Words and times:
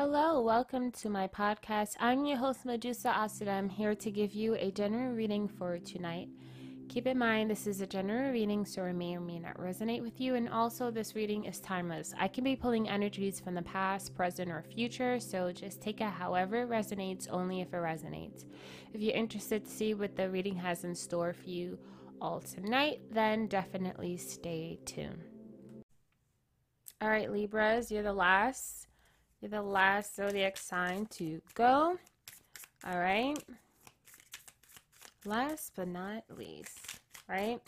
Hello, 0.00 0.40
welcome 0.40 0.92
to 0.92 1.10
my 1.10 1.26
podcast. 1.26 1.96
I'm 1.98 2.24
your 2.24 2.38
host, 2.38 2.64
Medusa 2.64 3.08
Asada. 3.08 3.48
I'm 3.48 3.68
here 3.68 3.96
to 3.96 4.12
give 4.12 4.32
you 4.32 4.54
a 4.54 4.70
general 4.70 5.12
reading 5.12 5.48
for 5.48 5.76
tonight. 5.80 6.28
Keep 6.88 7.08
in 7.08 7.18
mind, 7.18 7.50
this 7.50 7.66
is 7.66 7.80
a 7.80 7.86
general 7.86 8.30
reading, 8.30 8.64
so 8.64 8.84
it 8.84 8.92
may 8.92 9.16
or 9.16 9.20
may 9.20 9.40
not 9.40 9.58
resonate 9.58 10.00
with 10.00 10.20
you. 10.20 10.36
And 10.36 10.48
also, 10.50 10.92
this 10.92 11.16
reading 11.16 11.46
is 11.46 11.58
timeless. 11.58 12.14
I 12.16 12.28
can 12.28 12.44
be 12.44 12.54
pulling 12.54 12.88
energies 12.88 13.40
from 13.40 13.56
the 13.56 13.62
past, 13.62 14.14
present, 14.14 14.52
or 14.52 14.62
future, 14.62 15.18
so 15.18 15.50
just 15.50 15.80
take 15.80 16.00
it 16.00 16.10
however 16.10 16.62
it 16.62 16.70
resonates, 16.70 17.26
only 17.28 17.60
if 17.60 17.74
it 17.74 17.78
resonates. 17.78 18.44
If 18.94 19.00
you're 19.00 19.16
interested 19.16 19.64
to 19.64 19.70
see 19.70 19.94
what 19.94 20.14
the 20.14 20.30
reading 20.30 20.54
has 20.58 20.84
in 20.84 20.94
store 20.94 21.32
for 21.32 21.50
you 21.50 21.76
all 22.20 22.38
tonight, 22.38 23.00
then 23.10 23.48
definitely 23.48 24.16
stay 24.16 24.78
tuned. 24.84 25.24
All 27.00 27.08
right, 27.08 27.32
Libras, 27.32 27.90
you're 27.90 28.04
the 28.04 28.12
last. 28.12 28.87
You're 29.40 29.50
the 29.50 29.62
last 29.62 30.16
zodiac 30.16 30.56
sign 30.56 31.06
to 31.12 31.40
go. 31.54 31.96
All 32.86 32.98
right. 32.98 33.38
Last 35.24 35.72
but 35.76 35.88
not 35.88 36.24
least, 36.36 37.00
right? 37.28 37.60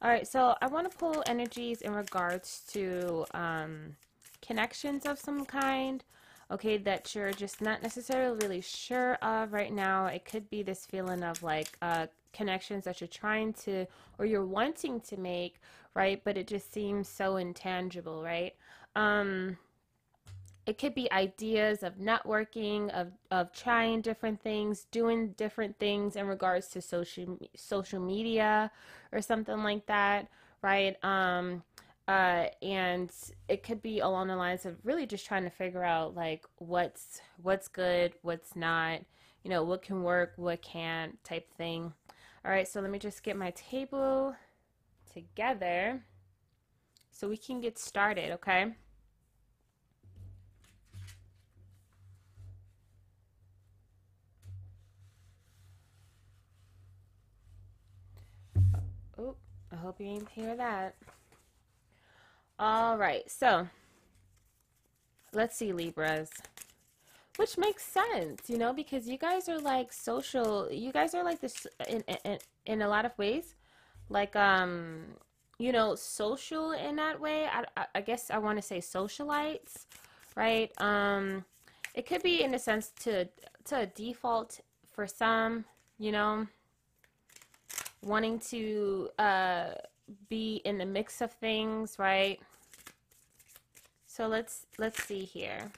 All 0.00 0.10
right, 0.10 0.26
so 0.26 0.54
I 0.62 0.68
want 0.68 0.90
to 0.90 0.96
pull 0.96 1.24
energies 1.26 1.82
in 1.82 1.92
regards 1.92 2.62
to 2.68 3.26
um, 3.34 3.96
connections 4.40 5.06
of 5.06 5.18
some 5.18 5.44
kind, 5.44 6.04
okay, 6.52 6.78
that 6.78 7.14
you're 7.14 7.32
just 7.32 7.60
not 7.60 7.82
necessarily 7.82 8.38
really 8.40 8.60
sure 8.60 9.14
of 9.16 9.52
right 9.52 9.72
now. 9.72 10.06
It 10.06 10.24
could 10.24 10.48
be 10.50 10.62
this 10.62 10.86
feeling 10.86 11.24
of 11.24 11.42
like 11.42 11.76
uh, 11.82 12.06
connections 12.32 12.84
that 12.84 13.00
you're 13.00 13.08
trying 13.08 13.52
to 13.64 13.86
or 14.18 14.24
you're 14.24 14.46
wanting 14.46 15.00
to 15.00 15.16
make, 15.18 15.56
right? 15.94 16.22
But 16.22 16.36
it 16.36 16.46
just 16.46 16.72
seems 16.72 17.08
so 17.08 17.36
intangible, 17.36 18.22
right? 18.22 18.54
Um, 18.94 19.58
it 20.68 20.76
could 20.76 20.94
be 20.94 21.10
ideas 21.12 21.82
of 21.82 21.94
networking 21.96 22.90
of, 22.90 23.10
of 23.30 23.50
trying 23.52 24.02
different 24.02 24.38
things 24.42 24.86
doing 24.90 25.28
different 25.38 25.78
things 25.78 26.14
in 26.14 26.26
regards 26.26 26.68
to 26.68 26.82
social 26.82 27.38
social 27.56 27.98
media 27.98 28.70
or 29.10 29.22
something 29.22 29.62
like 29.62 29.86
that 29.86 30.28
right? 30.60 31.02
Um 31.02 31.62
uh 32.06 32.46
and 32.60 33.10
it 33.48 33.62
could 33.62 33.80
be 33.80 34.00
along 34.00 34.28
the 34.28 34.36
lines 34.36 34.66
of 34.66 34.76
really 34.84 35.06
just 35.06 35.26
trying 35.26 35.44
to 35.44 35.50
figure 35.50 35.82
out 35.82 36.14
like 36.14 36.44
what's 36.58 37.22
what's 37.42 37.66
good 37.68 38.12
what's 38.20 38.54
not 38.54 39.00
you 39.44 39.50
know 39.50 39.64
what 39.64 39.80
can 39.80 40.02
work 40.02 40.34
what 40.36 40.60
can't 40.60 41.22
type 41.24 41.50
thing. 41.56 41.94
All 42.44 42.50
right 42.50 42.68
so 42.68 42.82
let 42.82 42.90
me 42.90 42.98
just 42.98 43.22
get 43.22 43.36
my 43.36 43.52
table 43.52 44.36
together 45.10 46.04
so 47.10 47.26
we 47.26 47.38
can 47.38 47.62
get 47.62 47.78
started 47.78 48.32
okay 48.32 48.74
Oh, 59.18 59.34
I 59.72 59.76
hope 59.76 60.00
you 60.00 60.06
ain't 60.06 60.28
hear 60.28 60.54
that. 60.56 60.94
All 62.58 62.96
right, 62.96 63.28
so 63.28 63.68
let's 65.32 65.56
see, 65.56 65.72
Libras. 65.72 66.30
Which 67.36 67.58
makes 67.58 67.84
sense, 67.84 68.42
you 68.48 68.58
know, 68.58 68.72
because 68.72 69.08
you 69.08 69.18
guys 69.18 69.48
are 69.48 69.58
like 69.58 69.92
social. 69.92 70.70
You 70.70 70.92
guys 70.92 71.14
are 71.14 71.24
like 71.24 71.40
this 71.40 71.66
in 71.88 72.02
in 72.24 72.38
in 72.66 72.82
a 72.82 72.88
lot 72.88 73.04
of 73.04 73.16
ways, 73.18 73.54
like 74.08 74.34
um, 74.36 75.04
you 75.58 75.72
know, 75.72 75.94
social 75.94 76.72
in 76.72 76.96
that 76.96 77.20
way. 77.20 77.46
I 77.46 77.86
I 77.94 78.00
guess 78.00 78.30
I 78.30 78.38
want 78.38 78.58
to 78.58 78.62
say 78.62 78.78
socialites, 78.78 79.86
right? 80.36 80.70
Um, 80.80 81.44
it 81.94 82.06
could 82.06 82.22
be 82.22 82.42
in 82.42 82.54
a 82.54 82.58
sense 82.58 82.92
to 83.00 83.28
to 83.66 83.86
default 83.86 84.60
for 84.92 85.06
some, 85.06 85.64
you 85.98 86.12
know 86.12 86.46
wanting 88.02 88.38
to 88.38 89.08
uh, 89.18 89.70
be 90.28 90.62
in 90.64 90.78
the 90.78 90.86
mix 90.86 91.20
of 91.20 91.32
things, 91.32 91.98
right? 91.98 92.40
So 94.06 94.26
let's 94.26 94.66
let's 94.78 95.02
see 95.04 95.24
here. 95.24 95.70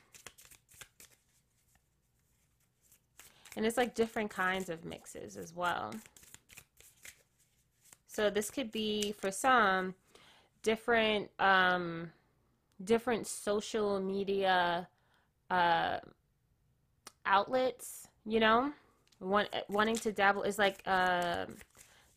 And 3.57 3.67
it's 3.67 3.77
like 3.77 3.95
different 3.95 4.31
kinds 4.31 4.71
of 4.71 4.85
mixes 4.85 5.37
as 5.37 5.55
well. 5.55 5.93
So 8.07 8.31
this 8.31 8.51
could 8.51 8.73
be 8.73 9.13
for 9.13 9.31
some 9.31 9.95
different 10.63 11.31
um, 11.39 12.11
different 12.85 13.27
social 13.27 14.01
media 14.01 14.89
uh, 15.51 15.99
outlets, 17.27 18.09
you 18.25 18.41
know, 18.41 18.73
want, 19.21 19.49
wanting 19.69 19.97
to 19.97 20.13
dabble 20.13 20.43
is 20.43 20.59
like 20.59 20.83
uh, 20.87 21.47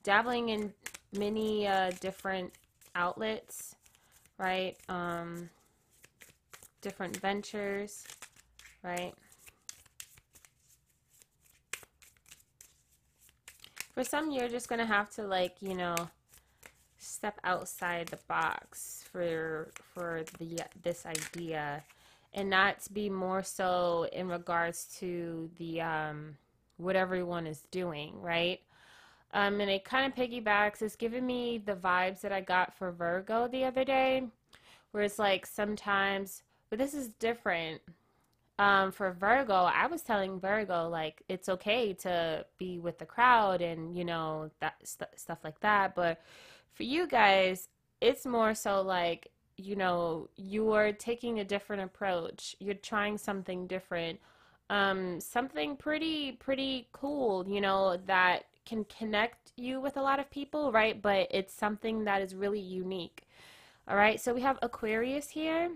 dabbling 0.04 0.50
in 0.50 0.74
many 1.18 1.68
uh, 1.68 1.92
different 2.00 2.54
outlets, 2.96 3.76
right? 4.38 4.76
Um, 4.90 5.50
different 6.82 7.18
ventures, 7.18 8.04
right? 8.84 9.14
For 13.94 14.04
some, 14.04 14.32
you're 14.32 14.50
just 14.50 14.70
going 14.70 14.80
to 14.80 14.86
have 14.86 15.10
to, 15.12 15.24
like, 15.24 15.56
you 15.62 15.76
know, 15.76 15.96
step 17.04 17.40
outside 17.44 18.08
the 18.08 18.20
box 18.28 19.04
for 19.12 19.72
for 19.94 20.24
the 20.40 20.60
this 20.84 21.06
idea 21.06 21.84
and 22.34 22.50
not 22.50 22.78
be 22.94 23.10
more 23.10 23.44
so 23.44 24.08
in 24.14 24.28
regards 24.30 24.86
to 25.00 25.50
the 25.58 25.82
um 25.82 26.38
what 26.78 26.96
everyone 26.96 27.46
is 27.46 27.60
doing 27.72 28.14
right 28.22 28.62
um, 29.34 29.60
and 29.60 29.70
it 29.70 29.84
kind 29.84 30.06
of 30.06 30.18
piggybacks. 30.18 30.82
It's 30.82 30.96
giving 30.96 31.26
me 31.26 31.58
the 31.58 31.76
vibes 31.76 32.22
that 32.22 32.32
I 32.32 32.42
got 32.42 32.78
for 32.78 32.92
Virgo 32.92 33.48
the 33.48 33.66
other 33.66 33.84
day, 33.84 34.24
where 34.92 35.04
it's 35.04 35.20
like 35.20 35.46
sometimes, 35.46 36.44
but 36.70 36.78
this 36.80 36.94
is 36.94 37.10
different. 37.20 37.82
Um, 38.60 38.92
for 38.92 39.12
Virgo, 39.12 39.54
I 39.56 39.88
was 39.88 40.04
telling 40.04 40.40
Virgo 40.40 40.88
like 40.88 41.24
it's 41.28 41.50
okay 41.50 41.94
to 41.94 42.46
be 42.60 42.78
with 42.78 43.00
the 43.00 43.06
crowd 43.06 43.62
and 43.62 43.98
you 43.98 44.06
know 44.06 44.52
that 44.60 44.76
st- 44.84 45.10
stuff 45.16 45.40
like 45.44 45.60
that. 45.62 45.96
But 45.96 46.22
for 46.74 46.84
you 46.84 47.08
guys, 47.08 47.70
it's 48.02 48.26
more 48.28 48.54
so 48.54 48.82
like 48.84 49.32
you 49.58 49.76
know 49.76 50.30
you 50.36 50.72
are 50.74 50.92
taking 50.92 51.40
a 51.40 51.44
different 51.44 51.82
approach. 51.82 52.56
You're 52.60 52.76
trying 52.76 53.18
something 53.18 53.66
different, 53.66 54.20
um, 54.70 55.20
something 55.20 55.76
pretty 55.76 56.34
pretty 56.34 56.88
cool. 56.92 57.48
You 57.48 57.62
know 57.62 57.98
that 58.06 58.44
can 58.66 58.86
connect 58.86 59.52
you 59.58 59.80
with 59.82 59.98
a 59.98 60.02
lot 60.02 60.20
of 60.20 60.30
people, 60.32 60.72
right? 60.72 61.02
But 61.02 61.28
it's 61.32 61.54
something 61.54 62.04
that 62.06 62.22
is 62.22 62.36
really 62.36 62.60
unique. 62.60 63.28
All 63.88 63.96
right, 63.98 64.20
so 64.20 64.34
we 64.34 64.42
have 64.42 64.58
Aquarius 64.62 65.30
here. 65.30 65.72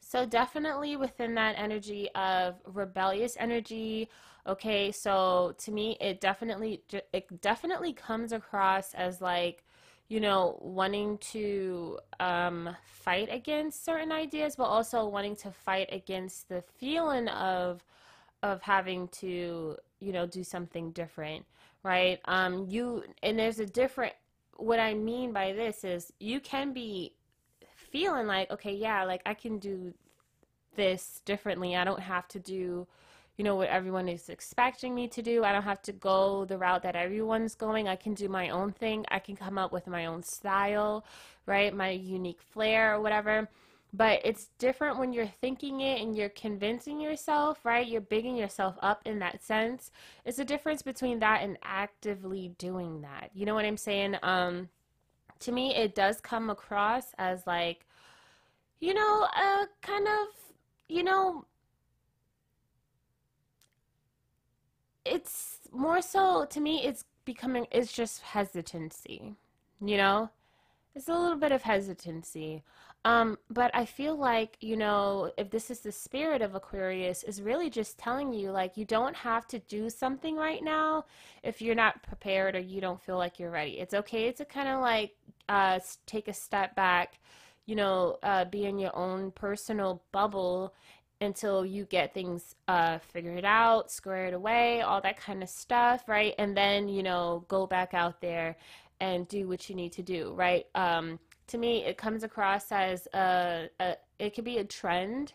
So 0.00 0.26
definitely 0.26 0.96
within 0.96 1.34
that 1.36 1.54
energy 1.58 2.08
of 2.14 2.56
rebellious 2.66 3.36
energy, 3.38 4.08
okay? 4.46 4.92
So 4.92 5.54
to 5.58 5.72
me 5.72 5.96
it 6.00 6.20
definitely 6.20 6.82
it 7.12 7.40
definitely 7.40 7.92
comes 7.92 8.32
across 8.32 8.94
as 8.94 9.20
like 9.20 9.64
you 10.08 10.20
know, 10.20 10.58
wanting 10.60 11.16
to 11.18 11.98
um, 12.20 12.76
fight 12.84 13.28
against 13.32 13.84
certain 13.84 14.12
ideas, 14.12 14.54
but 14.54 14.64
also 14.64 15.06
wanting 15.08 15.34
to 15.36 15.50
fight 15.50 15.88
against 15.90 16.48
the 16.48 16.62
feeling 16.78 17.28
of 17.28 17.82
of 18.42 18.60
having 18.60 19.08
to, 19.08 19.76
you 20.00 20.12
know, 20.12 20.26
do 20.26 20.44
something 20.44 20.92
different 20.92 21.46
right? 21.84 22.18
Um, 22.24 22.66
you 22.68 23.04
and 23.22 23.38
there's 23.38 23.60
a 23.60 23.66
different. 23.66 24.14
What 24.56 24.80
I 24.80 24.94
mean 24.94 25.32
by 25.32 25.52
this 25.52 25.84
is 25.84 26.12
you 26.18 26.40
can 26.40 26.72
be 26.72 27.12
feeling 27.76 28.26
like, 28.26 28.50
okay, 28.50 28.74
yeah, 28.74 29.04
like 29.04 29.22
I 29.26 29.34
can 29.34 29.58
do 29.58 29.94
this 30.74 31.20
differently. 31.24 31.76
I 31.76 31.84
don't 31.84 32.00
have 32.00 32.26
to 32.28 32.40
do, 32.40 32.86
you 33.36 33.44
know, 33.44 33.56
what 33.56 33.68
everyone 33.68 34.08
is 34.08 34.28
expecting 34.28 34.94
me 34.94 35.08
to 35.08 35.22
do. 35.22 35.44
I 35.44 35.52
don't 35.52 35.62
have 35.62 35.82
to 35.82 35.92
go 35.92 36.44
the 36.44 36.58
route 36.58 36.82
that 36.82 36.96
everyone's 36.96 37.54
going. 37.54 37.88
I 37.88 37.96
can 37.96 38.14
do 38.14 38.28
my 38.28 38.48
own 38.50 38.72
thing. 38.72 39.04
I 39.10 39.18
can 39.18 39.36
come 39.36 39.58
up 39.58 39.72
with 39.72 39.86
my 39.86 40.06
own 40.06 40.22
style, 40.22 41.04
right? 41.46 41.74
My 41.74 41.90
unique 41.90 42.42
flair 42.42 42.94
or 42.94 43.00
whatever. 43.00 43.48
But 43.96 44.22
it's 44.24 44.48
different 44.58 44.98
when 44.98 45.12
you're 45.12 45.32
thinking 45.40 45.80
it 45.80 46.02
and 46.02 46.16
you're 46.16 46.28
convincing 46.30 47.00
yourself, 47.00 47.64
right? 47.64 47.86
You're 47.86 48.00
bigging 48.00 48.36
yourself 48.36 48.74
up 48.82 49.00
in 49.04 49.20
that 49.20 49.40
sense. 49.40 49.92
It's 50.24 50.40
a 50.40 50.44
difference 50.44 50.82
between 50.82 51.20
that 51.20 51.42
and 51.42 51.56
actively 51.62 52.52
doing 52.58 53.02
that. 53.02 53.30
You 53.34 53.46
know 53.46 53.54
what 53.54 53.64
I'm 53.64 53.76
saying? 53.76 54.16
Um, 54.24 54.68
to 55.38 55.52
me, 55.52 55.76
it 55.76 55.94
does 55.94 56.20
come 56.20 56.50
across 56.50 57.14
as 57.18 57.46
like, 57.46 57.86
you 58.80 58.94
know, 58.94 59.28
a 59.36 59.66
kind 59.80 60.08
of, 60.08 60.26
you 60.88 61.04
know, 61.04 61.44
it's 65.04 65.58
more 65.70 66.02
so 66.02 66.46
to 66.50 66.60
me, 66.60 66.84
it's 66.84 67.04
becoming, 67.24 67.68
it's 67.70 67.92
just 67.92 68.22
hesitancy, 68.22 69.36
you 69.80 69.96
know? 69.96 70.30
It's 70.96 71.08
a 71.08 71.14
little 71.14 71.36
bit 71.36 71.52
of 71.52 71.62
hesitancy. 71.62 72.62
Um, 73.04 73.36
but 73.50 73.70
I 73.74 73.84
feel 73.84 74.16
like, 74.16 74.56
you 74.60 74.76
know, 74.76 75.30
if 75.36 75.50
this 75.50 75.70
is 75.70 75.80
the 75.80 75.92
spirit 75.92 76.40
of 76.40 76.54
Aquarius, 76.54 77.22
is 77.22 77.42
really 77.42 77.68
just 77.68 77.98
telling 77.98 78.32
you 78.32 78.50
like 78.50 78.78
you 78.78 78.86
don't 78.86 79.14
have 79.14 79.46
to 79.48 79.58
do 79.58 79.90
something 79.90 80.36
right 80.36 80.64
now 80.64 81.04
if 81.42 81.60
you're 81.60 81.74
not 81.74 82.02
prepared 82.02 82.56
or 82.56 82.60
you 82.60 82.80
don't 82.80 83.00
feel 83.00 83.18
like 83.18 83.38
you're 83.38 83.50
ready. 83.50 83.78
It's 83.78 83.92
okay 83.92 84.32
to 84.32 84.44
kind 84.46 84.68
of 84.68 84.80
like 84.80 85.14
uh, 85.50 85.80
take 86.06 86.28
a 86.28 86.32
step 86.32 86.74
back, 86.76 87.18
you 87.66 87.76
know, 87.76 88.18
uh, 88.22 88.46
be 88.46 88.64
in 88.64 88.78
your 88.78 88.96
own 88.96 89.32
personal 89.32 90.02
bubble 90.10 90.72
until 91.20 91.64
you 91.64 91.84
get 91.84 92.14
things 92.14 92.54
uh, 92.68 92.98
figured 92.98 93.44
out, 93.44 93.90
squared 93.90 94.32
away, 94.32 94.80
all 94.80 95.02
that 95.02 95.18
kind 95.18 95.42
of 95.42 95.48
stuff, 95.50 96.04
right? 96.08 96.34
And 96.38 96.56
then, 96.56 96.88
you 96.88 97.02
know, 97.02 97.44
go 97.48 97.66
back 97.66 97.92
out 97.92 98.22
there 98.22 98.56
and 99.00 99.28
do 99.28 99.46
what 99.46 99.68
you 99.68 99.74
need 99.74 99.92
to 99.92 100.02
do, 100.02 100.32
right? 100.34 100.66
Um, 100.74 101.18
to 101.48 101.58
me, 101.58 101.84
it 101.84 101.96
comes 101.96 102.22
across 102.22 102.72
as 102.72 103.06
a, 103.14 103.68
a 103.80 103.96
it 104.18 104.34
could 104.34 104.44
be 104.44 104.58
a 104.58 104.64
trend, 104.64 105.32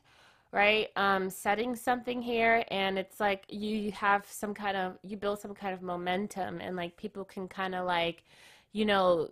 right? 0.52 0.90
Um, 0.96 1.30
setting 1.30 1.76
something 1.76 2.22
here, 2.22 2.64
and 2.70 2.98
it's 2.98 3.20
like 3.20 3.46
you 3.50 3.92
have 3.92 4.26
some 4.30 4.54
kind 4.54 4.78
of 4.78 4.98
you 5.04 5.18
build 5.18 5.40
some 5.40 5.54
kind 5.54 5.74
of 5.74 5.82
momentum, 5.82 6.60
and 6.62 6.76
like 6.76 6.98
people 6.98 7.24
can 7.26 7.48
kind 7.48 7.76
of 7.76 7.86
like, 7.86 8.24
you 8.72 8.86
know, 8.86 9.30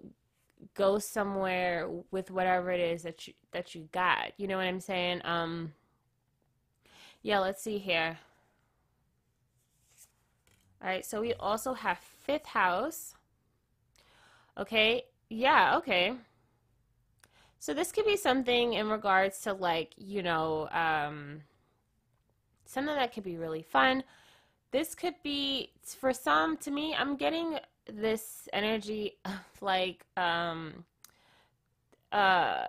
go 0.76 1.00
somewhere 1.00 1.90
with 2.12 2.32
whatever 2.32 2.72
it 2.72 2.80
is 2.80 3.04
that 3.04 3.28
you 3.28 3.34
that 3.52 3.76
you 3.76 3.88
got. 3.92 4.34
You 4.38 4.48
know 4.48 4.58
what 4.58 4.68
I'm 4.68 4.80
saying? 4.80 5.22
Um, 5.26 5.74
yeah, 7.22 7.40
let's 7.40 7.62
see 7.62 7.78
here. 7.78 8.18
All 10.82 10.88
right, 10.88 11.04
so 11.06 11.22
we 11.22 11.34
also 11.34 11.74
have 11.74 11.98
fifth 11.98 12.46
house. 12.46 13.16
Okay, 14.58 15.06
yeah, 15.30 15.78
okay. 15.78 16.14
So 17.60 17.74
this 17.74 17.92
could 17.92 18.06
be 18.06 18.18
something 18.18 18.74
in 18.74 18.90
regards 18.90 19.42
to 19.42 19.54
like, 19.54 19.94
you 19.98 20.22
know, 20.22 20.70
um, 20.72 21.42
something 22.66 22.96
that 22.96 23.14
could 23.14 23.24
be 23.24 23.38
really 23.38 23.64
fun. 23.64 24.04
This 24.72 24.94
could 24.94 25.16
be 25.24 25.72
for 26.00 26.14
some 26.14 26.58
to 26.58 26.72
me, 26.72 26.94
I'm 26.94 27.16
getting 27.16 27.60
this 27.92 28.50
energy 28.54 29.18
of 29.26 29.62
like 29.62 30.06
um 30.18 30.84
uh 32.12 32.68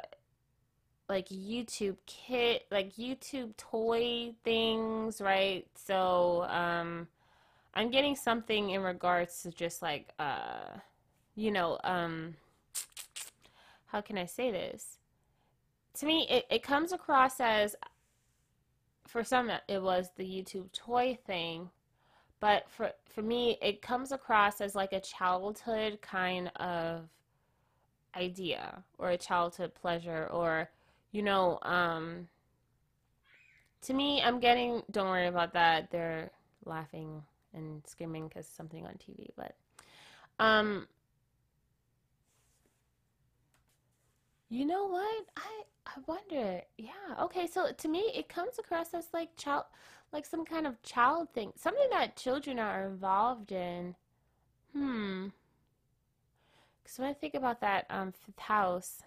like 1.08 1.28
YouTube 1.28 1.96
kit, 2.06 2.66
like 2.70 2.94
YouTube 2.96 3.56
toy 3.56 4.34
things, 4.44 5.20
right? 5.20 5.66
So, 5.74 6.46
um 6.48 7.08
I'm 7.74 7.90
getting 7.90 8.16
something 8.16 8.70
in 8.70 8.82
regards 8.82 9.42
to 9.42 9.50
just 9.50 9.82
like 9.82 10.08
uh 10.18 10.78
you 11.34 11.50
know, 11.50 11.78
um 11.84 12.34
how 13.88 14.00
can 14.00 14.16
I 14.16 14.26
say 14.26 14.50
this? 14.50 14.98
To 15.98 16.06
me, 16.06 16.26
it, 16.30 16.46
it 16.50 16.62
comes 16.62 16.92
across 16.92 17.40
as 17.40 17.76
for 19.06 19.24
some 19.24 19.50
it 19.68 19.82
was 19.82 20.10
the 20.16 20.24
YouTube 20.24 20.72
toy 20.72 21.18
thing, 21.26 21.70
but 22.40 22.70
for 22.70 22.92
for 23.06 23.22
me 23.22 23.58
it 23.60 23.82
comes 23.82 24.12
across 24.12 24.60
as 24.60 24.74
like 24.74 24.92
a 24.92 25.00
childhood 25.00 25.98
kind 26.02 26.50
of 26.56 27.08
idea 28.16 28.82
or 28.98 29.10
a 29.10 29.18
childhood 29.18 29.74
pleasure 29.74 30.28
or 30.30 30.70
you 31.12 31.22
know, 31.22 31.58
um, 31.62 32.28
to 33.82 33.94
me, 33.94 34.20
I'm 34.22 34.40
getting, 34.40 34.82
don't 34.90 35.08
worry 35.08 35.26
about 35.26 35.52
that. 35.54 35.90
They're 35.90 36.30
laughing 36.64 37.22
and 37.54 37.82
screaming 37.86 38.28
because 38.28 38.46
something 38.46 38.84
on 38.84 38.94
TV, 38.94 39.28
but, 39.36 39.54
um, 40.38 40.86
you 44.48 44.64
know 44.64 44.86
what? 44.86 45.24
I, 45.36 45.62
I 45.86 45.92
wonder. 46.06 46.62
Yeah. 46.78 46.92
Okay. 47.20 47.46
So 47.46 47.72
to 47.72 47.88
me, 47.88 48.10
it 48.14 48.28
comes 48.28 48.58
across 48.58 48.94
as 48.94 49.08
like 49.12 49.36
child, 49.36 49.64
like 50.12 50.26
some 50.26 50.44
kind 50.44 50.66
of 50.66 50.82
child 50.82 51.28
thing, 51.34 51.52
something 51.56 51.88
that 51.90 52.16
children 52.16 52.58
are 52.58 52.86
involved 52.86 53.52
in. 53.52 53.94
Hmm. 54.72 55.28
Because 56.82 56.98
when 56.98 57.10
I 57.10 57.14
think 57.14 57.34
about 57.34 57.60
that 57.60 57.86
um, 57.90 58.12
fifth 58.12 58.38
house, 58.38 59.02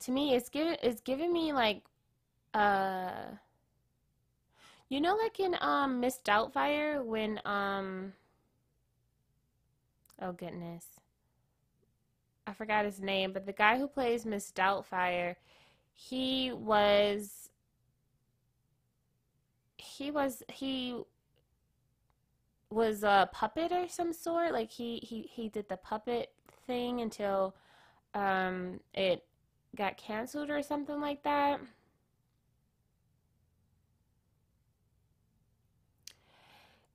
to 0.00 0.10
me 0.10 0.34
it's 0.34 0.48
giving 0.48 0.76
it's 0.82 1.00
giving 1.00 1.32
me 1.32 1.52
like 1.52 1.82
uh 2.52 3.24
you 4.88 5.00
know 5.00 5.16
like 5.16 5.40
in 5.40 5.56
um 5.60 6.00
Miss 6.00 6.18
Doubtfire 6.24 7.04
when 7.04 7.40
um 7.44 8.12
oh 10.20 10.32
goodness 10.32 10.93
I 12.46 12.52
forgot 12.52 12.84
his 12.84 13.00
name 13.00 13.32
but 13.32 13.46
the 13.46 13.52
guy 13.52 13.78
who 13.78 13.88
plays 13.88 14.26
Miss 14.26 14.52
Doubtfire 14.52 15.36
he 15.92 16.52
was 16.52 17.50
he 19.78 20.10
was 20.10 20.42
he 20.52 21.02
was 22.70 23.02
a 23.02 23.28
puppet 23.32 23.72
or 23.72 23.88
some 23.88 24.12
sort 24.12 24.52
like 24.52 24.70
he 24.70 24.98
he 25.02 25.28
he 25.30 25.48
did 25.48 25.68
the 25.68 25.76
puppet 25.76 26.32
thing 26.66 27.00
until 27.00 27.54
um 28.14 28.80
it 28.94 29.24
got 29.76 29.96
canceled 29.96 30.50
or 30.50 30.62
something 30.62 31.00
like 31.00 31.22
that. 31.24 31.60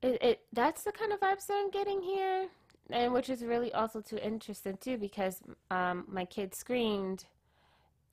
It, 0.01 0.21
it 0.23 0.41
that's 0.53 0.83
the 0.83 0.91
kind 0.91 1.11
of 1.11 1.19
vibes 1.19 1.47
that 1.47 1.55
I'm 1.55 1.69
getting 1.71 2.01
here, 2.01 2.47
and 2.89 3.13
which 3.13 3.29
is 3.29 3.43
really 3.43 3.73
also 3.73 4.01
too 4.01 4.17
interesting 4.17 4.77
too 4.77 4.97
because 4.97 5.41
um, 5.71 6.05
my 6.07 6.25
kid 6.25 6.55
screamed 6.55 7.25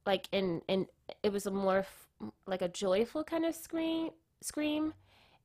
like 0.05 0.29
in 0.33 0.63
in 0.69 0.87
it 1.23 1.33
was 1.33 1.47
a 1.47 1.51
more 1.51 1.79
f- 1.79 2.09
like 2.47 2.63
a 2.63 2.69
joyful 2.69 3.25
kind 3.25 3.45
of 3.45 3.55
scream 3.55 4.11
scream, 4.41 4.95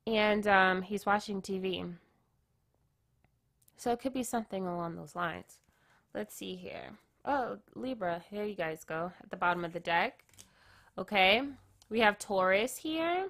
and 0.06 0.48
um, 0.48 0.82
he's 0.82 1.06
watching 1.06 1.42
TV. 1.42 1.92
So 3.78 3.92
it 3.92 4.00
could 4.00 4.14
be 4.14 4.24
something 4.24 4.68
along 4.68 4.96
those 4.96 5.16
lines. 5.16 5.60
Let's 6.14 6.36
see 6.36 6.56
here. 6.56 6.92
Oh, 7.26 7.58
Libra, 7.76 8.24
here 8.30 8.44
you 8.44 8.56
guys 8.56 8.84
go 8.84 9.12
at 9.22 9.30
the 9.30 9.38
bottom 9.38 9.66
of 9.66 9.74
the 9.74 9.80
deck. 9.80 10.24
Okay, 10.98 11.42
we 11.90 12.00
have 12.00 12.20
Taurus 12.20 12.78
here. 12.78 13.28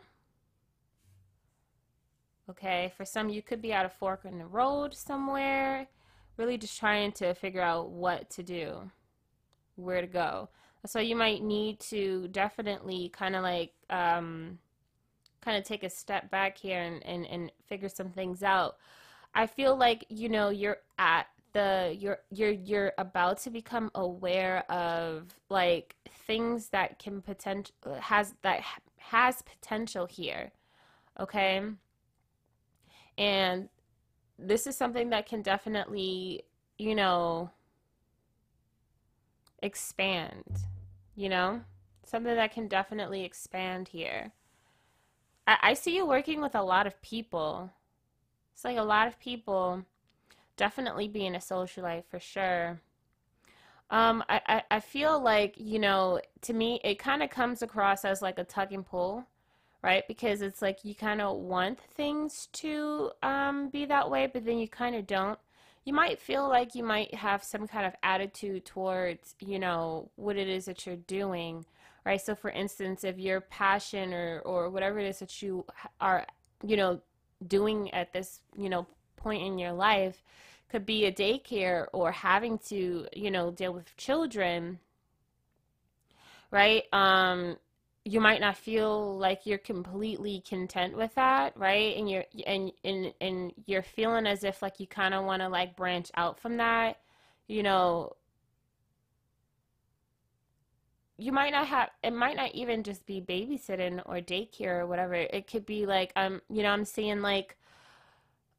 Okay, 2.52 2.92
for 2.98 3.06
some, 3.06 3.30
you 3.30 3.42
could 3.42 3.62
be 3.62 3.72
at 3.72 3.86
a 3.86 3.90
fork 3.90 4.26
in 4.26 4.38
the 4.38 4.46
road 4.46 4.94
somewhere, 4.94 5.88
really 6.36 6.58
just 6.58 6.78
trying 6.78 7.14
to 7.14 7.34
figure 7.34 7.62
out 7.62 7.92
what 7.92 8.30
to 8.32 8.44
do, 8.44 8.92
where 9.76 10.02
to 10.02 10.08
go. 10.08 10.50
So 10.86 11.00
you 11.00 11.16
might 11.16 11.44
need 11.44 11.80
to 11.92 12.28
definitely 12.28 13.08
kind 13.10 13.38
of 13.38 13.44
like, 13.44 13.72
um, 13.90 14.60
kind 15.40 15.58
of 15.58 15.64
take 15.64 15.84
a 15.84 15.90
step 15.90 16.30
back 16.30 16.58
here 16.58 16.82
and, 16.82 17.06
and, 17.06 17.26
and 17.26 17.52
figure 17.68 17.88
some 17.88 18.10
things 18.10 18.44
out. 18.44 18.76
I 19.34 19.48
feel 19.48 19.78
like, 19.78 20.06
you 20.10 20.28
know, 20.28 20.50
you're 20.50 20.80
at 21.00 21.28
the 21.54 21.96
you're 22.00 22.20
you're 22.30 22.52
you're 22.52 22.94
about 22.98 23.38
to 23.38 23.50
become 23.50 23.92
aware 23.96 24.70
of 24.72 25.36
like 25.50 25.96
things 26.26 26.70
that 26.70 26.98
can 26.98 27.22
potential 27.22 27.74
has 28.00 28.36
that 28.42 28.62
has 28.98 29.42
potential 29.42 30.06
here 30.06 30.52
okay 31.20 31.62
and 33.18 33.70
this 34.40 34.66
is 34.68 34.76
something 34.76 35.10
that 35.10 35.28
can 35.28 35.42
definitely 35.42 36.44
you 36.78 36.96
know 36.96 37.50
expand 39.62 40.66
you 41.16 41.30
know? 41.30 41.62
Something 42.04 42.36
that 42.36 42.52
can 42.52 42.68
definitely 42.68 43.24
expand 43.24 43.90
here. 43.90 44.32
I, 45.48 45.58
I 45.62 45.74
see 45.74 45.96
you 45.96 46.06
working 46.06 46.42
with 46.42 46.56
a 46.56 46.64
lot 46.64 46.88
of 46.88 47.02
people. 47.02 47.72
It's 48.54 48.66
like 48.66 48.78
a 48.78 48.84
lot 48.84 49.08
of 49.08 49.20
people 49.20 49.86
definitely 50.58 51.08
being 51.08 51.36
a 51.36 51.40
socialite 51.40 52.06
for 52.10 52.20
sure. 52.20 52.82
Um, 53.90 54.24
I, 54.30 54.42
I, 54.48 54.64
I 54.72 54.80
feel 54.80 55.22
like, 55.22 55.56
you 55.58 55.80
know, 55.80 56.20
to 56.42 56.54
me, 56.54 56.80
it 56.84 56.98
kind 56.98 57.22
of 57.22 57.30
comes 57.30 57.62
across 57.62 58.04
as 58.04 58.22
like 58.22 58.40
a 58.40 58.44
tug 58.44 58.72
and 58.72 58.86
pull, 58.86 59.26
right? 59.84 60.08
Because 60.08 60.42
it's 60.42 60.62
like 60.62 60.80
you 60.84 60.94
kind 60.94 61.22
of 61.22 61.38
want 61.38 61.80
things 61.80 62.48
to 62.54 63.12
um, 63.24 63.70
be 63.70 63.86
that 63.86 64.10
way, 64.10 64.30
but 64.32 64.46
then 64.46 64.58
you 64.58 64.68
kind 64.68 64.96
of 64.96 65.08
don't. 65.08 65.40
You 65.86 65.94
might 65.94 66.20
feel 66.20 66.48
like 66.48 66.76
you 66.76 66.84
might 66.84 67.14
have 67.16 67.44
some 67.44 67.68
kind 67.68 67.88
of 67.88 67.94
attitude 68.04 68.66
towards, 68.66 69.36
you 69.40 69.58
know, 69.58 70.12
what 70.16 70.38
it 70.38 70.48
is 70.48 70.66
that 70.66 70.86
you're 70.86 70.96
doing, 70.96 71.66
right? 72.06 72.22
So, 72.22 72.36
for 72.36 72.52
instance, 72.52 73.04
if 73.04 73.18
your 73.18 73.42
passion 73.42 74.14
or, 74.14 74.42
or 74.46 74.70
whatever 74.70 75.00
it 75.00 75.08
is 75.08 75.20
that 75.20 75.42
you 75.42 75.66
are, 76.00 76.28
you 76.64 76.78
know, 76.78 77.02
doing 77.48 77.92
at 77.94 78.14
this, 78.14 78.42
you 78.56 78.70
know, 78.70 78.86
point 79.18 79.42
in 79.44 79.58
your 79.58 79.72
life, 79.72 80.22
could 80.70 80.86
be 80.86 81.06
a 81.06 81.12
daycare 81.12 81.88
or 81.92 82.12
having 82.12 82.60
to, 82.60 83.08
you 83.14 83.32
know, 83.32 83.50
deal 83.50 83.74
with 83.74 83.96
children, 83.98 84.80
right? 86.52 86.84
Um, 86.94 87.58
you 88.04 88.20
might 88.20 88.42
not 88.42 88.58
feel 88.58 89.18
like 89.18 89.46
you're 89.46 89.58
completely 89.60 90.44
content 90.48 90.98
with 90.98 91.14
that, 91.16 91.56
right? 91.58 91.96
And 91.98 92.10
you're 92.10 92.26
and 92.48 92.72
and 92.84 93.14
and 93.22 93.54
you're 93.68 93.84
feeling 93.84 94.26
as 94.28 94.44
if 94.44 94.62
like 94.62 94.80
you 94.80 94.88
kind 94.88 95.14
of 95.14 95.26
want 95.26 95.42
to 95.42 95.50
like 95.50 95.76
branch 95.76 96.12
out 96.16 96.40
from 96.40 96.58
that, 96.58 97.00
you 97.48 97.64
know. 97.64 98.16
you 101.22 101.32
might 101.32 101.52
not 101.52 101.68
have 101.68 101.90
it 102.02 102.12
might 102.12 102.36
not 102.36 102.52
even 102.56 102.82
just 102.82 103.06
be 103.06 103.22
babysitting 103.22 104.02
or 104.08 104.16
daycare 104.16 104.80
or 104.80 104.88
whatever 104.88 105.14
it 105.14 105.46
could 105.46 105.66
be 105.68 105.86
like 105.86 106.12
um 106.16 106.42
you 106.50 106.64
know 106.64 106.70
i'm 106.70 106.84
seeing 106.84 107.22
like 107.22 107.56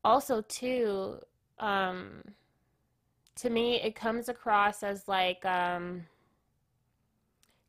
also 0.05 0.41
too 0.43 1.19
um 1.59 2.23
to 3.35 3.51
me 3.51 3.81
it 3.83 3.97
comes 3.97 4.29
across 4.29 4.85
as 4.85 5.09
like 5.09 5.45
um 5.45 6.05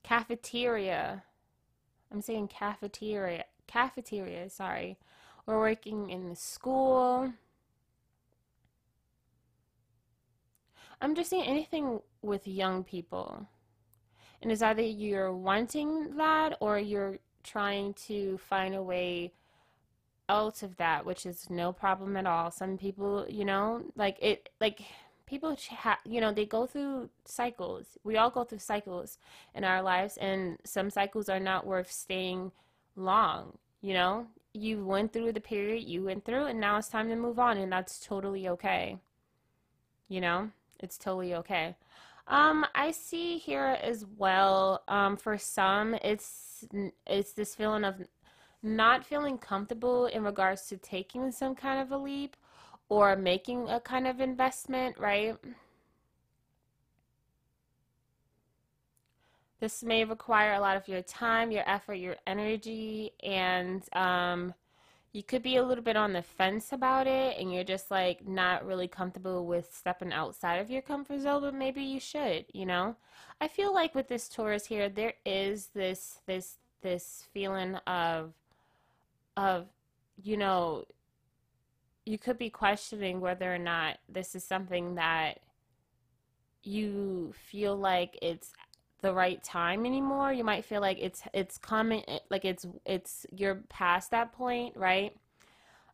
cafeteria 0.04 1.24
i'm 2.14 2.22
saying 2.22 2.48
cafeteria 2.48 3.44
cafeteria 3.68 4.50
sorry. 4.50 4.98
Or 5.46 5.60
working 5.60 6.10
in 6.10 6.30
the 6.30 6.36
school. 6.36 7.34
I'm 11.02 11.16
just 11.16 11.30
saying 11.32 11.44
anything 11.44 12.00
with 12.22 12.48
young 12.48 12.86
people. 12.86 13.46
And 14.42 14.52
it's 14.52 14.62
either 14.62 14.82
you're 14.82 15.34
wanting 15.34 16.16
that 16.16 16.58
or 16.62 16.80
you're 16.80 17.18
trying 17.44 17.94
to 18.08 18.38
find 18.38 18.74
a 18.74 18.82
way 18.82 19.34
out 20.30 20.64
of 20.64 20.78
that, 20.78 21.06
which 21.06 21.26
is 21.26 21.50
no 21.50 21.74
problem 21.74 22.16
at 22.16 22.26
all. 22.26 22.50
Some 22.50 22.78
people, 22.78 23.26
you 23.28 23.44
know, 23.44 23.84
like 23.98 24.18
it, 24.22 24.48
like 24.62 24.82
people, 25.34 25.58
ha- 25.72 26.00
you 26.06 26.22
know, 26.22 26.32
they 26.32 26.46
go 26.46 26.68
through 26.68 27.10
cycles. 27.26 27.98
We 28.04 28.18
all 28.18 28.30
go 28.30 28.44
through 28.44 28.60
cycles 28.60 29.18
in 29.56 29.64
our 29.64 29.82
lives, 29.82 30.16
and 30.18 30.60
some 30.64 30.92
cycles 30.92 31.28
are 31.28 31.40
not 31.40 31.66
worth 31.66 31.92
staying 31.92 32.52
long. 32.96 33.58
You 33.82 33.96
know, 33.96 34.28
you 34.54 34.86
went 34.86 35.12
through 35.12 35.32
the 35.34 35.42
period 35.42 35.84
you 35.86 36.04
went 36.04 36.24
through, 36.24 36.46
and 36.46 36.60
now 36.60 36.78
it's 36.78 36.88
time 36.88 37.10
to 37.10 37.16
move 37.16 37.40
on, 37.40 37.58
and 37.58 37.72
that's 37.72 38.00
totally 38.00 38.48
okay. 38.48 39.00
You 40.08 40.22
know, 40.22 40.52
it's 40.80 41.00
totally 41.00 41.34
okay. 41.34 41.76
Um, 42.28 42.66
I 42.76 42.92
see 42.92 43.40
here 43.40 43.78
as 43.82 44.06
well. 44.18 44.84
Um, 44.88 45.18
for 45.18 45.38
some, 45.40 45.96
it's 45.96 46.64
it's 47.08 47.34
this 47.34 47.56
feeling 47.56 47.84
of 47.84 47.96
not 48.62 49.04
feeling 49.04 49.38
comfortable 49.40 50.06
in 50.06 50.24
regards 50.24 50.68
to 50.68 50.78
taking 50.78 51.32
some 51.32 51.56
kind 51.56 51.82
of 51.82 51.92
a 51.92 51.98
leap 51.98 52.38
or 52.90 53.16
making 53.16 53.70
a 53.70 53.80
kind 53.80 54.08
of 54.08 54.20
investment, 54.20 54.98
right? 55.00 55.36
This 59.60 59.84
may 59.84 60.04
require 60.04 60.54
a 60.54 60.60
lot 60.60 60.76
of 60.76 60.88
your 60.88 61.02
time, 61.02 61.52
your 61.52 61.68
effort, 61.70 61.96
your 61.96 62.18
energy, 62.28 63.14
and 63.24 63.82
um, 63.94 64.54
you 65.14 65.22
could 65.22 65.44
be 65.44 65.58
a 65.58 65.64
little 65.64 65.84
bit 65.84 65.96
on 65.96 66.12
the 66.12 66.24
fence 66.24 66.74
about 66.74 67.06
it 67.06 67.38
and 67.40 67.54
you're 67.54 67.64
just 67.64 67.92
like 67.92 68.28
not 68.28 68.66
really 68.66 68.88
comfortable 68.88 69.46
with 69.46 69.74
stepping 69.74 70.12
outside 70.12 70.56
of 70.56 70.72
your 70.72 70.82
comfort 70.82 71.22
zone 71.22 71.42
but 71.42 71.54
maybe 71.54 71.82
you 71.82 72.00
should 72.00 72.46
you 72.52 72.66
know 72.66 72.96
i 73.40 73.48
feel 73.48 73.74
like 73.74 73.94
with 73.94 74.08
this 74.08 74.28
taurus 74.28 74.66
here 74.66 74.90
there 74.90 75.14
is 75.26 75.68
this 75.76 76.20
this 76.26 76.58
this 76.82 77.26
feeling 77.32 77.76
of 77.88 78.34
of 79.38 79.68
you 80.22 80.36
know 80.36 80.84
you 82.06 82.18
could 82.18 82.38
be 82.38 82.50
questioning 82.50 83.22
whether 83.22 83.54
or 83.54 83.58
not 83.58 83.98
this 84.10 84.36
is 84.36 84.44
something 84.44 84.96
that 84.96 85.40
you 86.64 87.34
feel 87.50 87.76
like 87.76 88.18
it's 88.22 88.54
the 89.02 89.14
right 89.14 89.44
time 89.44 89.86
anymore. 89.86 90.32
You 90.34 90.44
might 90.44 90.66
feel 90.66 90.82
like 90.82 90.98
it's 91.00 91.24
it's 91.34 91.58
coming 91.58 92.04
like 92.30 92.46
it's 92.46 92.66
it's 92.86 93.26
you're 93.32 93.64
past 93.70 94.12
that 94.12 94.32
point, 94.34 94.76
right? 94.78 95.16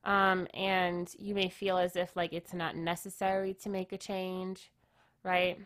Um, 0.06 0.48
and 0.54 1.12
you 1.18 1.36
may 1.36 1.50
feel 1.50 1.78
as 1.78 1.96
if 1.96 2.16
like 2.16 2.34
it's 2.34 2.54
not 2.54 2.76
necessary 2.76 3.54
to 3.56 3.70
make 3.70 3.92
a 3.92 3.98
change, 3.98 4.72
right? 5.24 5.60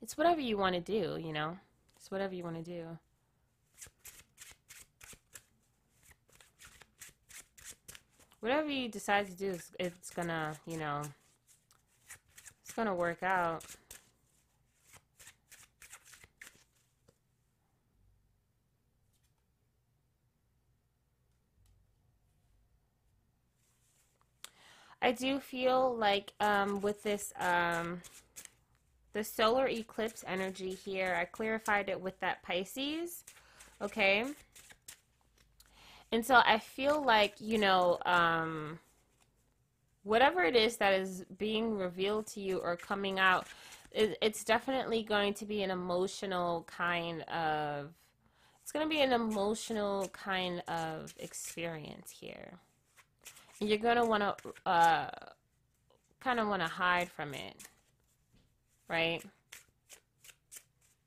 It's 0.00 0.18
whatever 0.18 0.40
you 0.40 0.56
want 0.56 0.74
to 0.74 0.80
do, 0.80 1.18
you 1.20 1.32
know. 1.32 1.56
It's 1.96 2.10
whatever 2.10 2.34
you 2.34 2.42
want 2.42 2.56
to 2.56 2.62
do. 2.62 2.98
Whatever 8.42 8.70
you 8.70 8.88
decide 8.88 9.26
to 9.28 9.32
do, 9.34 9.56
it's 9.78 10.10
gonna, 10.10 10.56
you 10.66 10.76
know, 10.76 11.02
it's 12.60 12.72
gonna 12.72 12.92
work 12.92 13.22
out. 13.22 13.64
I 25.00 25.12
do 25.12 25.38
feel 25.38 25.94
like 25.96 26.32
um, 26.40 26.80
with 26.80 27.00
this, 27.04 27.32
um, 27.38 28.02
the 29.12 29.22
solar 29.22 29.68
eclipse 29.68 30.24
energy 30.26 30.72
here, 30.84 31.16
I 31.16 31.26
clarified 31.26 31.88
it 31.88 32.00
with 32.00 32.18
that 32.18 32.42
Pisces, 32.42 33.22
okay? 33.80 34.24
And 36.12 36.24
so 36.24 36.42
I 36.44 36.58
feel 36.58 37.02
like, 37.02 37.34
you 37.40 37.58
know, 37.58 37.98
um, 38.04 38.78
whatever 40.04 40.44
it 40.44 40.54
is 40.54 40.76
that 40.76 40.92
is 40.92 41.24
being 41.38 41.76
revealed 41.76 42.26
to 42.28 42.40
you 42.40 42.58
or 42.58 42.76
coming 42.76 43.18
out, 43.18 43.46
it, 43.90 44.16
it's 44.20 44.44
definitely 44.44 45.02
going 45.02 45.34
to 45.34 45.46
be 45.46 45.62
an 45.62 45.70
emotional 45.70 46.64
kind 46.68 47.22
of, 47.22 47.90
it's 48.62 48.72
going 48.72 48.84
to 48.84 48.90
be 48.90 49.00
an 49.00 49.12
emotional 49.12 50.08
kind 50.08 50.62
of 50.68 51.14
experience 51.18 52.10
here 52.10 52.58
you're 53.62 53.78
going 53.78 53.96
to 53.96 54.04
want 54.04 54.22
to 54.22 54.52
uh, 54.66 55.08
kind 56.20 56.40
of 56.40 56.48
want 56.48 56.62
to 56.62 56.68
hide 56.68 57.10
from 57.10 57.34
it, 57.34 57.56
right? 58.88 59.22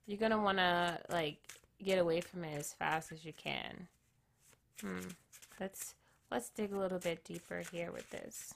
You're 0.05 0.19
going 0.19 0.31
to 0.31 0.38
want 0.38 0.59
to, 0.59 1.00
like, 1.09 1.38
get 1.83 2.00
away 2.00 2.21
from 2.21 2.43
it 2.43 2.57
as 2.57 2.74
fast 2.74 3.12
as 3.12 3.25
you 3.25 3.33
can. 3.33 3.88
Hmm. 4.82 5.00
Let's, 5.60 5.96
let's 6.32 6.50
dig 6.50 6.74
a 6.74 6.77
little 6.77 7.00
bit 7.00 7.24
deeper 7.24 7.63
here 7.72 7.91
with 7.91 8.10
this. 8.10 8.53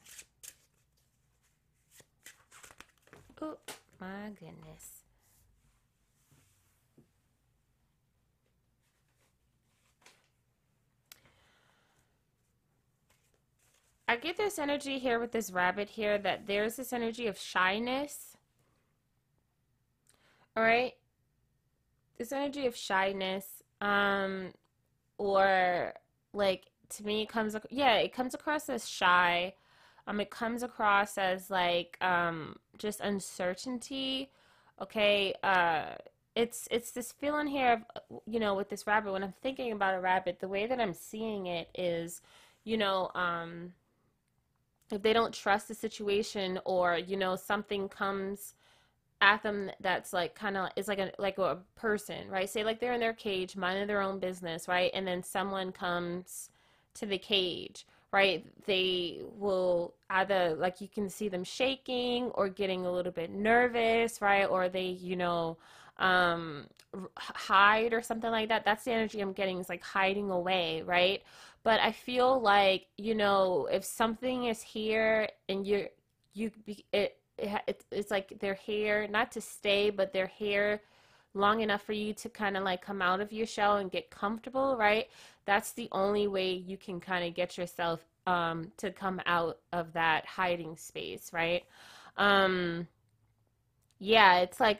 Oh, 3.42 3.58
my 4.02 4.32
goodness. 4.40 5.04
I 14.10 14.16
get 14.16 14.38
this 14.38 14.58
energy 14.58 14.98
here 14.98 15.20
with 15.20 15.32
this 15.32 15.52
rabbit 15.52 15.88
here 15.88 16.18
that 16.18 16.48
there's 16.48 16.76
this 16.76 16.92
energy 16.94 17.28
of 17.28 17.38
shyness. 17.38 18.36
All 20.58 20.64
right? 20.64 20.94
This 22.18 22.32
energy 22.32 22.66
of 22.66 22.76
shyness 22.76 23.46
um 23.82 24.52
or 25.20 25.94
like 26.34 26.68
to 26.90 27.06
me 27.06 27.24
it 27.24 27.30
comes 27.30 27.56
yeah, 27.70 27.96
it 27.96 28.14
comes 28.14 28.34
across 28.34 28.70
as 28.70 28.88
shy. 28.88 29.54
Um 30.08 30.20
it 30.20 30.30
comes 30.30 30.64
across 30.64 31.18
as 31.18 31.50
like 31.50 31.98
um 32.02 32.56
just 32.78 33.00
uncertainty. 33.02 34.32
Okay? 34.82 35.34
Uh 35.44 35.96
it's 36.36 36.68
it's 36.72 36.92
this 36.92 37.12
feeling 37.12 37.48
here 37.48 37.84
of 37.96 38.22
you 38.26 38.40
know 38.40 38.54
with 38.56 38.70
this 38.70 38.88
rabbit 38.88 39.12
when 39.12 39.24
I'm 39.24 39.34
thinking 39.42 39.72
about 39.72 39.96
a 39.96 40.00
rabbit, 40.00 40.40
the 40.40 40.48
way 40.48 40.68
that 40.68 40.80
I'm 40.80 40.94
seeing 40.94 41.48
it 41.48 41.70
is 41.76 42.22
you 42.64 42.78
know 42.78 43.12
um 43.16 43.74
if 44.92 45.02
they 45.02 45.14
don't 45.14 45.34
trust 45.34 45.68
the 45.68 45.76
situation 45.76 46.60
or 46.66 46.98
you 46.98 47.18
know 47.18 47.36
something 47.36 47.90
comes 47.90 48.56
at 49.22 49.44
them 49.44 49.70
that's 49.82 50.14
like 50.14 50.34
kind 50.34 50.56
of 50.56 50.70
is 50.76 50.88
like 50.88 51.00
a 51.00 51.12
like 51.18 51.38
a 51.38 51.58
person 51.76 52.30
right? 52.30 52.50
Say 52.50 52.64
like 52.64 52.80
they're 52.80 52.94
in 52.94 53.00
their 53.00 53.14
cage 53.14 53.56
minding 53.56 53.88
their 53.88 54.02
own 54.02 54.20
business 54.20 54.68
right? 54.68 54.92
And 54.94 55.08
then 55.08 55.24
someone 55.24 55.72
comes 55.72 56.50
to 56.96 57.06
the 57.06 57.18
cage 57.18 57.86
right? 58.12 58.46
They 58.66 59.22
will 59.38 59.94
either 60.10 60.56
like 60.56 60.82
you 60.82 60.88
can 60.88 61.10
see 61.10 61.30
them 61.30 61.44
shaking 61.44 62.26
or 62.32 62.50
getting 62.50 62.86
a 62.86 62.92
little 62.92 63.12
bit 63.12 63.30
nervous 63.32 64.22
right? 64.22 64.46
Or 64.46 64.70
they 64.70 64.86
you 64.88 65.16
know 65.16 65.58
um 65.98 66.68
hide 67.18 67.94
or 67.94 68.02
something 68.02 68.32
like 68.32 68.50
that. 68.50 68.64
That's 68.64 68.86
the 68.86 68.92
energy 68.92 69.20
i'm 69.20 69.34
getting 69.34 69.60
is 69.60 69.70
like 69.70 69.84
hiding 69.84 70.32
away 70.32 70.82
right? 70.86 71.24
But 71.64 71.82
I 71.82 71.92
feel 71.92 72.40
like 72.42 72.88
you 72.98 73.16
know 73.16 73.68
if 73.70 73.84
something 73.84 74.46
is 74.46 74.62
here 74.62 75.28
and 75.50 75.68
you're 75.68 75.90
you 76.34 76.52
it, 76.94 77.18
it 77.42 77.86
it's 77.92 78.12
like 78.12 78.34
they're 78.40 78.54
here 78.54 79.08
not 79.08 79.32
to 79.32 79.42
stay 79.42 79.90
but 79.90 80.14
they're 80.14 80.28
here 80.28 80.82
long 81.34 81.62
enough 81.62 81.84
for 81.84 81.94
you 81.94 82.14
to 82.14 82.30
kind 82.30 82.58
of 82.58 82.64
like 82.64 82.82
come 82.82 83.02
out 83.02 83.22
of 83.22 83.32
your 83.32 83.46
shell 83.46 83.78
and 83.78 83.92
get 83.92 84.10
comfortable 84.10 84.78
right? 84.78 85.08
That's 85.46 85.72
the 85.72 85.88
only 85.92 86.28
way 86.28 86.52
you 86.54 86.78
can 86.78 87.00
kind 87.00 87.26
of 87.28 87.34
get 87.34 87.58
yourself 87.58 88.06
um 88.28 88.72
to 88.78 88.92
come 88.92 89.22
out 89.26 89.60
of 89.74 89.94
that 89.94 90.26
hiding 90.26 90.76
space 90.78 91.32
right? 91.34 91.64
Um 92.18 92.88
yeah 94.00 94.40
it's 94.40 94.60
like 94.60 94.80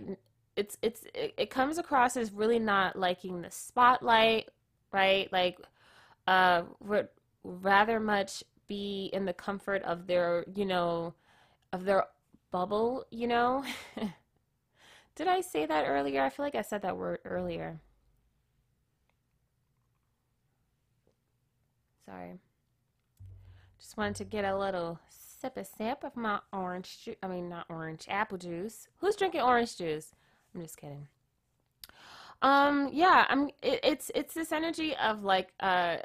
it's 0.56 0.78
it's 0.82 1.04
it, 1.14 1.34
it 1.38 1.50
comes 1.50 1.78
across 1.78 2.18
as 2.18 2.32
really 2.32 2.60
not 2.60 2.98
liking 2.98 3.42
the 3.42 3.52
spotlight 3.52 4.50
right? 4.92 5.32
Like 5.32 5.60
uh, 6.28 6.64
would 6.82 7.10
rather 7.44 8.00
much 8.00 8.44
be 8.68 9.10
in 9.14 9.26
the 9.26 9.34
comfort 9.34 9.82
of 9.84 10.08
their, 10.08 10.46
you 10.54 10.66
know, 10.66 11.14
of 11.74 11.86
their 11.86 12.06
bubble, 12.52 13.06
you 13.12 13.28
know, 13.28 13.64
Did 15.20 15.28
I 15.28 15.42
say 15.42 15.66
that 15.66 15.84
earlier? 15.86 16.24
I 16.24 16.30
feel 16.30 16.46
like 16.46 16.56
I 16.56 16.62
said 16.62 16.82
that 16.84 16.96
word 16.96 17.20
earlier. 17.26 17.82
Sorry. 22.06 22.40
Just 23.78 23.98
wanted 23.98 24.16
to 24.16 24.24
get 24.24 24.46
a 24.46 24.58
little 24.58 24.98
sip 25.10 25.58
a 25.58 25.66
sip 25.66 26.06
of 26.06 26.16
my 26.16 26.40
orange 26.54 27.04
juice. 27.04 27.18
I 27.22 27.28
mean, 27.28 27.50
not 27.50 27.66
orange, 27.68 28.06
apple 28.08 28.38
juice. 28.38 28.88
Who's 29.00 29.18
drinking 29.18 29.42
orange 29.42 29.76
juice? 29.76 30.16
I'm 30.56 30.62
just 30.62 30.78
kidding. 30.78 31.10
Um, 32.42 32.90
yeah, 32.94 33.26
I'm. 33.28 33.50
It, 33.62 33.82
it's 33.84 34.12
it's 34.16 34.34
this 34.34 34.54
energy 34.54 34.96
of 34.96 35.26
like 35.26 35.52
uh, 35.60 35.98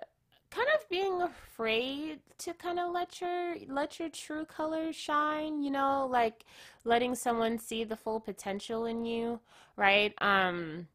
kind 0.54 0.68
of 0.74 0.88
being 0.88 1.22
afraid 1.22 2.20
to 2.38 2.54
kind 2.54 2.78
of 2.78 2.92
let 2.92 3.20
your 3.20 3.56
let 3.68 3.98
your 3.98 4.08
true 4.08 4.44
colors 4.44 4.96
shine. 4.96 5.62
You 5.62 5.70
know, 5.70 6.08
like 6.10 6.44
letting 6.84 7.14
someone 7.14 7.58
see 7.58 7.84
the 7.84 7.96
full 7.96 8.20
potential 8.20 8.86
in 8.86 9.04
you, 9.04 9.40
right? 9.76 10.14
Um, 10.20 10.88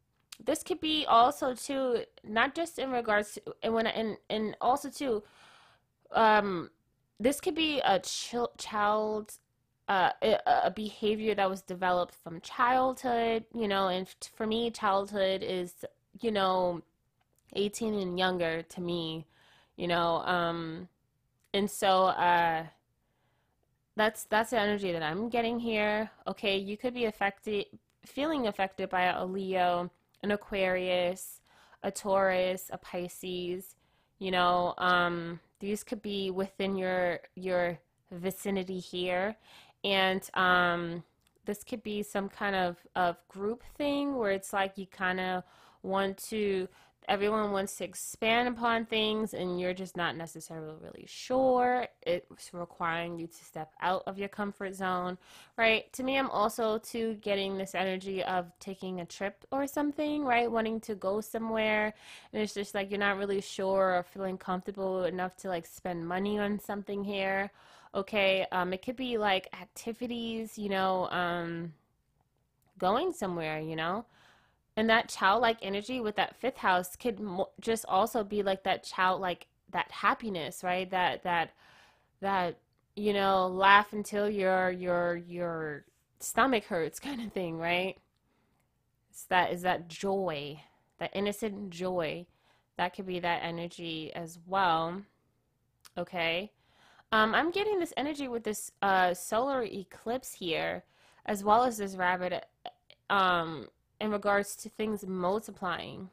this 0.43 0.63
could 0.63 0.79
be 0.79 1.05
also 1.05 1.53
too 1.53 2.03
not 2.23 2.55
just 2.55 2.79
in 2.79 2.91
regards 2.91 3.33
to 3.33 3.41
and 3.63 3.73
when 3.73 3.87
and 3.87 4.17
and 4.29 4.55
also 4.61 4.89
too 4.89 5.21
um 6.13 6.69
this 7.19 7.41
could 7.41 7.55
be 7.55 7.81
a 7.81 7.99
ch- 7.99 8.35
child 8.57 9.33
uh, 9.89 10.11
a 10.45 10.71
behavior 10.71 11.33
that 11.33 11.49
was 11.49 11.63
developed 11.63 12.13
from 12.13 12.39
childhood, 12.41 13.43
you 13.55 13.67
know, 13.67 13.87
and 13.87 14.07
for 14.35 14.45
me, 14.45 14.69
childhood 14.69 15.41
is, 15.41 15.73
you 16.21 16.31
know, 16.31 16.83
18 17.55 17.95
and 17.95 18.19
younger 18.19 18.61
to 18.61 18.81
me, 18.81 19.25
you 19.79 19.88
know, 19.88 20.17
um, 20.25 20.89
and 21.53 21.71
so, 21.71 22.07
uh, 22.07 22.65
that's, 23.95 24.25
that's 24.25 24.51
the 24.51 24.59
energy 24.59 24.91
that 24.91 25.01
I'm 25.01 25.29
getting 25.29 25.59
here. 25.59 26.12
Okay. 26.27 26.57
You 26.57 26.77
could 26.77 26.93
be 26.93 27.05
affected, 27.05 27.65
feeling 28.05 28.48
affected 28.48 28.89
by 28.89 29.03
a 29.03 29.25
Leo, 29.25 29.89
an 30.21 30.31
Aquarius, 30.31 31.41
a 31.83 31.91
Taurus, 31.91 32.69
a 32.71 32.77
Pisces, 32.77 33.75
you 34.19 34.31
know, 34.31 34.74
um, 34.77 35.39
these 35.59 35.83
could 35.83 36.01
be 36.01 36.29
within 36.29 36.75
your, 36.75 37.19
your 37.36 37.79
vicinity 38.12 38.79
here 38.79 39.38
and 39.83 40.29
um, 40.33 41.03
this 41.45 41.63
could 41.63 41.83
be 41.83 42.03
some 42.03 42.27
kind 42.27 42.55
of, 42.55 42.77
of 42.95 43.15
group 43.29 43.63
thing 43.77 44.17
where 44.17 44.31
it's 44.31 44.51
like 44.51 44.77
you 44.77 44.88
kind 44.88 45.19
of 45.19 45.43
want 45.83 46.17
to 46.17 46.67
everyone 47.07 47.51
wants 47.51 47.75
to 47.77 47.83
expand 47.83 48.47
upon 48.47 48.85
things 48.85 49.33
and 49.33 49.59
you're 49.59 49.73
just 49.73 49.97
not 49.97 50.15
necessarily 50.15 50.75
really 50.81 51.05
sure 51.07 51.87
it's 52.03 52.53
requiring 52.53 53.17
you 53.17 53.25
to 53.25 53.45
step 53.45 53.73
out 53.81 54.03
of 54.05 54.17
your 54.17 54.29
comfort 54.29 54.75
zone 54.75 55.17
right? 55.57 55.91
To 55.93 56.03
me 56.03 56.17
i'm 56.17 56.29
also 56.29 56.77
too 56.77 57.15
getting 57.15 57.57
this 57.57 57.73
energy 57.73 58.23
of 58.23 58.51
taking 58.59 59.01
a 59.01 59.05
trip 59.05 59.45
or 59.51 59.65
something 59.65 60.23
right? 60.23 60.51
Wanting 60.51 60.79
to 60.81 60.95
go 60.95 61.21
somewhere 61.21 61.93
and 62.33 62.41
it's 62.41 62.53
just 62.53 62.75
like 62.75 62.91
you're 62.91 62.99
not 62.99 63.17
really 63.17 63.41
sure 63.41 63.95
or 63.95 64.03
feeling 64.03 64.37
comfortable 64.37 65.05
enough 65.05 65.35
to 65.37 65.47
like 65.47 65.65
spend 65.65 66.07
money 66.07 66.37
on 66.37 66.59
something 66.59 67.03
here. 67.03 67.51
Okay 67.95 68.45
um, 68.51 68.71
it 68.73 68.83
could 68.83 68.95
be 68.95 69.17
like 69.17 69.47
activities 69.59 70.57
you 70.57 70.69
know 70.69 71.09
um, 71.09 71.73
going 72.77 73.11
somewhere 73.13 73.59
you 73.59 73.75
know 73.75 74.05
and 74.75 74.89
that 74.89 75.09
childlike 75.09 75.57
energy 75.61 75.99
with 75.99 76.15
that 76.15 76.35
fifth 76.35 76.57
house 76.57 76.95
could 76.95 77.19
mo- 77.19 77.49
just 77.59 77.85
also 77.88 78.23
be 78.23 78.43
like 78.43 78.63
that 78.63 78.83
childlike 78.83 79.47
that 79.71 79.91
happiness 79.91 80.63
right? 80.63 80.89
That 80.89 81.23
that 81.23 81.51
that 82.21 82.57
you 82.95 83.13
know 83.13 83.47
laugh 83.47 83.93
until 83.93 84.29
your 84.29 84.71
your 84.71 85.15
your 85.15 85.85
stomach 86.19 86.65
hurts 86.65 86.99
kind 86.99 87.21
of 87.21 87.31
thing 87.33 87.57
right? 87.57 87.97
It's 89.09 89.23
that 89.25 89.51
is 89.51 89.61
that 89.63 89.88
joy 89.88 90.61
that 90.99 91.11
innocent 91.13 91.71
joy. 91.71 92.27
That 92.77 92.95
could 92.95 93.07
be 93.07 93.19
that 93.19 93.41
energy 93.43 94.11
as 94.13 94.38
well. 94.45 95.01
Okay. 95.97 96.51
Um, 97.12 97.34
I'm 97.34 97.51
getting 97.51 97.79
this 97.79 97.93
energy 97.97 98.27
with 98.27 98.43
this 98.43 98.71
uh, 98.82 99.13
solar 99.13 99.63
eclipse 99.63 100.34
here, 100.34 100.84
as 101.25 101.43
well 101.43 101.63
as 101.63 101.77
this 101.77 101.95
rabbit, 101.95 102.45
um, 103.10 103.67
in 103.99 104.12
regards 104.12 104.55
to 104.57 104.69
things 104.69 105.05
multiplying. 105.05 106.09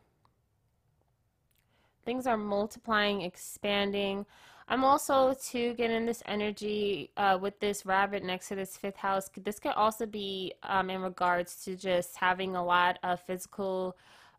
Things 2.04 2.26
are 2.26 2.36
multiplying, 2.36 3.22
expanding. 3.22 4.26
I'm 4.68 4.84
also 4.84 5.34
too 5.34 5.74
getting 5.74 6.06
this 6.06 6.22
energy 6.26 7.10
uh, 7.16 7.38
with 7.40 7.58
this 7.60 7.86
rabbit 7.86 8.24
next 8.24 8.48
to 8.48 8.56
this 8.56 8.76
fifth 8.76 8.96
house. 8.96 9.30
This 9.42 9.60
could 9.60 9.72
also 9.72 10.06
be 10.06 10.54
um, 10.64 10.90
in 10.90 11.02
regards 11.02 11.64
to 11.64 11.76
just 11.76 12.16
having 12.16 12.56
a 12.56 12.64
lot 12.64 12.98
of 13.04 13.20
physical 13.20 13.96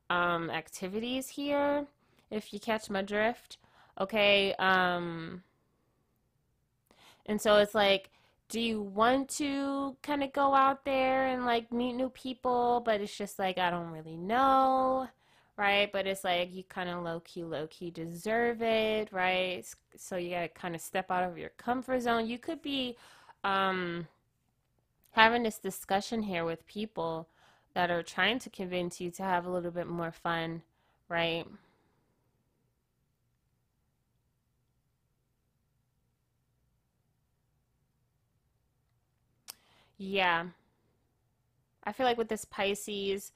um, 0.10 0.50
activities 0.50 1.30
here, 1.30 1.86
if 2.30 2.54
you 2.54 2.60
catch 2.60 2.90
my 2.90 3.02
drift. 3.02 3.58
Okay. 4.00 4.54
Um, 4.56 5.44
and 7.26 7.42
so 7.42 7.58
it's 7.58 7.76
like, 7.76 8.10
do 8.50 8.62
you 8.62 8.82
want 8.82 9.30
to 9.30 9.96
kind 10.02 10.24
of 10.24 10.32
go 10.32 10.54
out 10.54 10.86
there 10.86 11.28
and 11.28 11.46
like 11.46 11.72
meet 11.72 11.94
new 11.94 12.10
people? 12.10 12.82
But 12.86 13.02
it's 13.02 13.16
just 13.16 13.40
like, 13.40 13.58
I 13.58 13.70
don't 13.70 13.92
really 13.92 14.16
know, 14.16 15.08
right? 15.58 15.92
But 15.92 16.08
it's 16.08 16.24
like, 16.24 16.54
you 16.54 16.64
kind 16.64 16.90
of 16.90 17.04
low 17.04 17.20
key, 17.22 17.44
low 17.44 17.68
key 17.68 17.92
deserve 17.92 18.62
it, 18.62 19.10
right? 19.12 19.66
So 19.98 20.16
you 20.16 20.30
got 20.30 20.42
to 20.42 20.48
kind 20.50 20.76
of 20.76 20.82
step 20.82 21.12
out 21.12 21.24
of 21.24 21.38
your 21.38 21.50
comfort 21.58 22.02
zone. 22.02 22.28
You 22.28 22.40
could 22.40 22.62
be 22.62 22.96
um, 23.44 24.08
having 25.12 25.44
this 25.44 25.58
discussion 25.58 26.22
here 26.24 26.46
with 26.46 26.66
people 26.68 27.28
that 27.74 27.92
are 27.92 28.04
trying 28.04 28.40
to 28.40 28.50
convince 28.50 29.02
you 29.02 29.12
to 29.12 29.24
have 29.24 29.46
a 29.46 29.50
little 29.52 29.72
bit 29.72 29.88
more 29.88 30.12
fun, 30.12 30.62
right? 31.10 31.46
Yeah. 39.98 40.46
I 41.84 41.92
feel 41.92 42.06
like 42.06 42.18
with 42.18 42.28
this 42.28 42.46
Pisces, 42.46 43.32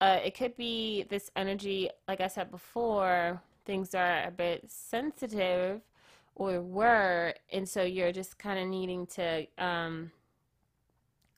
uh, 0.00 0.18
it 0.24 0.36
could 0.36 0.56
be 0.56 1.04
this 1.08 1.30
energy, 1.36 1.90
like 2.06 2.20
I 2.20 2.28
said 2.28 2.50
before, 2.50 3.40
things 3.64 3.94
are 3.94 4.24
a 4.24 4.30
bit 4.30 4.70
sensitive 4.70 5.80
or 6.34 6.60
were, 6.60 7.34
and 7.50 7.68
so 7.68 7.82
you're 7.82 8.12
just 8.12 8.38
kind 8.38 8.58
of 8.58 8.68
needing 8.68 9.06
to 9.06 9.46
um, 9.58 10.12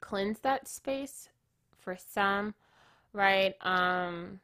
cleanse 0.01 0.41
that 0.41 0.67
space 0.69 1.29
for 1.79 1.97
some, 1.97 2.55
right? 3.13 3.55
Um, 3.63 4.41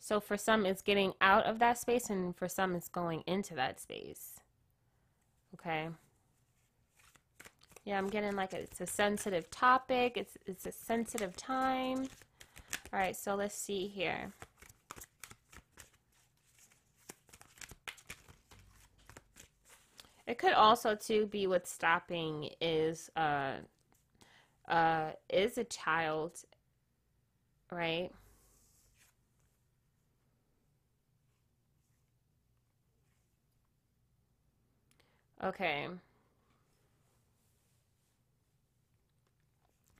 so 0.00 0.20
for 0.20 0.36
some, 0.36 0.66
it's 0.66 0.82
getting 0.82 1.12
out 1.20 1.44
of 1.44 1.60
that 1.60 1.78
space, 1.78 2.10
and 2.10 2.36
for 2.36 2.48
some, 2.48 2.74
it's 2.74 2.88
going 2.88 3.22
into 3.26 3.54
that 3.54 3.80
space. 3.80 4.40
Okay. 5.54 5.88
Yeah, 7.84 7.98
I'm 7.98 8.08
getting 8.08 8.34
like 8.34 8.54
a, 8.54 8.60
it's 8.60 8.80
a 8.80 8.86
sensitive 8.86 9.50
topic. 9.50 10.16
It's 10.16 10.38
it's 10.46 10.66
a 10.66 10.72
sensitive 10.72 11.36
time. 11.36 12.08
All 12.92 12.98
right, 12.98 13.14
so 13.16 13.34
let's 13.34 13.54
see 13.54 13.86
here. 13.88 14.32
It 20.26 20.38
could 20.38 20.54
also 20.54 20.94
too 20.94 21.26
be 21.26 21.46
what's 21.46 21.70
stopping 21.70 22.50
is 22.60 23.10
uh 23.16 23.56
uh 24.68 25.10
is 25.28 25.58
a 25.58 25.64
child, 25.64 26.38
right? 27.70 28.10
Okay. 35.42 35.88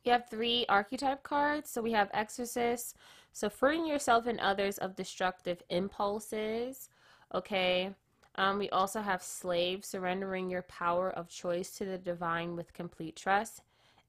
You 0.05 0.13
have 0.13 0.29
three 0.29 0.67
archetype 0.69 1.23
cards. 1.23 1.71
So 1.71 1.83
we 1.83 1.93
have 1.93 2.11
Exorcist. 2.13 2.97
So 3.33 3.49
freeing 3.49 3.87
yourself 3.87 4.27
and 4.27 4.39
others 4.39 4.79
of 4.79 4.95
destructive 4.95 5.63
impulses. 5.71 6.91
Okay. 7.35 7.91
Um, 8.37 8.59
we 8.59 8.69
also 8.71 9.01
have 9.01 9.23
Slave, 9.23 9.85
surrendering 9.85 10.51
your 10.51 10.63
power 10.63 11.11
of 11.11 11.29
choice 11.29 11.71
to 11.79 11.85
the 11.85 11.99
divine 11.99 12.57
with 12.57 12.73
complete 12.73 13.17
trust. 13.17 13.63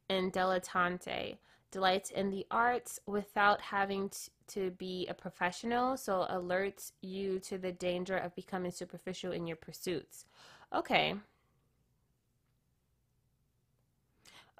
And 0.09 0.33
Dilettante, 0.33 1.37
delights 1.71 2.11
in 2.11 2.29
the 2.29 2.45
arts 2.51 2.99
without 3.05 3.61
having 3.61 4.11
to 4.47 4.71
be 4.71 5.07
a 5.07 5.13
professional. 5.13 5.97
So 5.97 6.27
alerts 6.29 6.91
you 7.01 7.39
to 7.41 7.57
the 7.57 7.71
danger 7.71 8.17
of 8.17 8.35
becoming 8.35 8.71
superficial 8.71 9.31
in 9.31 9.47
your 9.47 9.57
pursuits. 9.57 10.25
Okay. 10.73 11.15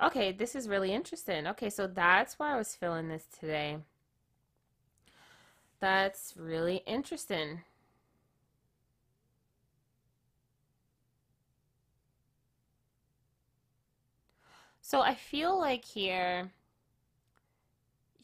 Okay, 0.02 0.32
this 0.32 0.56
is 0.56 0.68
really 0.70 0.94
interesting. 0.94 1.48
Okay, 1.48 1.70
so 1.70 1.88
that's 1.88 2.38
why 2.40 2.54
I 2.54 2.58
was 2.58 2.76
feeling 2.76 3.08
this 3.10 3.26
today. 3.40 3.78
That's 5.80 6.36
really 6.36 6.78
interesting. 6.86 7.62
So 14.82 15.02
I 15.02 15.16
feel 15.16 15.58
like 15.58 15.84
here 15.86 16.52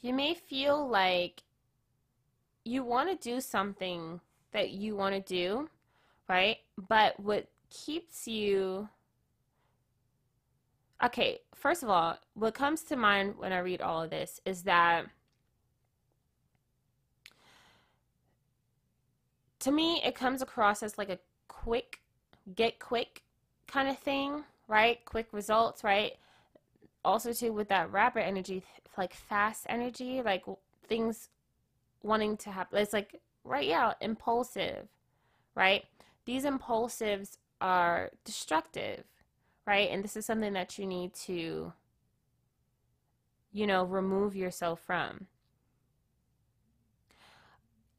you 0.02 0.14
may 0.14 0.34
feel 0.34 0.88
like 0.88 1.44
you 2.64 2.84
want 2.84 3.10
to 3.10 3.30
do 3.30 3.42
something 3.42 4.20
that 4.52 4.72
you 4.72 4.96
want 4.96 5.16
to 5.16 5.22
do, 5.22 5.70
right? 6.28 6.58
But 6.78 7.20
what 7.20 7.48
keeps 7.70 8.28
you 8.28 8.90
Okay, 11.04 11.40
first 11.56 11.82
of 11.82 11.90
all, 11.90 12.18
what 12.36 12.54
comes 12.54 12.84
to 12.84 12.96
mind 12.96 13.36
when 13.38 13.52
I 13.52 13.60
read 13.60 13.82
all 13.82 14.04
of 14.04 14.12
this 14.12 14.40
is 14.46 14.64
that 14.64 15.06
to 19.60 19.72
me 19.72 20.02
it 20.04 20.14
comes 20.14 20.42
across 20.42 20.84
as 20.84 20.98
like 20.98 21.10
a 21.10 21.20
quick 21.48 22.02
get 22.56 22.80
quick 22.80 23.24
kind 23.68 23.90
of 23.90 23.98
thing, 23.98 24.44
right? 24.68 25.04
Quick 25.06 25.28
results, 25.32 25.84
right? 25.84 26.14
Also 27.04 27.34
too 27.34 27.52
with 27.52 27.70
that 27.70 27.92
rabbit 27.92 28.26
energy, 28.26 28.64
like 28.96 29.14
fast 29.14 29.66
energy, 29.70 30.22
like 30.22 30.44
things 30.88 31.30
wanting 32.04 32.38
to 32.38 32.52
happen. 32.52 32.78
It's 32.80 32.94
like 32.94 33.20
right, 33.44 33.66
yeah, 33.68 33.94
impulsive, 34.02 34.88
right? 35.56 35.84
These 36.26 36.46
impulsives 36.46 37.38
are 37.60 38.12
destructive, 38.24 39.04
right? 39.72 39.90
And 39.90 40.04
this 40.04 40.18
is 40.18 40.26
something 40.26 40.52
that 40.52 40.78
you 40.78 40.86
need 40.86 41.14
to, 41.28 41.72
you 43.54 43.66
know, 43.66 43.86
remove 43.86 44.36
yourself 44.36 44.82
from. 44.82 45.28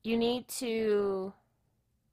You 0.03 0.19
need 0.19 0.49
to 0.49 1.33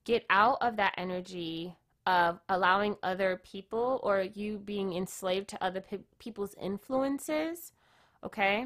get 0.06 0.24
out 0.30 0.60
of 0.62 0.78
that 0.78 0.94
energy 0.96 1.76
of 2.08 2.40
allowing 2.48 2.96
other 3.04 3.42
people 3.44 4.00
or 4.02 4.22
you 4.22 4.60
being 4.60 4.94
enslaved 4.94 5.50
to 5.50 5.62
other 5.62 5.82
pe- 5.82 6.08
people's 6.20 6.56
influences, 6.62 7.74
okay? 8.24 8.66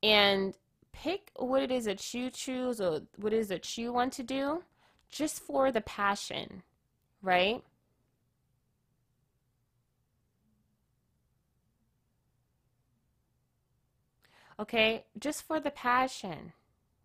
And 0.00 0.54
pick 0.92 1.32
what 1.34 1.60
it 1.60 1.72
is 1.72 1.86
that 1.86 2.14
you 2.14 2.30
choose 2.30 2.80
or 2.80 3.00
what 3.16 3.32
it 3.32 3.38
is 3.40 3.48
that 3.48 3.76
you 3.76 3.92
want 3.92 4.12
to 4.12 4.22
do 4.22 4.62
just 5.10 5.40
for 5.40 5.72
the 5.72 5.80
passion, 5.80 6.62
right? 7.20 7.64
Okay, 14.58 15.04
just 15.18 15.42
for 15.46 15.60
the 15.60 15.70
passion. 15.70 16.52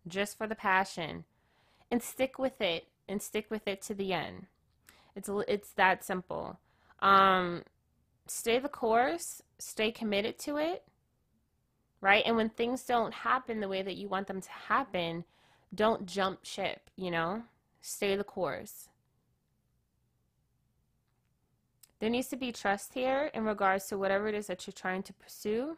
Just 0.06 0.38
for 0.38 0.46
the 0.46 0.54
passion. 0.54 1.24
And 1.90 2.02
stick 2.02 2.38
with 2.38 2.60
it 2.60 2.88
and 3.08 3.20
stick 3.20 3.50
with 3.50 3.66
it 3.66 3.82
to 3.82 3.94
the 3.94 4.12
end. 4.12 4.46
It's 5.16 5.28
it's 5.48 5.72
that 5.72 6.04
simple. 6.04 6.60
Um 7.00 7.64
stay 8.26 8.58
the 8.58 8.68
course, 8.68 9.42
stay 9.58 9.90
committed 9.90 10.38
to 10.40 10.56
it. 10.56 10.84
Right? 12.00 12.22
And 12.24 12.36
when 12.36 12.48
things 12.48 12.84
don't 12.84 13.12
happen 13.12 13.60
the 13.60 13.68
way 13.68 13.82
that 13.82 13.96
you 13.96 14.08
want 14.08 14.26
them 14.26 14.40
to 14.40 14.50
happen, 14.50 15.24
don't 15.74 16.06
jump 16.06 16.44
ship, 16.44 16.88
you 16.96 17.10
know? 17.10 17.42
Stay 17.82 18.16
the 18.16 18.24
course. 18.24 18.88
There 21.98 22.08
needs 22.08 22.28
to 22.28 22.36
be 22.36 22.52
trust 22.52 22.94
here 22.94 23.30
in 23.34 23.44
regards 23.44 23.86
to 23.88 23.98
whatever 23.98 24.28
it 24.28 24.34
is 24.34 24.46
that 24.46 24.66
you're 24.66 24.72
trying 24.72 25.02
to 25.02 25.12
pursue. 25.12 25.76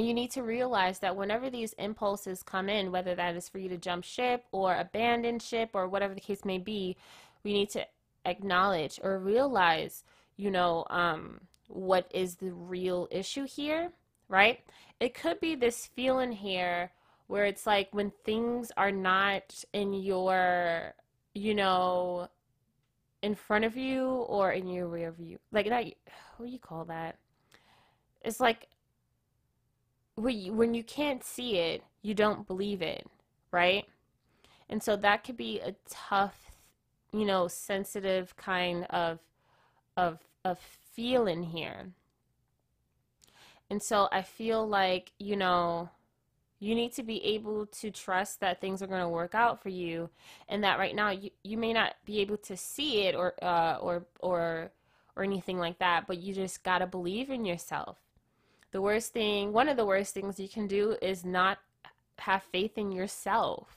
And 0.00 0.08
you 0.08 0.14
need 0.14 0.30
to 0.30 0.42
realize 0.42 1.00
that 1.00 1.14
whenever 1.14 1.50
these 1.50 1.74
impulses 1.74 2.42
come 2.42 2.70
in, 2.70 2.90
whether 2.90 3.14
that 3.14 3.36
is 3.36 3.50
for 3.50 3.58
you 3.58 3.68
to 3.68 3.76
jump 3.76 4.02
ship 4.02 4.46
or 4.50 4.74
abandon 4.74 5.38
ship 5.38 5.72
or 5.74 5.88
whatever 5.88 6.14
the 6.14 6.22
case 6.22 6.42
may 6.42 6.56
be, 6.56 6.96
we 7.44 7.52
need 7.52 7.68
to 7.72 7.84
acknowledge 8.24 8.98
or 9.02 9.18
realize, 9.18 10.04
you 10.38 10.50
know, 10.50 10.86
um, 10.88 11.42
what 11.68 12.10
is 12.14 12.36
the 12.36 12.50
real 12.50 13.08
issue 13.10 13.46
here, 13.46 13.92
right? 14.30 14.60
It 15.00 15.12
could 15.12 15.38
be 15.38 15.54
this 15.54 15.90
feeling 15.94 16.32
here 16.32 16.92
where 17.26 17.44
it's 17.44 17.66
like 17.66 17.90
when 17.92 18.10
things 18.24 18.72
are 18.78 18.92
not 18.92 19.62
in 19.74 19.92
your, 19.92 20.94
you 21.34 21.54
know, 21.54 22.26
in 23.20 23.34
front 23.34 23.66
of 23.66 23.76
you 23.76 24.06
or 24.06 24.52
in 24.52 24.66
your 24.66 24.88
rear 24.88 25.12
view. 25.12 25.38
Like 25.52 25.68
that, 25.68 25.84
what 26.38 26.46
do 26.46 26.52
you 26.52 26.58
call 26.58 26.86
that? 26.86 27.18
It's 28.22 28.40
like 28.40 28.66
when 30.16 30.38
you, 30.38 30.52
when 30.52 30.74
you 30.74 30.84
can't 30.84 31.24
see 31.24 31.56
it, 31.58 31.82
you 32.02 32.14
don't 32.14 32.46
believe 32.46 32.82
it, 32.82 33.06
right? 33.50 33.84
And 34.68 34.82
so 34.82 34.96
that 34.96 35.24
could 35.24 35.36
be 35.36 35.60
a 35.60 35.74
tough, 35.88 36.52
you 37.12 37.24
know, 37.24 37.48
sensitive 37.48 38.36
kind 38.36 38.84
of 38.90 39.18
of 39.96 40.20
of 40.44 40.58
feeling 40.58 41.42
here. 41.42 41.92
And 43.68 43.82
so 43.82 44.08
I 44.10 44.22
feel 44.22 44.66
like, 44.66 45.12
you 45.18 45.36
know, 45.36 45.90
you 46.60 46.74
need 46.74 46.92
to 46.94 47.02
be 47.02 47.24
able 47.24 47.66
to 47.66 47.90
trust 47.90 48.40
that 48.40 48.60
things 48.60 48.82
are 48.82 48.86
going 48.86 49.00
to 49.00 49.08
work 49.08 49.34
out 49.34 49.62
for 49.62 49.70
you 49.70 50.10
and 50.48 50.62
that 50.62 50.78
right 50.78 50.94
now 50.94 51.10
you, 51.10 51.30
you 51.42 51.56
may 51.56 51.72
not 51.72 51.94
be 52.04 52.20
able 52.20 52.36
to 52.38 52.56
see 52.56 53.06
it 53.06 53.14
or 53.14 53.34
uh, 53.42 53.76
or 53.80 54.06
or 54.20 54.70
or 55.16 55.24
anything 55.24 55.58
like 55.58 55.78
that, 55.80 56.06
but 56.06 56.18
you 56.18 56.32
just 56.32 56.62
got 56.62 56.78
to 56.78 56.86
believe 56.86 57.30
in 57.30 57.44
yourself 57.44 57.98
the 58.72 58.80
worst 58.80 59.12
thing, 59.12 59.52
one 59.52 59.68
of 59.68 59.76
the 59.76 59.86
worst 59.86 60.14
things 60.14 60.38
you 60.38 60.48
can 60.48 60.66
do 60.66 60.96
is 61.02 61.24
not 61.24 61.58
have 62.18 62.42
faith 62.44 62.78
in 62.78 62.92
yourself. 62.92 63.76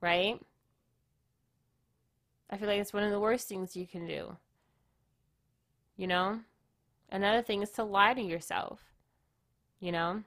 Right? 0.00 0.40
I 2.50 2.56
feel 2.56 2.68
like 2.68 2.80
it's 2.80 2.92
one 2.92 3.02
of 3.02 3.10
the 3.10 3.20
worst 3.20 3.48
things 3.48 3.76
you 3.76 3.86
can 3.86 4.06
do. 4.06 4.36
You 5.96 6.06
know? 6.06 6.40
Another 7.10 7.42
thing 7.42 7.62
is 7.62 7.70
to 7.72 7.82
lie 7.82 8.14
to 8.14 8.22
yourself. 8.22 8.80
You 9.80 9.92
know? 9.92 10.22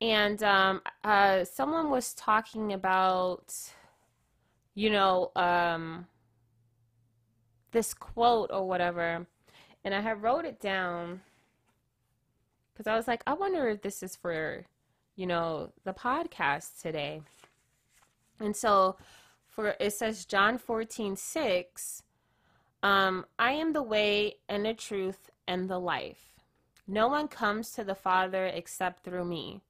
And 0.00 0.40
um, 0.44 0.80
uh, 1.02 1.44
someone 1.44 1.90
was 1.90 2.14
talking 2.14 2.72
about, 2.72 3.52
you 4.76 4.90
know, 4.90 5.32
um, 5.34 6.06
this 7.72 7.92
quote 7.92 8.50
or 8.52 8.68
whatever 8.68 9.26
and 9.88 9.94
I 9.94 10.02
have 10.02 10.22
wrote 10.22 10.44
it 10.44 10.60
down 10.60 11.22
because 12.70 12.86
I 12.86 12.94
was 12.94 13.08
like, 13.08 13.22
I 13.26 13.32
wonder 13.32 13.70
if 13.70 13.80
this 13.80 14.02
is 14.02 14.14
for, 14.14 14.66
you 15.16 15.26
know, 15.26 15.72
the 15.84 15.94
podcast 15.94 16.82
today. 16.82 17.22
And 18.38 18.54
so 18.54 18.96
for 19.46 19.76
it 19.80 19.94
says 19.94 20.26
John 20.26 20.58
14, 20.58 21.16
6, 21.16 22.02
um, 22.82 23.24
I 23.38 23.52
am 23.52 23.72
the 23.72 23.82
way 23.82 24.34
and 24.46 24.66
the 24.66 24.74
truth 24.74 25.30
and 25.46 25.70
the 25.70 25.80
life. 25.80 26.34
No 26.86 27.08
one 27.08 27.26
comes 27.26 27.70
to 27.70 27.82
the 27.82 27.94
Father 27.94 28.44
except 28.44 29.04
through 29.04 29.24
me. 29.24 29.62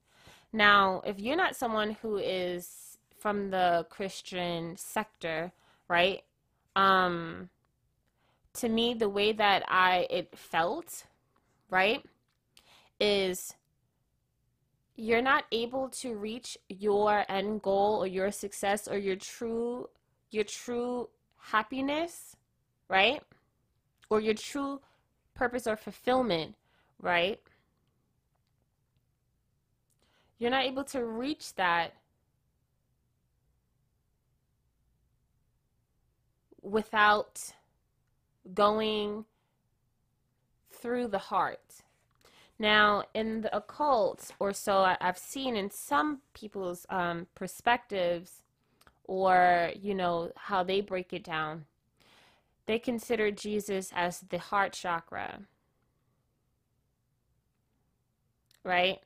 Now, 0.53 1.01
if 1.07 1.21
you're 1.21 1.37
not 1.37 1.55
someone 1.55 1.93
who 2.03 2.17
is 2.17 2.99
from 3.17 3.51
the 3.51 3.87
Christian 3.89 4.77
sector, 4.77 5.53
right? 5.87 6.25
Um, 6.75 7.51
to 8.55 8.69
me 8.69 8.95
the 8.95 9.09
way 9.09 9.33
that 9.33 9.63
I 9.69 10.07
it 10.11 10.37
felt, 10.37 11.05
right, 11.71 12.03
is 13.01 13.55
you're 14.97 15.23
not 15.23 15.45
able 15.53 15.89
to 15.89 16.17
reach 16.17 16.59
your 16.69 17.25
end 17.29 17.63
goal 17.63 18.03
or 18.03 18.07
your 18.07 18.31
success 18.33 18.89
or 18.89 18.99
your 18.99 19.17
true 19.17 19.89
your 20.31 20.45
true 20.45 21.09
happiness, 21.39 22.37
right? 22.89 23.23
Or 24.11 24.21
your 24.21 24.35
true 24.35 24.81
purpose 25.35 25.67
or 25.67 25.77
fulfillment, 25.77 26.57
right? 27.01 27.41
You're 30.39 30.51
not 30.51 30.65
able 30.65 30.85
to 30.85 31.05
reach 31.05 31.55
that 31.55 31.95
without 36.63 37.53
going 38.55 39.25
through 40.71 41.09
the 41.09 41.19
heart. 41.19 41.83
Now, 42.59 43.05
in 43.15 43.43
the 43.43 43.57
occult, 43.57 44.33
or 44.41 44.53
so 44.53 44.97
I've 45.01 45.19
seen 45.19 45.57
in 45.57 45.71
some 45.71 46.21
people's 46.35 46.87
um, 46.91 47.27
perspectives, 47.35 48.43
or 49.05 49.71
you 49.81 49.95
know 49.95 50.33
how 50.37 50.65
they 50.65 50.81
break 50.81 51.13
it 51.13 51.23
down, 51.25 51.67
they 52.67 52.79
consider 52.79 53.31
Jesus 53.31 53.93
as 53.95 54.21
the 54.29 54.39
heart 54.39 54.73
chakra, 54.73 55.41
right? 58.65 58.99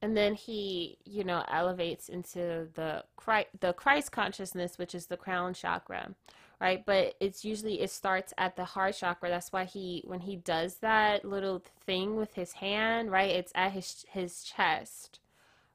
And 0.00 0.16
then 0.16 0.34
he, 0.34 0.96
you 1.04 1.24
know, 1.24 1.44
elevates 1.48 2.08
into 2.08 2.68
the 2.74 3.04
Christ, 3.16 3.48
the 3.60 3.74
Christ 3.74 4.12
consciousness, 4.12 4.78
which 4.78 4.94
is 4.94 5.06
the 5.06 5.16
crown 5.16 5.52
chakra, 5.52 6.14
right? 6.60 6.84
But 6.84 7.14
it's 7.20 7.44
usually 7.44 7.80
it 7.80 7.90
starts 7.90 8.34
at 8.38 8.56
the 8.56 8.64
heart 8.64 8.96
chakra. 8.96 9.30
That's 9.30 9.52
why 9.52 9.64
he 9.64 10.02
when 10.06 10.20
he 10.20 10.36
does 10.36 10.76
that 10.76 11.24
little 11.24 11.62
thing 11.86 12.16
with 12.16 12.34
his 12.34 12.52
hand, 12.52 13.10
right? 13.10 13.30
It's 13.30 13.52
at 13.54 13.72
his 13.72 14.04
his 14.10 14.44
chest, 14.44 15.20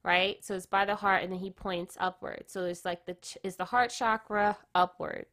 right? 0.03 0.43
So 0.45 0.55
it's 0.55 0.67
by 0.67 0.85
the 0.85 0.95
heart, 0.95 1.23
and 1.23 1.31
then 1.31 1.39
he 1.39 1.49
points 1.51 1.97
upward. 1.99 2.45
So 2.47 2.65
it's 2.65 2.85
like 2.85 3.05
the 3.05 3.17
is 3.43 3.55
the 3.55 3.65
heart 3.65 3.89
chakra 3.89 4.57
upward. 4.75 5.25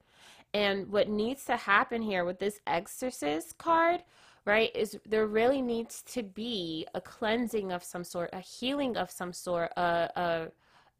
And 0.54 0.88
what 0.90 1.08
needs 1.08 1.44
to 1.46 1.56
happen 1.56 2.02
here 2.02 2.24
with 2.24 2.38
this 2.38 2.60
exorcist 2.66 3.58
card, 3.58 4.02
right 4.44 4.70
is 4.74 4.98
there 5.06 5.26
really 5.26 5.62
needs 5.62 6.02
to 6.02 6.22
be 6.22 6.86
a 6.94 7.00
cleansing 7.00 7.72
of 7.72 7.84
some 7.84 8.04
sort 8.04 8.30
a 8.32 8.40
healing 8.40 8.96
of 8.96 9.10
some 9.10 9.32
sort 9.32 9.70
a 9.76 10.10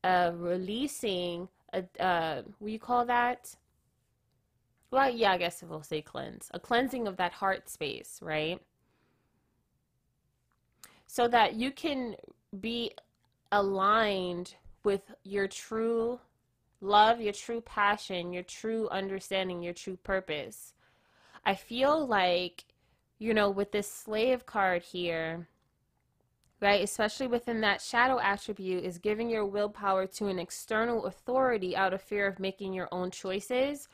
a, 0.05 0.09
a 0.09 0.33
releasing 0.37 1.49
a 1.73 1.83
what 2.59 2.67
do 2.67 2.73
you 2.73 2.79
call 2.79 3.05
that 3.07 3.57
well 4.93 5.11
yeah 5.11 5.33
i 5.33 5.39
guess 5.39 5.65
we'll 5.69 5.83
say 5.83 6.01
cleanse 6.01 6.49
a 6.55 6.61
cleansing 6.61 7.09
of 7.09 7.17
that 7.17 7.33
heart 7.33 7.69
space 7.69 8.21
right 8.23 8.61
so 11.09 11.27
that 11.27 11.55
you 11.55 11.73
can 11.73 12.15
be 12.61 12.93
aligned 13.51 14.55
with 14.85 15.13
your 15.25 15.49
true 15.49 16.21
love 16.81 17.21
your 17.21 17.33
true 17.33 17.61
passion 17.61 18.33
your 18.33 18.45
true 18.45 18.89
understanding 18.91 19.61
your 19.61 19.75
true 19.75 19.97
purpose 19.97 20.75
i 21.45 21.55
feel 21.55 22.07
like 22.07 22.65
you 23.23 23.33
know, 23.33 23.49
with 23.49 23.71
this 23.71 23.87
slave 23.89 24.45
card 24.47 24.83
here, 24.83 25.47
right, 26.61 26.83
especially 26.83 27.29
within 27.29 27.61
that 27.61 27.81
shadow 27.81 28.19
attribute, 28.19 28.83
is 28.83 28.99
giving 28.99 29.31
your 29.31 29.47
willpower 29.47 30.07
to 30.07 30.27
an 30.27 30.41
external 30.41 31.07
authority 31.07 31.77
out 31.77 31.95
of 31.95 32.03
fear 32.03 32.27
of 32.27 32.41
making 32.41 32.73
your 32.73 32.89
own 32.91 33.13
choices. 33.13 33.87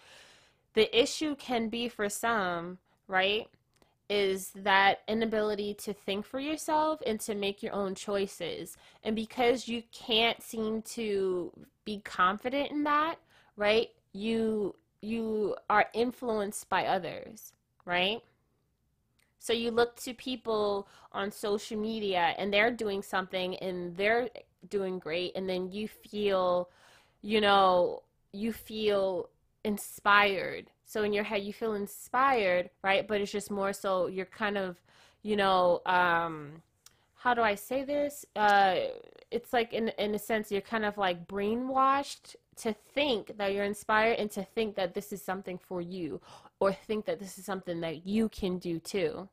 The 0.78 0.96
issue 0.96 1.34
can 1.34 1.70
be 1.70 1.88
for 1.88 2.08
some, 2.08 2.78
right, 3.08 3.48
is 4.08 4.52
that 4.54 5.00
inability 5.08 5.74
to 5.74 5.92
think 5.92 6.24
for 6.24 6.38
yourself 6.38 7.02
and 7.04 7.18
to 7.22 7.34
make 7.34 7.64
your 7.64 7.72
own 7.72 7.96
choices. 7.96 8.76
And 9.02 9.16
because 9.16 9.66
you 9.66 9.82
can't 9.90 10.40
seem 10.40 10.82
to 10.82 11.50
be 11.84 11.98
confident 12.04 12.70
in 12.70 12.84
that, 12.84 13.16
right, 13.56 13.88
you 14.12 14.76
you 15.00 15.56
are 15.68 15.86
influenced 15.94 16.68
by 16.68 16.86
others, 16.86 17.54
right? 17.84 18.20
So 19.40 19.52
you 19.52 19.72
look 19.72 19.96
to 20.02 20.14
people 20.14 20.86
on 21.10 21.32
social 21.32 21.76
media 21.76 22.36
and 22.38 22.54
they're 22.54 22.70
doing 22.70 23.02
something 23.02 23.56
and 23.56 23.96
they're 23.96 24.28
doing 24.70 25.00
great 25.00 25.32
and 25.34 25.48
then 25.48 25.72
you 25.72 25.88
feel, 25.88 26.70
you 27.20 27.40
know, 27.40 28.04
you 28.30 28.52
feel 28.52 29.28
inspired. 29.68 30.70
So 30.86 31.02
in 31.02 31.12
your 31.12 31.24
head 31.24 31.42
you 31.42 31.52
feel 31.52 31.74
inspired, 31.74 32.70
right? 32.82 33.06
But 33.06 33.20
it's 33.20 33.30
just 33.30 33.50
more 33.50 33.72
so 33.72 34.06
you're 34.06 34.24
kind 34.44 34.56
of, 34.56 34.80
you 35.22 35.36
know, 35.36 35.80
um 35.86 36.62
how 37.22 37.34
do 37.34 37.42
I 37.42 37.54
say 37.54 37.84
this? 37.84 38.24
Uh 38.34 38.76
it's 39.30 39.52
like 39.52 39.72
in 39.72 39.88
in 39.98 40.14
a 40.14 40.18
sense 40.18 40.50
you're 40.50 40.72
kind 40.74 40.86
of 40.86 40.96
like 40.96 41.28
brainwashed 41.28 42.34
to 42.64 42.74
think 42.94 43.36
that 43.36 43.52
you're 43.52 43.70
inspired 43.74 44.18
and 44.18 44.30
to 44.30 44.42
think 44.42 44.74
that 44.76 44.94
this 44.94 45.12
is 45.12 45.22
something 45.22 45.58
for 45.58 45.80
you 45.80 46.20
or 46.60 46.72
think 46.72 47.04
that 47.04 47.18
this 47.20 47.38
is 47.38 47.44
something 47.44 47.80
that 47.82 48.06
you 48.06 48.28
can 48.30 48.58
do 48.58 48.80
too 48.80 49.28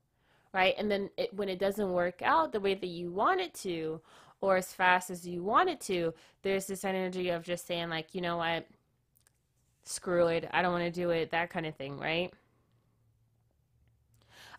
right 0.53 0.75
and 0.77 0.91
then 0.91 1.09
it, 1.17 1.33
when 1.33 1.49
it 1.49 1.59
doesn't 1.59 1.91
work 1.91 2.21
out 2.21 2.51
the 2.51 2.59
way 2.59 2.75
that 2.75 2.93
you 2.99 3.09
want 3.11 3.41
it 3.41 3.53
to 3.53 3.99
or 4.41 4.57
as 4.57 4.73
fast 4.73 5.09
as 5.09 5.27
you 5.27 5.41
want 5.41 5.69
it 5.69 5.81
to 5.81 6.13
there's 6.43 6.67
this 6.67 6.85
energy 6.85 7.29
of 7.29 7.43
just 7.43 7.65
saying 7.65 7.89
like 7.89 8.13
you 8.13 8.21
know 8.21 8.37
what 8.37 8.67
screw 9.85 10.27
it 10.27 10.49
i 10.51 10.61
don't 10.61 10.71
want 10.71 10.83
to 10.83 10.91
do 10.91 11.09
it 11.11 11.31
that 11.31 11.49
kind 11.49 11.65
of 11.65 11.75
thing 11.75 11.97
right 11.97 12.33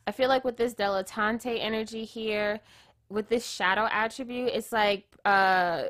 i 0.06 0.12
feel 0.12 0.28
like 0.28 0.44
with 0.44 0.56
this 0.56 0.74
dilettante 0.74 1.58
energy 1.60 2.04
here 2.04 2.60
with 3.08 3.28
this 3.28 3.46
shadow 3.46 3.88
attribute 3.90 4.50
it's 4.52 4.72
like 4.72 5.04
uh 5.24 5.84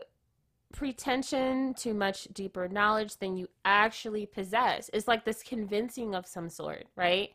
pretension 0.76 1.72
to 1.72 1.94
much 1.94 2.24
deeper 2.34 2.68
knowledge 2.68 3.16
than 3.16 3.36
you 3.36 3.48
actually 3.64 4.26
possess. 4.26 4.90
It's 4.92 5.08
like 5.08 5.24
this 5.24 5.42
convincing 5.42 6.14
of 6.14 6.26
some 6.26 6.50
sort, 6.50 6.84
right? 6.96 7.30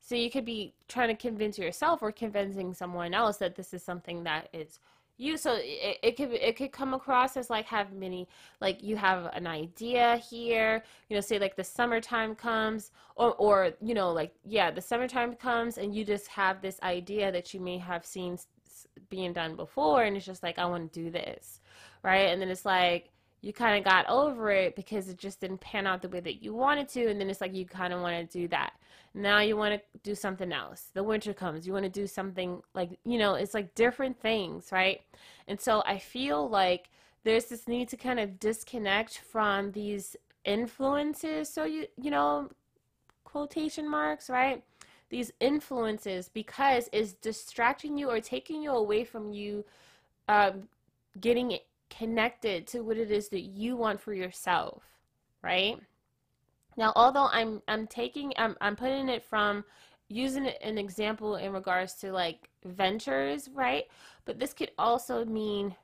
So 0.00 0.14
you 0.14 0.30
could 0.30 0.44
be 0.44 0.74
trying 0.86 1.08
to 1.08 1.14
convince 1.14 1.58
yourself 1.58 2.02
or 2.02 2.12
convincing 2.12 2.74
someone 2.74 3.14
else 3.14 3.38
that 3.38 3.56
this 3.56 3.72
is 3.72 3.82
something 3.82 4.24
that 4.24 4.50
is 4.52 4.78
you 5.18 5.36
so 5.36 5.54
it, 5.58 5.98
it 6.02 6.16
could 6.16 6.32
it 6.32 6.56
could 6.56 6.72
come 6.72 6.94
across 6.94 7.36
as 7.36 7.48
like 7.48 7.66
have 7.66 7.92
many 7.92 8.28
like 8.60 8.82
you 8.82 8.96
have 8.96 9.30
an 9.32 9.46
idea 9.46 10.16
here 10.18 10.82
you 11.08 11.16
know 11.16 11.20
say 11.20 11.38
like 11.38 11.56
the 11.56 11.64
summertime 11.64 12.34
comes 12.34 12.90
or 13.14 13.34
or 13.34 13.72
you 13.80 13.94
know 13.94 14.12
like 14.12 14.34
yeah 14.44 14.70
the 14.70 14.80
summertime 14.80 15.34
comes 15.34 15.78
and 15.78 15.94
you 15.94 16.04
just 16.04 16.28
have 16.28 16.60
this 16.60 16.78
idea 16.82 17.32
that 17.32 17.54
you 17.54 17.60
may 17.60 17.78
have 17.78 18.04
seen 18.04 18.38
being 19.08 19.32
done 19.32 19.56
before 19.56 20.04
and 20.04 20.16
it's 20.16 20.26
just 20.26 20.42
like 20.42 20.58
I 20.58 20.66
want 20.66 20.92
to 20.92 21.02
do 21.04 21.10
this 21.10 21.60
right? 22.06 22.28
And 22.28 22.40
then 22.40 22.48
it's 22.48 22.64
like 22.64 23.10
you 23.46 23.52
kind 23.52 23.78
of 23.78 23.84
got 23.84 24.08
over 24.08 24.50
it 24.50 24.74
because 24.74 25.08
it 25.08 25.18
just 25.18 25.40
didn't 25.40 25.60
pan 25.60 25.86
out 25.86 26.02
the 26.02 26.08
way 26.08 26.18
that 26.18 26.42
you 26.42 26.52
wanted 26.52 26.88
to. 26.88 27.06
And 27.06 27.20
then 27.20 27.30
it's 27.30 27.40
like 27.40 27.54
you 27.54 27.64
kind 27.64 27.92
of 27.92 28.00
want 28.00 28.28
to 28.28 28.38
do 28.38 28.48
that. 28.48 28.72
Now 29.14 29.38
you 29.38 29.56
want 29.56 29.72
to 29.74 29.80
do 30.02 30.16
something 30.16 30.50
else. 30.50 30.88
The 30.94 31.04
winter 31.04 31.32
comes, 31.32 31.64
you 31.64 31.72
want 31.72 31.84
to 31.84 31.88
do 31.88 32.08
something 32.08 32.60
like, 32.74 32.98
you 33.04 33.18
know, 33.18 33.34
it's 33.34 33.54
like 33.54 33.72
different 33.76 34.20
things, 34.20 34.72
right? 34.72 35.00
And 35.46 35.60
so 35.60 35.84
I 35.86 35.98
feel 35.98 36.48
like 36.48 36.90
there's 37.22 37.44
this 37.44 37.68
need 37.68 37.88
to 37.90 37.96
kind 37.96 38.18
of 38.18 38.40
disconnect 38.40 39.18
from 39.18 39.70
these 39.70 40.16
influences. 40.44 41.48
So, 41.48 41.64
you, 41.64 41.86
you 42.02 42.10
know, 42.10 42.50
quotation 43.22 43.88
marks, 43.88 44.28
right? 44.28 44.64
These 45.08 45.30
influences 45.38 46.28
because 46.28 46.88
it's 46.92 47.12
distracting 47.12 47.96
you 47.96 48.10
or 48.10 48.20
taking 48.20 48.60
you 48.60 48.72
away 48.72 49.04
from 49.04 49.32
you 49.32 49.64
um, 50.26 50.68
getting 51.20 51.58
connected 51.90 52.66
to 52.68 52.80
what 52.80 52.96
it 52.96 53.10
is 53.10 53.28
that 53.30 53.42
you 53.42 53.76
want 53.76 54.00
for 54.00 54.12
yourself, 54.12 54.82
right? 55.42 55.78
Now, 56.76 56.92
although 56.94 57.28
I'm 57.32 57.62
I'm 57.68 57.86
taking 57.86 58.32
I'm 58.36 58.56
I'm 58.60 58.76
putting 58.76 59.08
it 59.08 59.22
from 59.22 59.64
using 60.08 60.46
an 60.46 60.78
example 60.78 61.36
in 61.36 61.52
regards 61.52 61.94
to 61.94 62.12
like 62.12 62.48
ventures, 62.64 63.48
right? 63.52 63.84
But 64.24 64.38
this 64.38 64.52
could 64.52 64.70
also 64.78 65.24
mean 65.24 65.74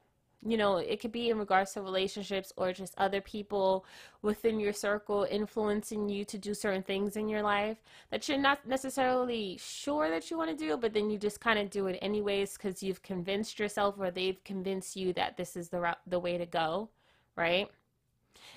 you 0.44 0.56
know, 0.56 0.78
it 0.78 1.00
could 1.00 1.12
be 1.12 1.30
in 1.30 1.38
regards 1.38 1.72
to 1.72 1.82
relationships 1.82 2.52
or 2.56 2.72
just 2.72 2.94
other 2.98 3.20
people 3.20 3.84
within 4.22 4.58
your 4.58 4.72
circle 4.72 5.26
influencing 5.30 6.08
you 6.08 6.24
to 6.24 6.38
do 6.38 6.52
certain 6.52 6.82
things 6.82 7.16
in 7.16 7.28
your 7.28 7.42
life 7.42 7.78
that 8.10 8.28
you're 8.28 8.38
not 8.38 8.66
necessarily 8.66 9.58
sure 9.62 10.10
that 10.10 10.30
you 10.30 10.36
want 10.36 10.50
to 10.50 10.56
do, 10.56 10.76
but 10.76 10.92
then 10.92 11.10
you 11.10 11.18
just 11.18 11.40
kind 11.40 11.58
of 11.58 11.70
do 11.70 11.86
it 11.86 11.98
anyways 12.02 12.56
because 12.56 12.82
you've 12.82 13.02
convinced 13.02 13.58
yourself 13.58 13.94
or 13.98 14.10
they've 14.10 14.42
convinced 14.44 14.96
you 14.96 15.12
that 15.12 15.36
this 15.36 15.56
is 15.56 15.68
the 15.68 15.80
route, 15.80 16.00
the 16.06 16.18
way 16.18 16.36
to 16.36 16.46
go, 16.46 16.88
right? 17.36 17.68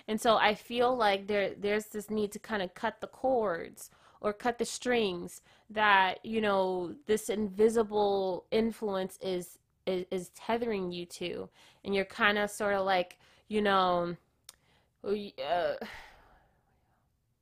And 0.07 0.19
so 0.19 0.37
I 0.37 0.55
feel 0.55 0.95
like 0.95 1.27
there 1.27 1.51
there's 1.55 1.85
this 1.87 2.09
need 2.09 2.31
to 2.31 2.39
kind 2.39 2.63
of 2.63 2.73
cut 2.73 3.01
the 3.01 3.07
cords 3.07 3.91
or 4.21 4.33
cut 4.33 4.57
the 4.57 4.65
strings 4.65 5.41
that 5.69 6.23
you 6.25 6.41
know 6.41 6.95
this 7.05 7.29
invisible 7.29 8.45
influence 8.51 9.17
is 9.21 9.59
is, 9.85 10.05
is 10.11 10.29
tethering 10.29 10.91
you 10.91 11.05
to. 11.05 11.49
And 11.83 11.93
you're 11.93 12.05
kind 12.05 12.37
of 12.37 12.49
sort 12.49 12.75
of 12.75 12.85
like 12.85 13.17
you 13.47 13.61
know 13.61 14.15
uh, 15.03 15.73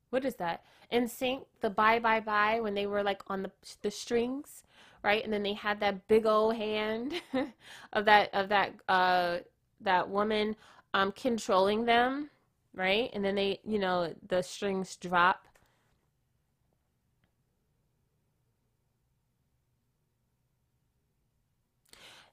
what 0.09 0.25
is 0.25 0.35
that? 0.35 0.63
NSYNC 0.91 1.45
the 1.61 1.69
bye 1.69 1.99
bye 1.99 2.19
bye 2.19 2.59
when 2.59 2.75
they 2.75 2.85
were 2.85 3.03
like 3.03 3.21
on 3.27 3.41
the 3.41 3.51
the 3.81 3.91
strings 3.91 4.63
right? 5.03 5.23
And 5.23 5.33
then 5.33 5.43
they 5.43 5.53
had 5.53 5.79
that 5.81 6.07
big 6.07 6.25
old 6.25 6.55
hand 6.55 7.13
of 7.93 8.05
that 8.05 8.33
of 8.33 8.49
that 8.49 8.73
uh 8.87 9.39
that 9.81 10.09
woman 10.09 10.55
um 10.93 11.11
controlling 11.11 11.85
them 11.85 12.29
right? 12.75 13.09
And 13.13 13.23
then 13.23 13.35
they 13.35 13.59
you 13.65 13.79
know 13.79 14.13
the 14.27 14.41
strings 14.41 14.95
drop 14.95 15.47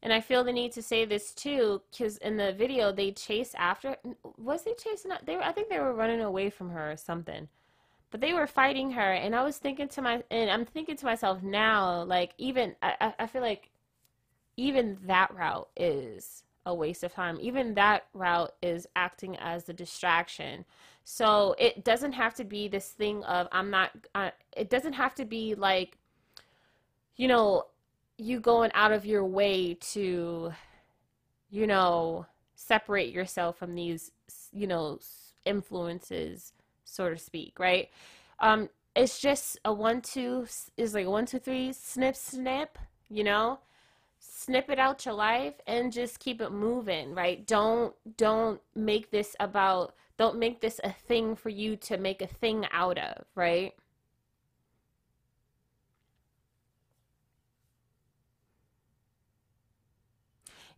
And 0.02 0.12
I 0.12 0.20
feel 0.20 0.44
the 0.44 0.52
need 0.52 0.72
to 0.72 0.82
say 0.82 1.04
this 1.04 1.34
too, 1.34 1.82
because 1.90 2.16
in 2.18 2.36
the 2.36 2.52
video 2.52 2.90
they 2.90 3.12
chase 3.12 3.54
after. 3.56 3.96
Was 4.38 4.62
they 4.62 4.74
chasing? 4.74 5.10
They 5.24 5.36
were. 5.36 5.44
I 5.44 5.52
think 5.52 5.68
they 5.68 5.78
were 5.78 5.94
running 5.94 6.22
away 6.22 6.48
from 6.50 6.70
her 6.70 6.92
or 6.92 6.96
something. 6.96 7.48
But 8.10 8.20
they 8.20 8.32
were 8.32 8.46
fighting 8.46 8.90
her, 8.92 9.12
and 9.12 9.36
I 9.36 9.44
was 9.44 9.58
thinking 9.58 9.88
to 9.88 10.02
my, 10.02 10.22
and 10.30 10.50
I'm 10.50 10.64
thinking 10.64 10.96
to 10.96 11.04
myself 11.04 11.42
now, 11.42 12.02
like 12.02 12.32
even 12.38 12.74
I, 12.82 13.12
I 13.18 13.26
feel 13.26 13.42
like 13.42 13.70
even 14.56 14.98
that 15.06 15.32
route 15.34 15.68
is 15.76 16.44
a 16.66 16.74
waste 16.74 17.04
of 17.04 17.12
time. 17.12 17.38
Even 17.40 17.74
that 17.74 18.06
route 18.12 18.52
is 18.62 18.86
acting 18.96 19.36
as 19.36 19.68
a 19.68 19.72
distraction. 19.72 20.64
So 21.04 21.54
it 21.58 21.84
doesn't 21.84 22.12
have 22.12 22.34
to 22.34 22.44
be 22.44 22.68
this 22.68 22.88
thing 22.88 23.22
of 23.24 23.48
I'm 23.52 23.70
not. 23.70 23.90
It 24.56 24.70
doesn't 24.70 24.94
have 24.94 25.14
to 25.16 25.24
be 25.24 25.54
like, 25.54 25.98
you 27.16 27.28
know, 27.28 27.66
you 28.20 28.40
going 28.40 28.70
out 28.74 28.92
of 28.92 29.06
your 29.06 29.24
way 29.24 29.74
to, 29.74 30.52
you 31.50 31.66
know, 31.66 32.26
separate 32.54 33.10
yourself 33.12 33.58
from 33.58 33.74
these, 33.74 34.12
you 34.52 34.66
know, 34.66 34.98
influences, 35.44 36.52
so 36.84 37.08
to 37.08 37.18
speak, 37.18 37.58
right? 37.58 37.88
Um, 38.38 38.68
it's 38.94 39.20
just 39.20 39.58
a 39.64 39.72
one 39.72 40.00
two 40.00 40.46
is 40.76 40.94
like 40.94 41.06
a 41.06 41.10
one 41.10 41.26
two 41.26 41.38
three 41.38 41.72
snip 41.72 42.16
snip, 42.16 42.78
you 43.08 43.24
know, 43.24 43.60
snip 44.18 44.68
it 44.68 44.78
out 44.78 45.04
your 45.06 45.14
life 45.14 45.54
and 45.66 45.92
just 45.92 46.18
keep 46.18 46.40
it 46.40 46.52
moving, 46.52 47.14
right? 47.14 47.46
Don't 47.46 47.94
don't 48.16 48.60
make 48.74 49.10
this 49.10 49.34
about 49.40 49.94
don't 50.18 50.38
make 50.38 50.60
this 50.60 50.80
a 50.84 50.92
thing 50.92 51.34
for 51.34 51.48
you 51.48 51.76
to 51.76 51.96
make 51.96 52.20
a 52.20 52.26
thing 52.26 52.66
out 52.72 52.98
of, 52.98 53.24
right? 53.34 53.72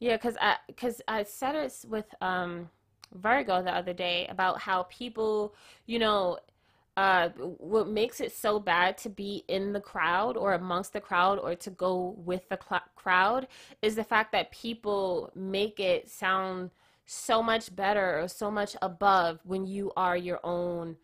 Yeah, 0.03 0.17
because 0.17 0.37
I 0.41 0.57
because 0.67 1.01
I 1.07 1.23
said 1.23 1.55
it 1.55 1.73
with 1.89 2.13
um 2.21 2.69
Virgo 3.15 3.63
the 3.63 3.71
other 3.71 3.93
day 3.93 4.27
about 4.29 4.59
how 4.61 4.83
people, 4.91 5.55
you 5.87 6.01
know, 6.01 6.39
uh 6.97 7.29
what 7.39 7.87
makes 7.87 8.21
it 8.21 8.33
so 8.33 8.59
bad 8.59 8.99
to 8.99 9.09
be 9.09 9.45
in 9.47 9.73
the 9.73 9.81
crowd 9.81 10.37
or 10.37 10.55
amongst 10.55 10.93
the 10.93 11.01
crowd 11.01 11.39
or 11.39 11.55
to 11.55 11.71
go 11.71 12.17
with 12.19 12.49
the 12.49 12.59
cl- 12.69 12.83
crowd 12.97 13.47
is 13.81 13.95
the 13.95 14.03
fact 14.03 14.33
that 14.33 14.51
people 14.51 15.31
make 15.37 15.79
it 15.79 16.11
sound 16.11 16.71
so 17.07 17.41
much 17.41 17.75
better 17.77 18.21
or 18.21 18.27
so 18.27 18.51
much 18.51 18.75
above 18.83 19.39
when 19.45 19.67
you 19.67 19.93
are 19.97 20.17
your 20.17 20.41
own 20.43 20.97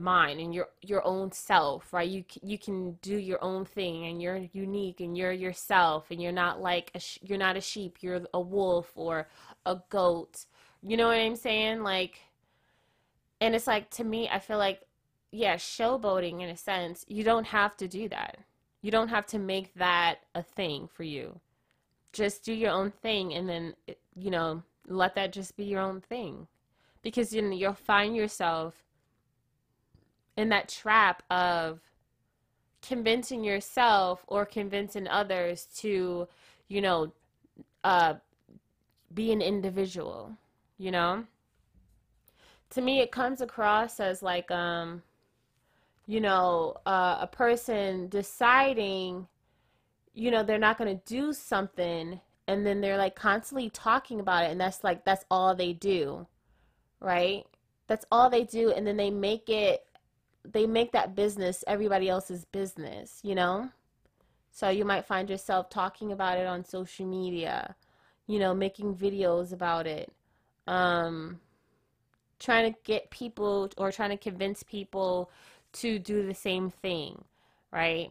mind 0.00 0.40
and 0.40 0.54
your 0.54 0.68
your 0.82 1.06
own 1.06 1.30
self 1.30 1.92
right 1.92 2.08
you 2.08 2.24
you 2.42 2.58
can 2.58 2.92
do 3.02 3.16
your 3.16 3.42
own 3.44 3.64
thing 3.64 4.06
and 4.06 4.20
you're 4.20 4.46
unique 4.52 5.00
and 5.00 5.16
you're 5.16 5.32
yourself 5.32 6.10
and 6.10 6.20
you're 6.20 6.32
not 6.32 6.60
like 6.60 6.90
a 6.94 7.00
you're 7.22 7.38
not 7.38 7.56
a 7.56 7.60
sheep 7.60 7.98
you're 8.00 8.20
a 8.34 8.40
wolf 8.40 8.90
or 8.94 9.28
a 9.66 9.76
goat 9.90 10.46
you 10.82 10.96
know 10.96 11.08
what 11.08 11.18
i'm 11.18 11.36
saying 11.36 11.82
like 11.82 12.20
and 13.40 13.54
it's 13.54 13.66
like 13.66 13.90
to 13.90 14.02
me 14.02 14.28
i 14.30 14.38
feel 14.38 14.58
like 14.58 14.80
yeah, 15.32 15.56
showboating 15.56 16.42
in 16.42 16.50
a 16.50 16.56
sense, 16.56 17.04
you 17.08 17.22
don't 17.22 17.46
have 17.46 17.76
to 17.76 17.88
do 17.88 18.08
that. 18.08 18.38
You 18.82 18.90
don't 18.90 19.08
have 19.08 19.26
to 19.26 19.38
make 19.38 19.74
that 19.74 20.20
a 20.34 20.42
thing 20.42 20.88
for 20.88 21.04
you. 21.04 21.38
Just 22.12 22.44
do 22.44 22.52
your 22.52 22.72
own 22.72 22.90
thing 22.90 23.34
and 23.34 23.48
then, 23.48 23.74
you 24.16 24.30
know, 24.30 24.62
let 24.86 25.14
that 25.14 25.32
just 25.32 25.56
be 25.56 25.64
your 25.64 25.80
own 25.80 26.00
thing. 26.00 26.48
Because 27.02 27.32
you 27.32 27.42
know, 27.42 27.50
you'll 27.50 27.74
find 27.74 28.16
yourself 28.16 28.74
in 30.40 30.48
that 30.48 30.68
trap 30.68 31.22
of 31.30 31.80
convincing 32.82 33.44
yourself 33.44 34.24
or 34.26 34.46
convincing 34.46 35.06
others 35.06 35.66
to, 35.76 36.26
you 36.68 36.80
know, 36.80 37.12
uh, 37.84 38.14
be 39.12 39.32
an 39.32 39.42
individual, 39.42 40.32
you 40.78 40.90
know? 40.90 41.24
To 42.70 42.80
me, 42.80 43.00
it 43.00 43.12
comes 43.12 43.42
across 43.42 44.00
as 44.00 44.22
like, 44.22 44.50
um, 44.50 45.02
you 46.06 46.20
know, 46.20 46.76
uh, 46.86 47.18
a 47.20 47.26
person 47.26 48.08
deciding, 48.08 49.26
you 50.14 50.30
know, 50.30 50.42
they're 50.42 50.58
not 50.58 50.78
going 50.78 50.96
to 50.96 51.02
do 51.04 51.34
something 51.34 52.18
and 52.46 52.66
then 52.66 52.80
they're 52.80 52.96
like 52.96 53.14
constantly 53.14 53.68
talking 53.70 54.20
about 54.20 54.44
it 54.44 54.50
and 54.50 54.60
that's 54.60 54.82
like 54.82 55.04
that's 55.04 55.24
all 55.30 55.54
they 55.54 55.74
do. 55.74 56.26
Right? 56.98 57.44
That's 57.88 58.06
all 58.10 58.30
they 58.30 58.44
do 58.44 58.72
and 58.72 58.86
then 58.86 58.96
they 58.96 59.10
make 59.10 59.48
it 59.48 59.84
they 60.44 60.66
make 60.66 60.92
that 60.92 61.14
business 61.14 61.64
everybody 61.66 62.08
else's 62.08 62.44
business, 62.46 63.20
you 63.22 63.34
know? 63.34 63.70
So 64.50 64.68
you 64.68 64.84
might 64.84 65.06
find 65.06 65.28
yourself 65.30 65.70
talking 65.70 66.12
about 66.12 66.38
it 66.38 66.46
on 66.46 66.64
social 66.64 67.06
media, 67.06 67.74
you 68.26 68.38
know, 68.38 68.54
making 68.54 68.96
videos 68.96 69.52
about 69.52 69.86
it. 69.86 70.12
Um 70.66 71.40
trying 72.38 72.72
to 72.72 72.78
get 72.84 73.10
people 73.10 73.70
or 73.76 73.92
trying 73.92 74.10
to 74.10 74.16
convince 74.16 74.62
people 74.62 75.30
to 75.72 75.98
do 75.98 76.26
the 76.26 76.34
same 76.34 76.70
thing, 76.70 77.22
right? 77.70 78.10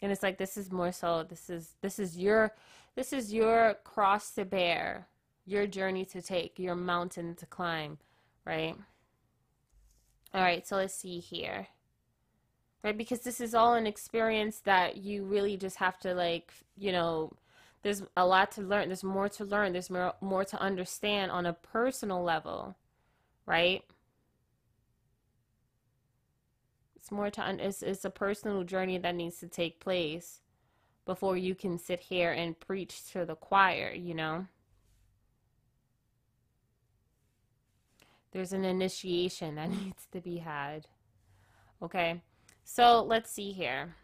And 0.00 0.10
it's 0.10 0.22
like 0.22 0.38
this 0.38 0.56
is 0.56 0.72
more 0.72 0.90
so 0.90 1.24
this 1.28 1.48
is 1.48 1.74
this 1.82 1.98
is 1.98 2.18
your 2.18 2.54
this 2.96 3.12
is 3.12 3.32
your 3.32 3.76
cross 3.84 4.32
to 4.32 4.44
bear, 4.44 5.06
your 5.46 5.66
journey 5.66 6.04
to 6.06 6.20
take, 6.20 6.58
your 6.58 6.74
mountain 6.74 7.34
to 7.36 7.46
climb, 7.46 7.98
right? 8.44 8.76
All 10.34 10.40
right, 10.42 10.66
so 10.66 10.76
let's 10.76 10.94
see 10.94 11.18
here. 11.18 11.68
Right? 12.82 12.96
Because 12.96 13.20
this 13.20 13.40
is 13.40 13.54
all 13.54 13.74
an 13.74 13.86
experience 13.86 14.60
that 14.60 14.96
you 14.96 15.24
really 15.24 15.56
just 15.56 15.76
have 15.76 15.98
to 16.00 16.14
like, 16.14 16.52
you 16.76 16.90
know, 16.90 17.32
there's 17.82 18.02
a 18.16 18.26
lot 18.26 18.52
to 18.52 18.62
learn. 18.62 18.88
There's 18.88 19.04
more 19.04 19.28
to 19.28 19.44
learn. 19.44 19.72
There's 19.72 19.90
more 19.90 20.14
more 20.20 20.44
to 20.44 20.60
understand 20.60 21.30
on 21.30 21.46
a 21.46 21.52
personal 21.52 22.22
level, 22.22 22.76
right? 23.46 23.82
It's 26.96 27.10
more 27.10 27.30
to 27.30 27.56
it's, 27.58 27.82
it's 27.82 28.04
a 28.04 28.10
personal 28.10 28.64
journey 28.64 28.98
that 28.98 29.14
needs 29.14 29.38
to 29.40 29.48
take 29.48 29.80
place 29.80 30.40
before 31.04 31.36
you 31.36 31.54
can 31.54 31.78
sit 31.78 32.00
here 32.00 32.30
and 32.32 32.58
preach 32.58 33.10
to 33.12 33.24
the 33.24 33.34
choir, 33.34 33.92
you 33.92 34.14
know? 34.14 34.46
There's 38.32 38.52
an 38.52 38.64
initiation 38.64 39.54
that 39.56 39.70
needs 39.84 40.06
to 40.12 40.20
be 40.20 40.38
had. 40.38 40.86
Okay, 41.82 42.22
so 42.64 43.02
let's 43.02 43.30
see 43.30 43.52
here. 43.52 43.94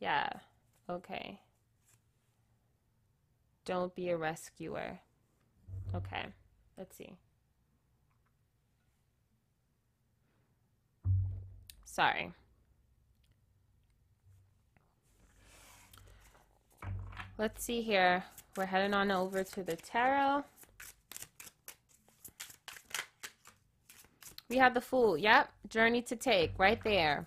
Yeah, 0.00 0.28
okay. 0.88 1.40
Don't 3.64 3.94
be 3.94 4.08
a 4.10 4.16
rescuer. 4.16 5.00
Okay, 5.94 6.26
let's 6.76 6.96
see. 6.96 7.16
Sorry. 11.84 12.32
Let's 17.38 17.64
see 17.64 17.82
here. 17.82 18.24
We're 18.56 18.66
heading 18.66 18.94
on 18.94 19.10
over 19.10 19.42
to 19.42 19.62
the 19.62 19.76
tarot. 19.76 20.44
We 24.48 24.56
have 24.56 24.74
the 24.74 24.80
Fool. 24.80 25.18
Yep. 25.18 25.50
Journey 25.68 26.02
to 26.02 26.16
take. 26.16 26.58
Right 26.58 26.82
there. 26.82 27.26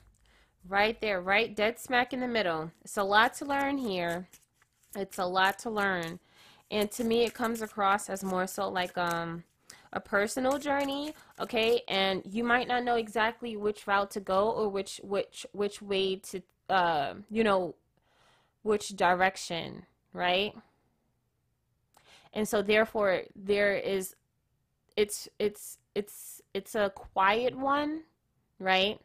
Right 0.68 1.00
there. 1.02 1.22
Right 1.22 1.56
dead 1.56 1.80
smack 1.80 2.14
in 2.14 2.20
the 2.20 2.28
middle. 2.28 2.72
It's 2.84 2.98
a 2.98 3.04
lot 3.04 3.34
to 3.36 3.46
learn 3.46 3.78
here. 3.78 4.28
It's 4.96 5.20
a 5.20 5.26
lot 5.26 5.60
to 5.60 5.70
learn. 5.70 6.20
And 6.72 6.90
to 6.92 7.04
me, 7.04 7.24
it 7.24 7.34
comes 7.34 7.62
across 7.62 8.10
as 8.10 8.24
more 8.24 8.48
so 8.48 8.70
like 8.70 8.98
um 8.98 9.44
a 9.94 10.00
personal 10.00 10.58
journey, 10.58 11.14
okay? 11.40 11.82
And 11.88 12.24
you 12.26 12.44
might 12.44 12.68
not 12.68 12.84
know 12.84 12.96
exactly 12.96 13.58
which 13.58 13.88
route 13.88 14.10
to 14.12 14.20
go 14.20 14.50
or 14.50 14.70
which 14.70 15.02
which 15.04 15.46
which 15.52 15.82
way 15.82 16.16
to 16.16 16.42
uh, 16.70 17.16
you 17.30 17.44
know, 17.44 17.76
which 18.64 18.96
direction, 18.96 19.86
right? 20.14 20.56
And 22.34 22.48
so 22.48 22.62
therefore 22.62 23.24
there 23.36 23.76
is 23.76 24.16
it's 24.96 25.28
it's 25.38 25.78
it's 25.96 26.42
it's 26.54 26.76
a 26.76 26.92
quiet 26.96 27.58
one, 27.58 28.04
right? 28.60 29.00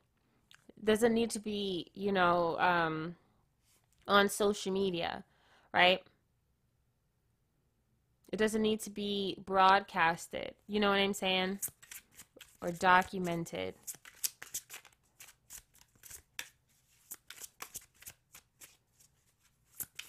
Doesn't 0.83 1.15
need 1.15 1.31
to 1.31 1.41
be, 1.41 1.91
you 1.95 2.13
know, 2.13 2.59
um 2.59 3.17
on 4.09 4.29
social 4.29 4.73
media, 4.73 5.25
right? 5.73 6.01
It 8.33 8.37
doesn't 8.37 8.63
need 8.63 8.81
to 8.81 8.91
be 8.91 9.37
broadcasted. 9.45 10.55
You 10.67 10.81
know 10.81 10.91
what 10.91 10.99
I'm 10.99 11.15
saying? 11.15 11.61
Or 12.61 12.71
documented. 12.71 13.75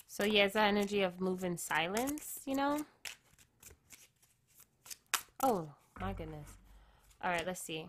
So 0.07 0.25
yeah, 0.25 0.45
it's 0.45 0.55
that 0.55 0.67
energy 0.67 1.03
of 1.03 1.21
moving 1.21 1.57
silence, 1.57 2.39
you 2.45 2.55
know? 2.55 2.83
Oh, 5.43 5.69
my 6.01 6.13
goodness. 6.13 6.56
All 7.23 7.31
right, 7.31 7.45
let's 7.45 7.61
see. 7.61 7.87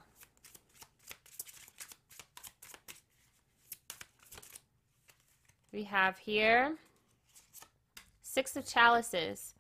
We 5.73 5.85
have 5.85 6.19
here 6.19 6.77
Six 8.23 8.57
of 8.57 8.67
Chalices. 8.67 9.55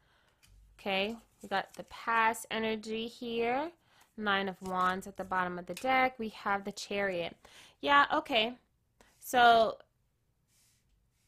Okay, 0.78 1.16
we 1.42 1.48
got 1.48 1.74
the 1.74 1.84
past 1.84 2.46
energy 2.50 3.06
here. 3.06 3.70
Nine 4.16 4.48
of 4.48 4.60
Wands 4.62 5.06
at 5.06 5.16
the 5.16 5.24
bottom 5.24 5.58
of 5.58 5.66
the 5.66 5.74
deck. 5.74 6.18
We 6.18 6.28
have 6.30 6.64
the 6.64 6.72
Chariot. 6.72 7.36
Yeah, 7.80 8.06
okay. 8.12 8.54
So 9.20 9.78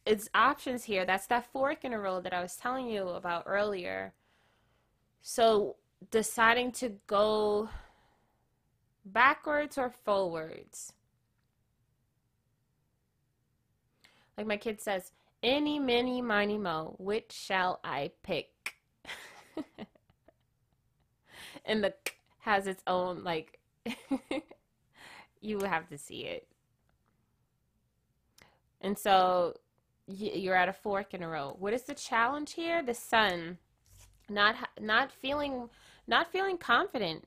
it's 0.06 0.28
options 0.34 0.84
here. 0.84 1.04
That's 1.04 1.26
that 1.26 1.46
fork 1.52 1.84
in 1.84 1.92
a 1.92 2.00
road 2.00 2.24
that 2.24 2.32
I 2.32 2.40
was 2.40 2.56
telling 2.56 2.88
you 2.88 3.08
about 3.08 3.44
earlier. 3.46 4.12
So 5.22 5.76
deciding 6.10 6.72
to 6.72 6.92
go 7.06 7.68
backwards 9.04 9.78
or 9.78 9.90
forwards. 9.90 10.92
Like 14.36 14.46
my 14.46 14.56
kid 14.56 14.80
says, 14.80 15.12
any, 15.42 15.78
mini, 15.78 16.22
miny, 16.22 16.58
mo, 16.58 16.96
which 16.98 17.32
shall 17.32 17.80
I 17.82 18.10
pick? 18.22 18.74
and 21.64 21.82
the 21.82 21.94
k 22.04 22.14
has 22.40 22.66
its 22.66 22.82
own 22.86 23.22
like 23.22 23.58
you 25.40 25.60
have 25.60 25.88
to 25.88 25.98
see 25.98 26.22
it. 26.22 26.46
And 28.80 28.98
so 28.98 29.56
you're 30.06 30.56
at 30.56 30.68
a 30.68 30.72
fork 30.72 31.14
in 31.14 31.22
a 31.22 31.28
road. 31.28 31.56
What 31.58 31.72
is 31.72 31.82
the 31.82 31.94
challenge 31.94 32.54
here? 32.54 32.82
The 32.82 32.94
sun 32.94 33.58
not 34.28 34.56
not 34.80 35.12
feeling 35.12 35.68
not 36.06 36.32
feeling 36.32 36.56
confident. 36.56 37.24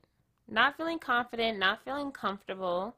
Not 0.48 0.76
feeling 0.76 0.98
confident, 0.98 1.58
not 1.58 1.84
feeling 1.84 2.12
comfortable. 2.12 2.96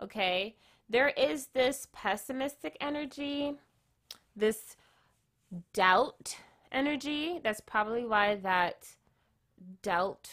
Okay? 0.00 0.56
There 0.88 1.08
is 1.10 1.48
this 1.48 1.86
pessimistic 1.92 2.76
energy, 2.80 3.54
this 4.34 4.76
doubt 5.72 6.36
energy. 6.72 7.40
That's 7.42 7.60
probably 7.60 8.04
why 8.04 8.36
that 8.36 8.86
doubt 9.82 10.30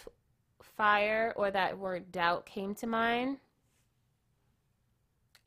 fire 0.62 1.34
or 1.36 1.52
that 1.52 1.78
word 1.78 2.12
doubt 2.12 2.46
came 2.46 2.76
to 2.76 2.88
mind. 2.88 3.38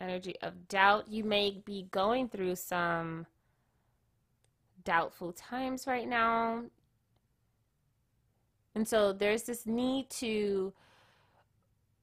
Energy 0.00 0.34
of 0.42 0.68
doubt. 0.68 1.08
You 1.08 1.24
may 1.24 1.62
be 1.64 1.88
going 1.90 2.28
through 2.28 2.56
some 2.56 3.26
doubtful 4.84 5.32
times 5.32 5.86
right 5.86 6.08
now. 6.08 6.62
And 8.74 8.86
so 8.86 9.12
there's 9.12 9.42
this 9.42 9.66
need 9.66 10.08
to 10.10 10.72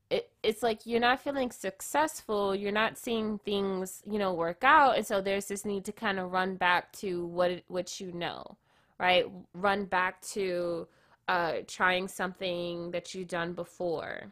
it, 0.10 0.30
it's 0.44 0.62
like 0.62 0.86
you're 0.86 1.00
not 1.00 1.22
feeling 1.22 1.52
successful 1.52 2.56
you're 2.56 2.72
not 2.72 2.98
seeing 2.98 3.40
things 3.40 4.04
you 4.06 4.20
know 4.20 4.34
work 4.34 4.64
out 4.64 4.98
and 4.98 5.06
so 5.06 5.22
there's 5.22 5.48
this 5.48 5.66
need 5.66 5.84
to 5.86 5.92
kind 5.92 6.20
of 6.20 6.32
run 6.32 6.56
back 6.56 6.92
to 6.94 7.26
what 7.26 7.64
what 7.68 8.00
you 8.00 8.12
know 8.12 8.56
right? 9.00 9.26
Run 9.54 9.86
back 9.86 10.22
to 10.22 10.88
uh, 11.28 11.54
trying 11.68 12.08
something 12.08 12.92
that 12.92 13.14
you've 13.14 13.28
done 13.28 13.54
before. 13.54 14.32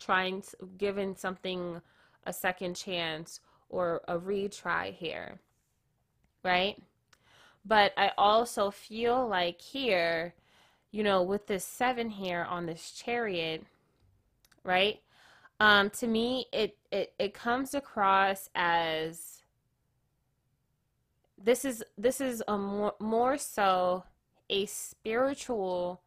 Trying 0.00 0.42
to, 0.42 0.56
giving 0.78 1.14
something 1.14 1.80
a 2.24 2.32
second 2.32 2.74
chance 2.76 3.40
or 3.68 4.00
a 4.08 4.18
retry 4.18 4.92
here 4.94 5.40
right? 6.42 6.82
But 7.66 7.92
i 7.98 8.12
also 8.16 8.70
feel 8.70 9.28
like 9.28 9.60
here 9.60 10.34
you 10.90 11.02
know 11.02 11.22
with 11.22 11.46
this 11.46 11.64
seven 11.64 12.08
here 12.08 12.46
on 12.48 12.64
this 12.64 12.90
chariot 12.92 13.64
right? 14.64 15.00
Um, 15.58 15.90
to 15.90 16.06
me, 16.06 16.46
it, 16.52 16.76
it 16.90 17.12
it 17.18 17.34
comes 17.34 17.74
across 17.74 18.48
as 18.54 19.42
this 21.42 21.64
is 21.64 21.84
this 21.98 22.20
is 22.20 22.42
a 22.48 22.56
more 22.56 22.94
more 23.00 23.36
so 23.36 24.04
a 24.48 24.66
spiritual 24.66 26.02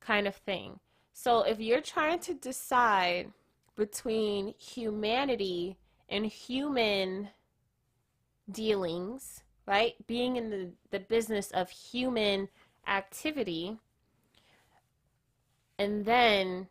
kind 0.00 0.26
of 0.26 0.34
thing. 0.34 0.78
So 1.12 1.42
if 1.42 1.60
you're 1.60 1.80
trying 1.80 2.20
to 2.20 2.34
decide 2.34 3.32
between 3.76 4.54
humanity 4.58 5.76
and 6.08 6.26
human 6.26 7.28
dealings, 8.50 9.42
right? 9.66 9.94
Being 10.06 10.36
in 10.36 10.50
the, 10.50 10.70
the 10.90 11.00
business 11.00 11.50
of 11.52 11.70
human 11.70 12.48
activity, 12.86 13.78
and 15.78 16.04
then 16.04 16.68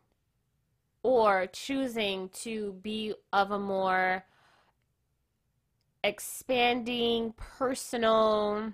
or 1.03 1.47
choosing 1.51 2.29
to 2.29 2.73
be 2.81 3.13
of 3.33 3.51
a 3.51 3.59
more 3.59 4.23
expanding 6.03 7.33
personal 7.37 8.73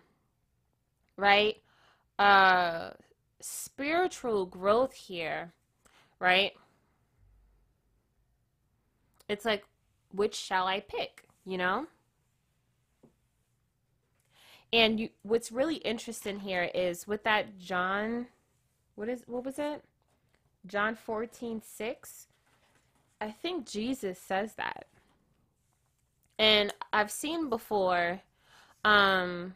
right 1.17 1.57
uh 2.19 2.91
spiritual 3.41 4.45
growth 4.45 4.93
here 4.93 5.53
right? 6.19 6.53
It's 9.29 9.45
like 9.45 9.65
which 10.13 10.35
shall 10.35 10.67
i 10.67 10.79
pick 10.79 11.27
you 11.45 11.57
know? 11.57 11.87
And 14.73 14.99
you 14.99 15.09
what's 15.23 15.51
really 15.51 15.75
interesting 15.77 16.39
here 16.41 16.69
is 16.75 17.07
with 17.07 17.23
that 17.23 17.57
john 17.57 18.27
what 18.95 19.07
is 19.07 19.23
what 19.25 19.45
was 19.45 19.59
it 19.59 19.83
John 20.67 20.95
14, 20.95 21.61
6. 21.61 22.27
I 23.19 23.31
think 23.31 23.65
Jesus 23.65 24.19
says 24.19 24.53
that. 24.55 24.87
And 26.39 26.73
I've 26.93 27.09
seen 27.09 27.49
before, 27.49 28.21
um, 28.85 29.55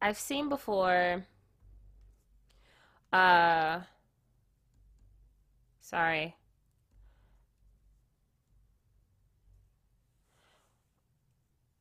I've 0.00 0.16
seen 0.16 0.48
before, 0.48 1.24
uh, 3.12 3.80
sorry. 5.80 6.34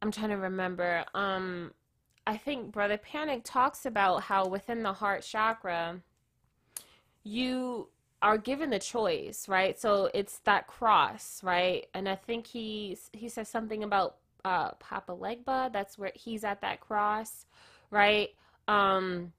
I'm 0.02 0.12
trying 0.12 0.30
to 0.32 0.36
remember. 0.38 1.06
Um, 1.14 1.72
I 2.28 2.36
think 2.36 2.72
Brother 2.74 2.98
Panic 2.98 3.42
talks 3.46 3.86
about 3.86 4.24
how 4.24 4.48
within 4.48 4.84
the 4.84 4.92
heart 4.92 5.24
chakra, 5.24 6.02
you 7.24 7.90
are 8.22 8.38
given 8.38 8.70
the 8.70 8.80
choice, 8.80 9.48
right? 9.50 9.80
So 9.80 10.10
it's 10.14 10.40
that 10.40 10.68
cross, 10.68 11.42
right? 11.44 11.88
And 11.94 12.08
I 12.08 12.16
think 12.16 12.48
he 12.48 12.98
he 13.12 13.30
says 13.30 13.50
something 13.50 13.84
about 13.84 14.18
uh, 14.46 14.72
Papa 14.80 15.12
Legba. 15.14 15.72
That's 15.72 15.98
where 15.98 16.12
he's 16.16 16.44
at 16.44 16.62
that 16.62 16.80
cross, 16.80 17.46
right? 17.92 18.30
Um, 18.68 19.34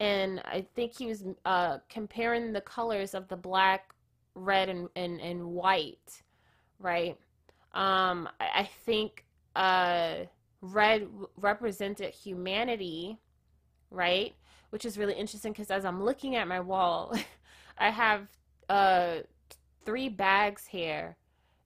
and 0.00 0.40
I 0.44 0.66
think 0.74 0.96
he 0.96 1.06
was 1.06 1.24
uh, 1.44 1.78
comparing 1.88 2.52
the 2.52 2.60
colors 2.60 3.14
of 3.14 3.28
the 3.28 3.36
black, 3.36 3.94
red, 4.34 4.68
and 4.68 4.88
and, 4.96 5.20
and 5.20 5.44
white, 5.46 6.22
right? 6.78 7.16
Um, 7.72 8.28
I, 8.38 8.68
think 8.84 9.24
uh, 9.56 10.26
red 10.60 11.08
represented 11.36 12.14
humanity, 12.14 13.18
right? 13.90 14.32
Which 14.74 14.84
is 14.84 14.98
really 14.98 15.14
interesting 15.14 15.52
because 15.52 15.70
as 15.70 15.84
I'm 15.84 16.02
looking 16.02 16.34
at 16.34 16.48
my 16.48 16.58
wall, 16.58 17.14
I 17.78 17.90
have 17.90 18.26
uh, 18.68 19.18
three 19.84 20.08
bags 20.08 20.66
here. 20.66 21.16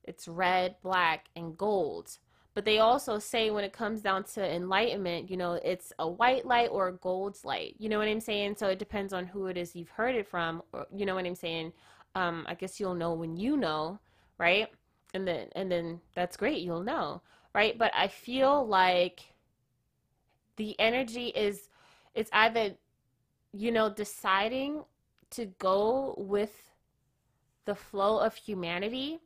It's 0.03 0.27
red, 0.27 0.75
black, 0.83 1.25
and 1.35 1.57
gold. 1.57 2.19
But 2.53 2.65
they 2.65 2.77
also 2.77 3.17
say 3.17 3.49
when 3.49 3.63
it 3.63 3.73
comes 3.73 4.03
down 4.03 4.25
to 4.35 4.55
enlightenment, 4.55 5.31
you 5.31 5.37
know, 5.37 5.53
it's 5.53 5.91
a 5.97 6.07
white 6.07 6.45
light 6.45 6.69
or 6.71 6.89
a 6.89 6.93
gold 6.93 7.39
light. 7.43 7.73
You 7.79 7.89
know 7.89 7.97
what 7.97 8.07
I'm 8.07 8.19
saying? 8.19 8.57
So 8.57 8.67
it 8.67 8.77
depends 8.77 9.11
on 9.11 9.25
who 9.25 9.47
it 9.47 9.57
is 9.57 9.75
you've 9.75 9.89
heard 9.89 10.13
it 10.13 10.27
from. 10.27 10.61
Or, 10.71 10.85
you 10.95 11.07
know 11.07 11.15
what 11.15 11.25
I'm 11.25 11.33
saying? 11.33 11.73
Um, 12.13 12.45
I 12.47 12.53
guess 12.53 12.79
you'll 12.79 12.93
know 12.93 13.13
when 13.13 13.35
you 13.35 13.57
know, 13.57 13.99
right? 14.37 14.67
And 15.15 15.27
then 15.27 15.47
and 15.55 15.71
then 15.71 15.99
that's 16.13 16.37
great. 16.37 16.61
You'll 16.61 16.83
know, 16.83 17.23
right? 17.55 17.75
But 17.75 17.91
I 17.95 18.07
feel 18.07 18.67
like 18.67 19.21
the 20.57 20.79
energy 20.79 21.29
is 21.29 21.69
it's 22.13 22.29
either 22.33 22.75
you 23.53 23.71
know, 23.71 23.89
deciding 23.89 24.83
to 25.31 25.45
go 25.57 26.15
with 26.17 26.71
the 27.65 27.75
flow 27.75 28.19
of 28.19 28.35
humanity, 28.35 29.19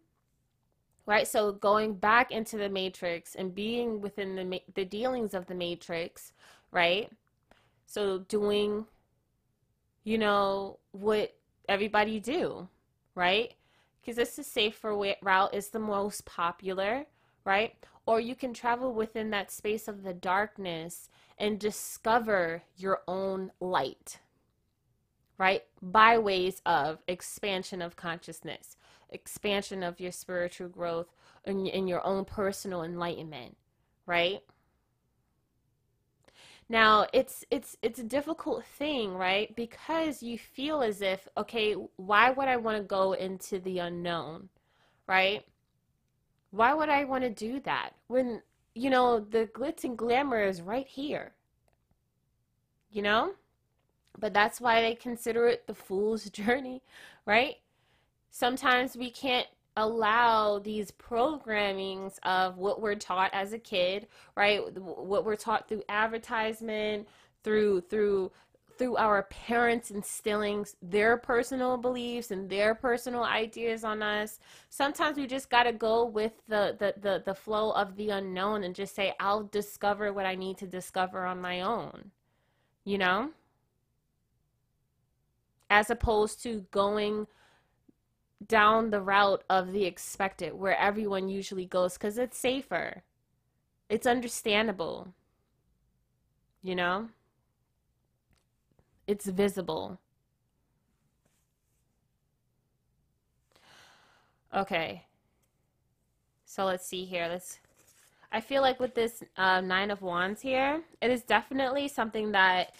right? 1.05 1.27
So 1.27 1.51
going 1.51 1.95
back 1.95 2.31
into 2.31 2.57
the 2.57 2.69
matrix 2.69 3.35
and 3.35 3.53
being 3.55 4.01
within 4.01 4.35
the 4.35 4.61
the 4.73 4.85
dealings 4.85 5.33
of 5.33 5.47
the 5.47 5.55
matrix, 5.55 6.33
right? 6.71 7.09
So 7.85 8.19
doing 8.19 8.85
you 10.03 10.17
know 10.17 10.79
what 10.91 11.35
everybody 11.69 12.19
do, 12.19 12.67
right? 13.15 13.53
Because 14.01 14.17
it's 14.17 14.35
the 14.35 14.43
safer 14.43 14.95
way, 14.95 15.15
route, 15.21 15.53
is 15.53 15.69
the 15.69 15.79
most 15.79 16.25
popular, 16.25 17.05
right? 17.45 17.73
Or 18.05 18.19
you 18.19 18.35
can 18.35 18.53
travel 18.53 18.93
within 18.93 19.29
that 19.29 19.51
space 19.51 19.87
of 19.87 20.03
the 20.03 20.13
darkness 20.13 21.09
and 21.43 21.59
discover 21.59 22.63
your 22.77 23.01
own 23.05 23.51
light, 23.59 24.21
right? 25.37 25.63
By 25.81 26.17
ways 26.17 26.61
of 26.65 26.99
expansion 27.05 27.81
of 27.81 27.97
consciousness, 27.97 28.77
expansion 29.09 29.83
of 29.83 29.99
your 29.99 30.13
spiritual 30.13 30.69
growth, 30.69 31.07
and 31.43 31.67
in 31.67 31.85
your 31.85 32.01
own 32.07 32.23
personal 32.23 32.81
enlightenment, 32.81 33.57
right? 34.05 34.39
Now, 36.69 37.07
it's 37.11 37.43
it's 37.51 37.75
it's 37.81 37.99
a 37.99 38.05
difficult 38.05 38.63
thing, 38.63 39.13
right? 39.13 39.53
Because 39.53 40.23
you 40.23 40.37
feel 40.37 40.81
as 40.81 41.01
if, 41.01 41.27
okay, 41.35 41.73
why 41.97 42.31
would 42.31 42.47
I 42.47 42.55
want 42.55 42.77
to 42.77 42.83
go 42.83 43.11
into 43.11 43.59
the 43.59 43.79
unknown, 43.79 44.47
right? 45.07 45.43
Why 46.51 46.73
would 46.73 46.87
I 46.87 47.03
want 47.03 47.25
to 47.25 47.29
do 47.29 47.59
that 47.65 47.95
when 48.07 48.41
you 48.75 48.89
know, 48.89 49.19
the 49.19 49.49
glitz 49.53 49.83
and 49.83 49.97
glamour 49.97 50.43
is 50.43 50.61
right 50.61 50.87
here. 50.87 51.33
You 52.91 53.01
know? 53.01 53.33
But 54.19 54.33
that's 54.33 54.61
why 54.61 54.81
they 54.81 54.95
consider 54.95 55.47
it 55.47 55.67
the 55.67 55.73
fool's 55.73 56.29
journey, 56.29 56.81
right? 57.25 57.57
Sometimes 58.31 58.95
we 58.95 59.09
can't 59.09 59.47
allow 59.75 60.59
these 60.59 60.91
programmings 60.91 62.17
of 62.23 62.57
what 62.57 62.81
we're 62.81 62.95
taught 62.95 63.31
as 63.33 63.53
a 63.53 63.59
kid, 63.59 64.07
right? 64.35 64.61
What 64.77 65.25
we're 65.25 65.35
taught 65.35 65.67
through 65.67 65.83
advertisement, 65.89 67.07
through 67.43 67.81
through 67.81 68.31
through 68.77 68.95
our 68.97 69.23
parents 69.23 69.91
instilling 69.91 70.65
their 70.81 71.17
personal 71.17 71.77
beliefs 71.77 72.31
and 72.31 72.49
their 72.49 72.75
personal 72.75 73.23
ideas 73.23 73.83
on 73.83 74.01
us 74.03 74.39
sometimes 74.69 75.17
we 75.17 75.27
just 75.27 75.49
got 75.49 75.63
to 75.63 75.73
go 75.73 76.05
with 76.05 76.33
the, 76.47 76.75
the, 76.79 76.93
the 77.01 77.23
the 77.25 77.35
flow 77.35 77.71
of 77.71 77.95
the 77.95 78.09
unknown 78.09 78.63
and 78.63 78.75
just 78.75 78.95
say 78.95 79.13
i'll 79.19 79.43
discover 79.43 80.13
what 80.13 80.25
i 80.25 80.35
need 80.35 80.57
to 80.57 80.67
discover 80.67 81.25
on 81.25 81.39
my 81.41 81.61
own 81.61 82.11
you 82.85 82.97
know 82.97 83.31
as 85.69 85.89
opposed 85.89 86.41
to 86.43 86.65
going 86.71 87.27
down 88.47 88.89
the 88.89 89.01
route 89.01 89.43
of 89.49 89.71
the 89.71 89.85
expected 89.85 90.53
where 90.53 90.77
everyone 90.77 91.29
usually 91.29 91.65
goes 91.65 91.93
because 91.93 92.17
it's 92.17 92.37
safer 92.37 93.03
It's 93.89 94.07
understandable. 94.07 95.13
You 96.61 96.75
know? 96.75 97.09
It's 99.13 99.27
visible. 99.27 99.99
Okay. 104.51 105.03
So 106.45 106.65
let's 106.65 106.87
see 106.87 107.05
here. 107.05 107.27
Let's 107.29 107.59
I 108.31 108.41
feel 108.41 108.63
like 108.63 108.79
with 108.79 108.95
this 108.95 109.23
uh, 109.37 109.61
nine 109.61 109.91
of 109.91 110.01
wands 110.01 110.41
here, 110.41 110.81
it 110.99 111.11
is 111.11 111.21
definitely 111.21 111.87
something 111.89 112.31
that 112.31 112.73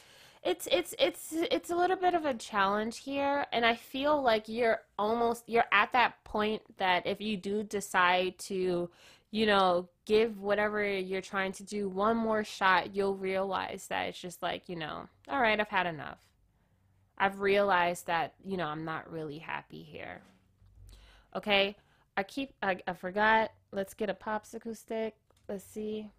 it's 0.43 0.67
it's 0.71 0.95
it's 0.97 1.33
it's 1.51 1.69
a 1.69 1.75
little 1.75 1.97
bit 1.97 2.15
of 2.15 2.25
a 2.25 2.33
challenge 2.33 2.97
here 2.97 3.45
and 3.53 3.65
i 3.65 3.73
feel 3.73 4.21
like 4.21 4.49
you're 4.49 4.81
almost 4.99 5.47
you're 5.47 5.71
at 5.71 5.89
that 5.93 6.21
point 6.25 6.61
that 6.77 7.07
if 7.07 7.21
you 7.21 7.37
do 7.37 7.63
decide 7.63 8.37
to 8.37 8.89
you 9.33 9.47
know 9.47 9.89
give 10.05 10.39
whatever 10.39 10.87
you're 10.87 11.19
trying 11.19 11.51
to 11.51 11.63
do 11.63 11.89
one 11.89 12.15
more 12.15 12.43
shot 12.43 12.95
you'll 12.95 13.15
realize 13.15 13.87
that 13.87 14.03
it's 14.03 14.19
just 14.19 14.43
like 14.43 14.69
you 14.69 14.75
know 14.75 15.09
all 15.27 15.41
right 15.41 15.59
i've 15.59 15.67
had 15.67 15.87
enough. 15.87 16.19
I've 17.17 17.39
realized 17.39 18.05
that 18.05 18.35
you 18.45 18.57
know 18.57 18.67
i'm 18.67 18.85
not 18.85 19.11
really 19.11 19.39
happy 19.39 19.81
here. 19.81 20.21
Okay? 21.35 21.75
I 22.15 22.21
keep 22.21 22.53
i, 22.61 22.77
I 22.87 22.93
forgot. 22.93 23.51
Let's 23.71 23.95
get 23.95 24.11
a 24.11 24.13
popsicle 24.13 24.77
stick. 24.77 25.15
Let's 25.49 25.63
see. 25.63 26.11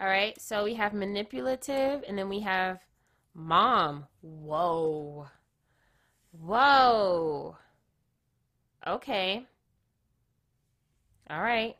All 0.00 0.08
right, 0.08 0.40
so 0.40 0.64
we 0.64 0.74
have 0.74 0.92
manipulative 0.92 2.04
and 2.06 2.18
then 2.18 2.28
we 2.28 2.40
have 2.40 2.80
mom. 3.38 4.06
Whoa. 4.20 5.28
Whoa. 6.32 7.56
Okay. 8.86 9.46
All 11.30 11.40
right. 11.40 11.76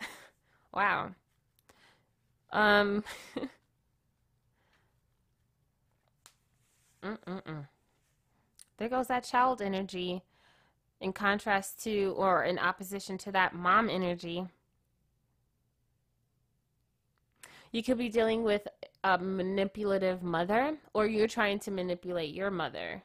wow. 0.72 1.10
Um. 2.52 3.04
Mm-mm-mm. 7.04 7.68
There 8.78 8.88
goes 8.88 9.08
that 9.08 9.24
child 9.24 9.60
energy 9.60 10.22
in 11.00 11.12
contrast 11.12 11.82
to 11.84 12.14
or 12.16 12.44
in 12.44 12.58
opposition 12.58 13.18
to 13.18 13.32
that 13.32 13.54
mom 13.54 13.90
energy. 13.90 14.46
You 17.72 17.82
could 17.82 17.98
be 17.98 18.08
dealing 18.08 18.42
with 18.42 18.66
a 19.04 19.18
manipulative 19.18 20.22
mother, 20.22 20.76
or 20.94 21.06
you're 21.06 21.28
trying 21.28 21.60
to 21.60 21.70
manipulate 21.70 22.34
your 22.34 22.50
mother. 22.50 23.02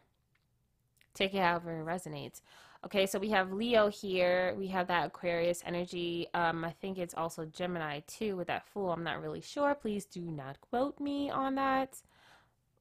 Take 1.13 1.35
it 1.35 1.41
however 1.41 1.81
it 1.81 1.85
resonates. 1.85 2.41
Okay, 2.85 3.05
so 3.05 3.19
we 3.19 3.29
have 3.31 3.51
Leo 3.51 3.89
here. 3.89 4.55
We 4.57 4.67
have 4.67 4.87
that 4.87 5.07
Aquarius 5.07 5.61
energy. 5.65 6.27
Um, 6.33 6.63
I 6.63 6.71
think 6.71 6.97
it's 6.97 7.13
also 7.13 7.43
Gemini 7.45 7.99
too 8.07 8.37
with 8.37 8.47
that 8.47 8.65
Fool. 8.67 8.91
I'm 8.91 9.03
not 9.03 9.21
really 9.21 9.41
sure. 9.41 9.75
Please 9.75 10.05
do 10.05 10.21
not 10.21 10.61
quote 10.61 10.97
me 10.99 11.29
on 11.29 11.55
that. 11.55 11.97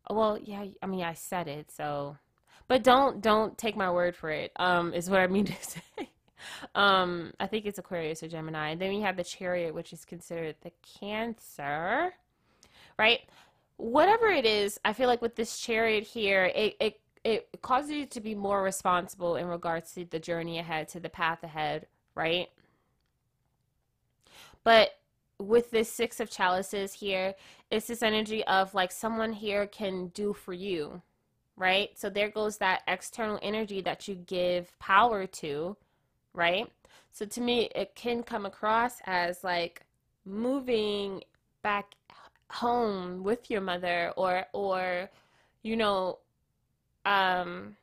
Well, 0.09 0.39
yeah, 0.41 0.67
I 0.81 0.87
mean 0.87 1.03
I 1.03 1.15
said 1.15 1.49
it, 1.49 1.73
so 1.73 2.17
but 2.69 2.85
don't 2.85 3.21
don't 3.21 3.59
take 3.59 3.77
my 3.77 3.91
word 3.91 4.15
for 4.15 4.31
it. 4.31 4.53
Um, 4.57 4.95
is 4.95 5.11
what 5.11 5.21
I 5.21 5.27
mean 5.27 5.47
to 5.47 5.55
say. 5.61 6.11
Um, 6.77 7.33
I 7.41 7.49
think 7.49 7.67
it's 7.67 7.81
Aquarius 7.81 8.23
or 8.23 8.29
Gemini. 8.29 8.71
And 8.71 8.81
then 8.81 8.91
we 8.91 9.01
have 9.01 9.17
the 9.17 9.25
Chariot, 9.25 9.75
which 9.75 9.93
is 9.93 10.05
considered 10.05 10.55
the 10.63 10.71
Cancer, 11.01 12.13
right? 12.99 13.21
Whatever 13.77 14.27
it 14.29 14.45
is, 14.45 14.79
I 14.85 14.93
feel 14.93 15.07
like 15.09 15.23
with 15.23 15.37
this 15.37 15.59
Chariot 15.59 16.05
here, 16.05 16.51
it 16.55 16.77
it 16.81 17.01
it 17.25 17.49
causes 17.63 17.91
you 17.91 18.07
to 18.07 18.21
be 18.21 18.35
more 18.35 18.63
responsible 18.63 19.37
in 19.37 19.47
regards 19.47 19.93
to 19.93 20.05
the 20.05 20.19
journey 20.19 20.59
ahead, 20.59 20.89
to 20.89 21.01
the 21.01 21.09
path 21.09 21.43
ahead, 21.43 21.87
right? 22.15 22.49
But 24.65 24.91
with 25.39 25.71
this 25.71 25.91
six 25.91 26.21
of 26.21 26.31
chalices 26.31 26.93
here, 26.93 27.35
it's 27.71 27.87
this 27.87 28.03
energy 28.03 28.45
of 28.45 28.75
like 28.75 28.91
someone 28.91 29.33
here 29.33 29.67
can 29.67 30.09
do 30.09 30.33
for 30.33 30.53
you, 30.53 31.03
right? 31.57 31.91
So 31.97 32.11
there 32.11 32.29
goes 32.29 32.59
that 32.59 32.83
external 32.89 33.39
energy 33.43 33.81
that 33.83 34.09
you 34.09 34.15
give 34.15 34.77
power 34.79 35.27
to, 35.27 35.77
right? 36.35 36.71
So 37.13 37.25
to 37.27 37.41
me, 37.41 37.71
it 37.75 37.95
can 37.95 38.23
come 38.23 38.47
across 38.47 39.01
as 39.07 39.45
like 39.45 39.83
moving 40.25 41.23
back 41.63 41.95
home 42.51 43.23
with 43.23 43.51
your 43.51 43.61
mother 43.61 44.13
or 44.17 44.45
or 44.53 45.11
you 45.63 45.77
know 45.77 46.19
um 47.05 47.77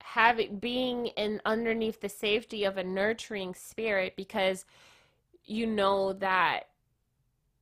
having 0.00 0.58
being 0.58 1.06
in 1.06 1.40
underneath 1.44 2.00
the 2.00 2.08
safety 2.08 2.64
of 2.64 2.76
a 2.76 2.84
nurturing 2.84 3.54
spirit 3.54 4.14
because 4.16 4.64
you 5.44 5.66
know 5.66 6.12
that 6.12 6.64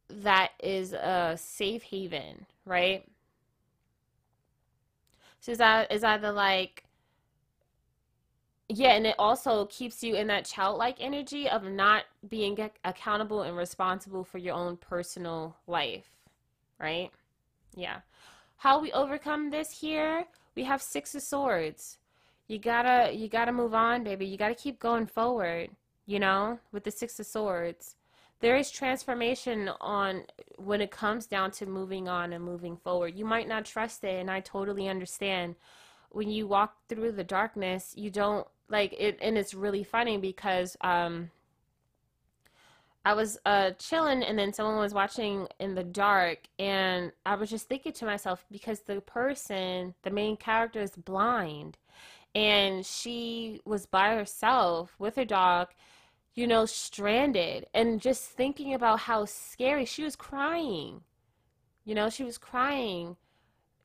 that 0.09 0.51
is 0.63 0.93
a 0.93 1.37
safe 1.39 1.83
haven 1.83 2.47
right? 2.69 3.05
So 5.41 5.53
is 5.53 5.59
that 5.59 5.91
is 5.91 6.05
either 6.05 6.31
like 6.31 6.85
yeah, 8.69 8.91
and 8.91 9.07
it 9.07 9.15
also 9.19 9.67
keeps 9.67 10.03
you 10.03 10.15
in 10.15 10.27
that 10.27 10.45
childlike 10.45 10.97
energy 11.01 11.49
of 11.49 11.65
not 11.65 12.05
being 12.29 12.59
accountable 12.85 13.43
and 13.43 13.57
responsible 13.57 14.25
for 14.25 14.39
your 14.39 14.55
own 14.55 14.77
personal 14.77 15.57
life, 15.67 16.11
right? 16.79 17.11
Yeah. 17.75 18.01
How 18.57 18.81
we 18.81 18.93
overcome 18.93 19.51
this 19.51 19.81
here? 19.81 20.25
We 20.55 20.65
have 20.65 20.83
6 20.83 21.15
of 21.15 21.23
swords. 21.23 21.99
You 22.49 22.59
got 22.59 22.83
to 22.83 23.15
you 23.15 23.29
got 23.29 23.47
to 23.47 23.53
move 23.53 23.75
on, 23.75 24.05
baby. 24.05 24.27
You 24.27 24.37
got 24.37 24.49
to 24.49 24.55
keep 24.55 24.79
going 24.79 25.07
forward, 25.07 25.71
you 26.07 26.19
know, 26.19 26.59
with 26.73 26.85
the 26.85 26.91
6 26.91 27.21
of 27.21 27.27
swords. 27.27 27.97
There 28.41 28.57
is 28.57 28.71
transformation 28.71 29.71
on 29.81 30.25
when 30.57 30.81
it 30.81 30.91
comes 30.91 31.27
down 31.27 31.53
to 31.53 31.67
moving 31.67 32.09
on 32.09 32.33
and 32.33 32.45
moving 32.45 32.77
forward. 32.77 33.17
You 33.17 33.25
might 33.25 33.49
not 33.49 33.65
trust 33.65 34.05
it, 34.05 34.21
and 34.21 34.31
I 34.31 34.41
totally 34.41 34.89
understand. 34.89 35.57
When 36.11 36.31
you 36.31 36.47
walk 36.47 36.77
through 36.89 37.13
the 37.13 37.25
darkness, 37.25 37.95
you 37.97 38.11
don't 38.11 38.47
like 38.69 38.95
it 38.99 39.19
and 39.21 39.39
it's 39.39 39.55
really 39.55 39.85
funny 39.85 40.19
because 40.19 40.77
um 40.81 41.31
I 43.05 43.15
was 43.15 43.39
uh 43.47 43.71
chilling 43.79 44.23
and 44.23 44.39
then 44.39 44.53
someone 44.53 44.79
was 44.79 44.93
watching 44.93 45.49
in 45.59 45.75
the 45.75 45.85
dark 45.85 46.41
and 46.59 47.13
I 47.25 47.37
was 47.37 47.51
just 47.51 47.69
thinking 47.69 47.93
to 47.93 48.05
myself 48.05 48.45
because 48.51 48.81
the 48.81 49.01
person, 49.01 49.95
the 50.03 50.11
main 50.11 50.37
character 50.37 50.81
is 50.81 50.91
blind 50.91 51.79
and 52.35 52.85
she 52.85 53.61
was 53.65 53.87
by 53.87 54.15
herself 54.15 54.95
with 54.99 55.17
her 55.17 55.25
dog, 55.25 55.69
you 56.35 56.47
know, 56.47 56.67
stranded 56.67 57.67
and 57.73 58.01
just 58.01 58.25
thinking 58.25 58.75
about 58.75 59.01
how 59.01 59.25
scary 59.25 59.85
she 59.85 60.05
was 60.05 60.17
crying. 60.17 61.03
You 61.85 61.95
know, 61.95 62.11
she 62.11 62.25
was 62.25 62.37
crying 62.37 63.17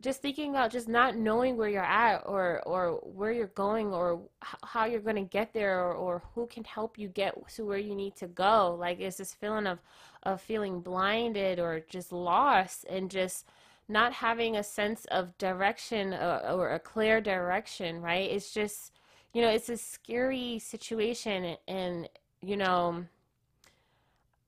just 0.04 0.22
thinking 0.22 0.50
about 0.50 0.70
just 0.70 0.90
not 0.90 1.16
knowing 1.16 1.56
where 1.58 1.70
you're 1.70 1.82
at 1.82 2.24
or 2.26 2.62
or 2.66 3.00
where 3.04 3.32
you're 3.32 3.48
going 3.48 3.94
or 3.94 4.22
how 4.64 4.86
you're 4.86 5.00
going 5.00 5.16
to 5.16 5.22
get 5.22 5.54
there 5.54 5.80
or, 5.80 5.94
or 5.94 6.24
who 6.36 6.46
can 6.48 6.64
help 6.66 7.00
you 7.00 7.08
get 7.08 7.34
to 7.56 7.66
where 7.66 7.78
you 7.78 7.96
need 7.96 8.16
to 8.18 8.28
go. 8.28 8.76
Like 8.78 9.00
it's 9.00 9.18
this 9.18 9.34
feeling 9.34 9.66
of 9.66 9.80
of 10.24 10.42
feeling 10.42 10.82
blinded 10.82 11.60
or 11.60 11.80
just 11.90 12.12
lost 12.12 12.86
and 12.90 13.10
just 13.10 13.48
not 13.88 14.14
having 14.14 14.56
a 14.58 14.64
sense 14.64 15.06
of 15.06 15.38
direction 15.38 16.14
or, 16.14 16.42
uh, 16.46 16.54
or 16.54 16.70
a 16.72 16.80
clear 16.80 17.22
direction 17.22 18.02
right? 18.02 18.30
It's 18.30 18.54
just 18.54 18.92
you 19.34 19.42
know 19.42 19.50
it's 19.50 19.70
a 19.70 19.78
scary 19.78 20.60
situation 20.60 21.56
and 21.68 22.10
you 22.42 22.58
know 22.58 23.06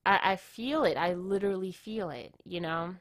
I, 0.04 0.32
I 0.32 0.36
feel 0.36 0.84
it. 0.84 0.96
I 0.98 1.14
literally 1.14 1.72
feel 1.72 2.10
it 2.10 2.34
you 2.44 2.60
know 2.60 2.96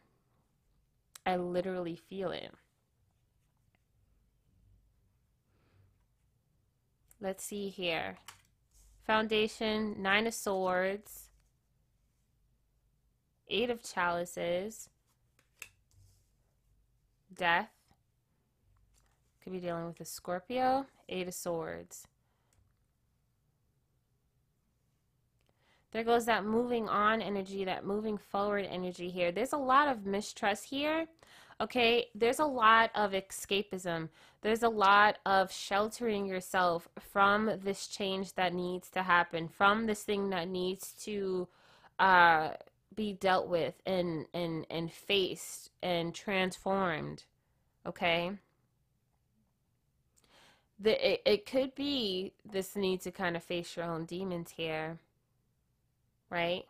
I 1.25 1.37
literally 1.37 1.95
feel 1.95 2.31
it. 2.31 2.51
Let's 7.19 7.43
see 7.43 7.69
here. 7.69 8.17
Foundation, 9.07 10.01
Nine 10.01 10.27
of 10.27 10.33
Swords, 10.33 11.29
Eight 13.47 13.69
of 13.69 13.81
Chalices, 13.81 14.89
Death. 17.33 17.71
Could 19.43 19.53
be 19.53 19.59
dealing 19.59 19.85
with 19.85 19.99
a 19.99 20.05
Scorpio, 20.05 20.85
Eight 21.09 21.27
of 21.27 21.33
Swords. 21.33 22.07
there 25.95 26.03
goes 26.03 26.25
that 26.25 26.43
moving 26.43 26.89
on 26.89 27.21
energy, 27.21 27.63
that 27.63 27.85
moving 27.85 28.17
forward 28.17 28.67
energy 28.69 29.09
here. 29.09 29.31
There's 29.31 29.53
a 29.53 29.57
lot 29.57 29.87
of 29.87 30.05
mistrust 30.05 30.65
here. 30.65 31.05
Okay, 31.61 32.07
there's 32.13 32.39
a 32.39 32.45
lot 32.45 32.91
of 32.95 33.11
escapism. 33.11 34.09
There's 34.41 34.63
a 34.63 34.69
lot 34.69 35.19
of 35.25 35.51
sheltering 35.51 36.25
yourself 36.25 36.89
from 36.99 37.59
this 37.63 37.87
change 37.87 38.33
that 38.33 38.53
needs 38.53 38.89
to 38.91 39.03
happen, 39.03 39.47
from 39.47 39.85
this 39.85 40.03
thing 40.03 40.29
that 40.31 40.49
needs 40.49 40.91
to 41.03 41.47
uh, 41.97 42.49
be 42.93 43.13
dealt 43.13 43.47
with 43.47 43.75
and, 43.85 44.25
and, 44.33 44.67
and 44.69 44.91
faced 44.91 45.71
and 45.81 46.13
transformed. 46.13 47.23
Okay? 47.85 48.33
the 50.79 51.13
it, 51.13 51.21
it 51.25 51.45
could 51.45 51.73
be 51.75 52.33
this 52.49 52.75
need 52.75 53.01
to 53.01 53.11
kind 53.11 53.35
of 53.35 53.43
face 53.43 53.75
your 53.75 53.85
own 53.85 54.05
demons 54.05 54.51
here 54.51 54.97
right 56.29 56.65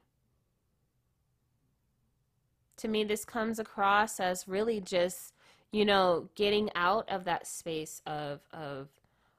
to 2.86 2.92
me 2.92 3.04
this 3.04 3.26
comes 3.26 3.58
across 3.58 4.20
as 4.20 4.48
really 4.48 4.80
just 4.80 5.34
you 5.72 5.84
know 5.84 6.30
getting 6.36 6.70
out 6.76 7.10
of 7.10 7.26
that 7.26 7.48
space 7.48 8.02
of 8.06 8.42
of 8.54 8.90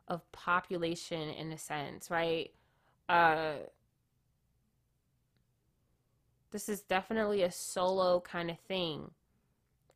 of 0.08 0.20
population 0.32 1.30
in 1.30 1.52
a 1.52 1.58
sense 1.58 2.10
right? 2.10 2.50
Uh 3.08 3.54
this 6.50 6.68
is 6.68 6.80
definitely 6.82 7.42
a 7.42 7.50
solo 7.50 8.20
kind 8.20 8.50
of 8.50 8.58
thing 8.58 9.10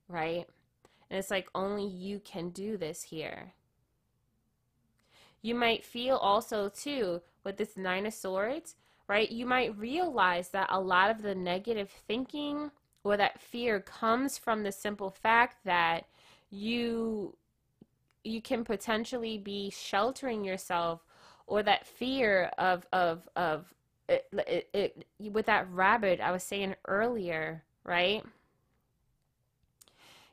right? 0.09 0.47
And 1.11 1.19
it's 1.19 1.31
like 1.31 1.49
only 1.53 1.87
you 1.87 2.21
can 2.21 2.51
do 2.51 2.77
this 2.77 3.03
here. 3.03 3.53
You 5.43 5.57
might 5.57 5.85
feel 5.85 6.17
also 6.17 6.69
too 6.69 7.23
with 7.43 7.57
this 7.57 7.77
nine 7.77 8.07
of 8.07 8.15
swords 8.15 8.77
right 9.09 9.33
you 9.33 9.45
might 9.45 9.77
realize 9.77 10.51
that 10.51 10.69
a 10.71 10.81
lot 10.81 11.11
of 11.11 11.23
the 11.23 11.35
negative 11.35 11.91
thinking 12.07 12.71
or 13.05 13.17
that 13.17 13.41
fear 13.41 13.81
comes 13.81 14.37
from 14.39 14.63
the 14.63 14.73
simple 14.73 15.11
fact 15.11 15.65
that 15.65 16.07
you 16.51 17.37
you 18.25 18.43
can 18.43 18.65
potentially 18.65 19.39
be 19.39 19.71
sheltering 19.71 20.45
yourself 20.45 21.01
or 21.47 21.63
that 21.63 21.87
fear 21.87 22.51
of 22.59 22.87
of 22.93 23.29
of 23.37 23.73
it, 24.09 24.27
it, 24.33 24.69
it, 24.73 25.33
with 25.33 25.47
that 25.47 25.71
rabbit 25.71 26.21
I 26.21 26.33
was 26.33 26.43
saying 26.43 26.75
earlier, 26.87 27.63
right? 27.85 28.25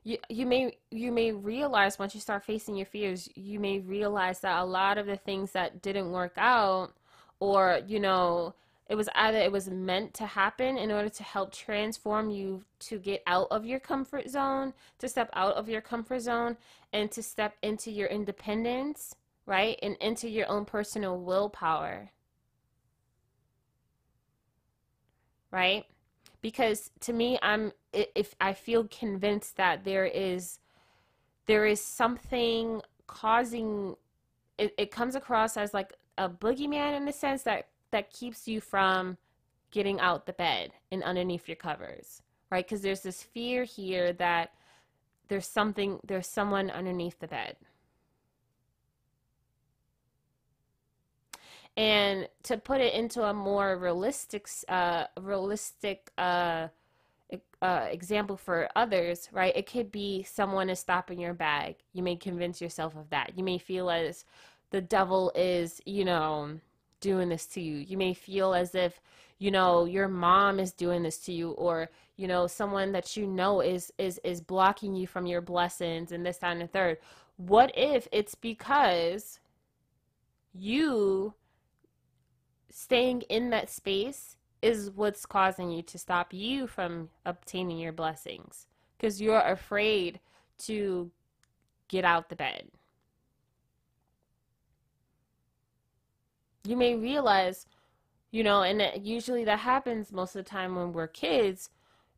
You, 0.03 0.18
you 0.30 0.45
may 0.45 0.78
you 0.89 1.11
may 1.11 1.32
realize 1.32 1.99
once 1.99 2.15
you 2.15 2.22
start 2.22 2.43
facing 2.43 2.76
your 2.76 2.86
fears, 2.86 3.30
you 3.36 3.59
may 3.59 3.80
realize 3.80 4.39
that 4.39 4.59
a 4.59 4.65
lot 4.65 4.97
of 4.97 5.05
the 5.05 5.18
things 5.18 5.51
that 5.51 5.82
didn't 5.82 6.11
work 6.11 6.34
out, 6.38 6.93
or 7.39 7.82
you 7.86 7.99
know, 7.99 8.53
it 8.89 8.95
was 8.95 9.09
either 9.15 9.38
it 9.38 9.51
was 9.51 9.69
meant 9.69 10.13
to 10.15 10.25
happen 10.25 10.77
in 10.77 10.91
order 10.91 11.09
to 11.09 11.23
help 11.23 11.51
transform 11.51 12.29
you 12.29 12.63
to 12.79 12.97
get 12.97 13.21
out 13.27 13.47
of 13.51 13.65
your 13.65 13.79
comfort 13.79 14.29
zone, 14.29 14.73
to 14.99 15.09
step 15.09 15.29
out 15.33 15.55
of 15.55 15.67
your 15.67 15.81
comfort 15.81 16.21
zone 16.21 16.55
and 16.93 17.11
to 17.11 17.21
step 17.21 17.55
into 17.61 17.91
your 17.91 18.07
independence, 18.07 19.15
right? 19.45 19.77
And 19.81 19.97
into 19.97 20.29
your 20.29 20.47
own 20.49 20.63
personal 20.63 21.19
willpower. 21.19 22.11
Right? 25.51 25.85
Because 26.41 26.91
to 27.01 27.11
me 27.11 27.38
I'm 27.41 27.73
if 27.91 28.35
I 28.39 28.53
feel 28.53 28.85
convinced 28.85 29.57
that 29.57 29.83
there 29.83 30.05
is 30.05 30.59
there 31.45 31.65
is 31.65 31.81
something 31.81 32.81
causing 33.05 33.95
it, 34.57 34.73
it 34.77 34.91
comes 34.91 35.15
across 35.15 35.57
as 35.57 35.73
like 35.73 35.93
a 36.17 36.29
boogeyman 36.29 36.95
in 36.95 37.05
the 37.05 37.11
sense 37.11 37.43
that 37.43 37.67
that 37.91 38.11
keeps 38.11 38.47
you 38.47 38.61
from 38.61 39.17
getting 39.71 39.99
out 39.99 40.25
the 40.25 40.33
bed 40.33 40.71
and 40.91 41.03
underneath 41.03 41.47
your 41.47 41.55
covers, 41.55 42.21
right? 42.51 42.65
Because 42.65 42.81
there's 42.81 43.01
this 43.01 43.23
fear 43.23 43.63
here 43.63 44.13
that 44.13 44.53
there's 45.27 45.47
something, 45.47 45.99
there's 46.05 46.27
someone 46.27 46.69
underneath 46.69 47.19
the 47.19 47.27
bed. 47.27 47.57
And 51.75 52.27
to 52.43 52.57
put 52.57 52.81
it 52.81 52.93
into 52.93 53.23
a 53.23 53.33
more 53.33 53.77
realistic, 53.77 54.49
uh, 54.67 55.05
realistic 55.19 56.11
uh, 56.17 56.69
uh, 57.61 57.88
example 57.91 58.38
for 58.38 58.69
others, 58.75 59.29
right? 59.31 59.55
It 59.55 59.69
could 59.69 59.91
be 59.91 60.23
someone 60.23 60.69
is 60.69 60.79
stopping 60.79 61.19
your 61.19 61.33
bag. 61.33 61.75
You 61.93 62.01
may 62.01 62.15
convince 62.15 62.61
yourself 62.61 62.95
of 62.95 63.09
that. 63.11 63.38
You 63.38 63.43
may 63.43 63.57
feel 63.57 63.91
as 63.91 64.25
the 64.71 64.81
devil 64.81 65.31
is, 65.35 65.81
you 65.85 66.03
know, 66.03 66.59
doing 66.99 67.29
this 67.29 67.45
to 67.47 67.61
you. 67.61 67.77
You 67.77 67.97
may 67.97 68.13
feel 68.13 68.53
as 68.53 68.75
if, 68.75 68.99
you 69.39 69.51
know, 69.51 69.85
your 69.85 70.07
mom 70.07 70.59
is 70.59 70.73
doing 70.73 71.03
this 71.03 71.19
to 71.19 71.33
you 71.33 71.51
or, 71.51 71.89
you 72.15 72.27
know, 72.27 72.47
someone 72.47 72.91
that 72.93 73.15
you 73.15 73.27
know 73.27 73.61
is 73.61 73.91
is 73.97 74.19
is 74.23 74.41
blocking 74.41 74.95
you 74.95 75.07
from 75.07 75.25
your 75.25 75.41
blessings 75.41 76.11
and 76.11 76.25
this, 76.25 76.37
that, 76.37 76.53
and 76.53 76.61
the 76.61 76.67
third. 76.67 76.97
What 77.37 77.71
if 77.75 78.07
it's 78.11 78.35
because 78.35 79.39
you 80.53 81.33
staying 82.71 83.21
in 83.23 83.51
that 83.51 83.69
space 83.69 84.37
is 84.61 84.89
what's 84.91 85.25
causing 85.25 85.71
you 85.71 85.83
to 85.83 85.97
stop 85.99 86.33
you 86.33 86.65
from 86.65 87.09
obtaining 87.25 87.77
your 87.77 87.93
blessings? 87.93 88.67
Because 88.97 89.21
you're 89.21 89.39
afraid 89.39 90.19
to 90.59 91.11
get 91.87 92.03
out 92.03 92.29
the 92.29 92.35
bed. 92.35 92.67
You 96.68 96.76
may 96.76 96.95
realize, 96.95 97.65
you 98.32 98.43
know, 98.43 98.61
and 98.61 99.05
usually 99.05 99.45
that 99.45 99.59
happens 99.59 100.11
most 100.11 100.36
of 100.36 100.43
the 100.43 100.49
time 100.49 100.76
when 100.76 100.91
we're 100.91 101.07
kids. 101.07 101.70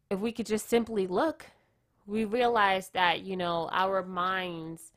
If 0.09 0.19
we 0.19 0.31
could 0.31 0.47
just 0.47 0.67
simply 0.67 1.05
look, 1.05 1.45
we 2.07 2.25
realize 2.25 2.89
that, 2.89 3.21
you 3.21 3.37
know, 3.37 3.69
our 3.71 4.03
minds, 4.03 4.91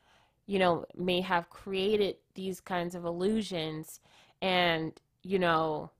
you 0.47 0.59
know, 0.59 0.87
may 0.97 1.21
have 1.21 1.51
created 1.51 2.17
these 2.35 2.61
kinds 2.61 2.95
of 2.95 3.05
illusions 3.05 4.01
and, 4.41 4.99
you 5.23 5.39
know, 5.39 5.91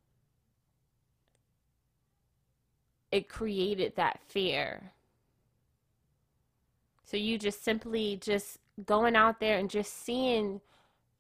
it 3.11 3.29
created 3.29 3.95
that 3.97 4.21
fear. 4.27 4.93
So 7.05 7.19
you 7.19 7.37
just 7.37 7.63
simply 7.63 8.19
just 8.23 8.59
going 8.87 9.15
out 9.15 9.39
there 9.39 9.59
and 9.59 9.69
just 9.69 10.03
seeing 10.03 10.63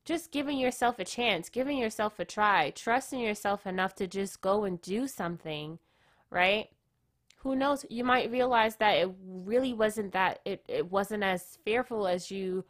just 0.04 0.32
giving 0.32 0.58
yourself 0.58 0.98
a 0.98 1.04
chance, 1.04 1.48
giving 1.48 1.78
yourself 1.78 2.18
a 2.18 2.24
try, 2.24 2.70
trusting 2.70 3.20
yourself 3.20 3.66
enough 3.66 3.94
to 3.96 4.06
just 4.06 4.40
go 4.40 4.64
and 4.64 4.82
do 4.82 5.06
something, 5.06 5.78
right? 6.30 6.68
Who 7.38 7.54
knows? 7.56 7.84
You 7.88 8.04
might 8.04 8.30
realize 8.30 8.76
that 8.76 8.94
it 8.94 9.10
really 9.24 9.72
wasn't 9.72 10.12
that, 10.12 10.40
it, 10.44 10.64
it 10.68 10.90
wasn't 10.90 11.22
as 11.22 11.58
fearful 11.64 12.06
as 12.06 12.30
you 12.30 12.64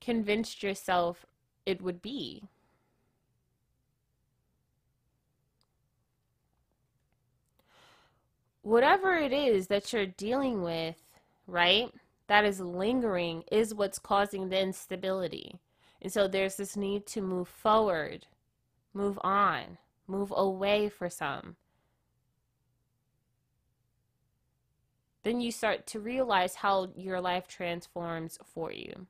convinced 0.00 0.62
yourself 0.62 1.26
it 1.64 1.82
would 1.82 2.02
be. 2.02 2.44
Whatever 8.62 9.14
it 9.14 9.32
is 9.32 9.68
that 9.68 9.92
you're 9.92 10.06
dealing 10.06 10.62
with, 10.62 10.96
right, 11.46 11.92
that 12.26 12.44
is 12.44 12.60
lingering 12.60 13.44
is 13.50 13.74
what's 13.74 13.98
causing 14.00 14.48
the 14.48 14.60
instability 14.60 15.60
and 16.02 16.12
so 16.12 16.28
there's 16.28 16.56
this 16.56 16.76
need 16.76 17.06
to 17.06 17.20
move 17.20 17.48
forward, 17.48 18.26
move 18.92 19.18
on, 19.22 19.78
move 20.06 20.32
away 20.36 20.88
for 20.88 21.08
some. 21.10 21.56
Then 25.22 25.40
you 25.40 25.50
start 25.50 25.86
to 25.88 26.00
realize 26.00 26.54
how 26.54 26.90
your 26.96 27.20
life 27.20 27.48
transforms 27.48 28.38
for 28.44 28.70
you. 28.70 29.06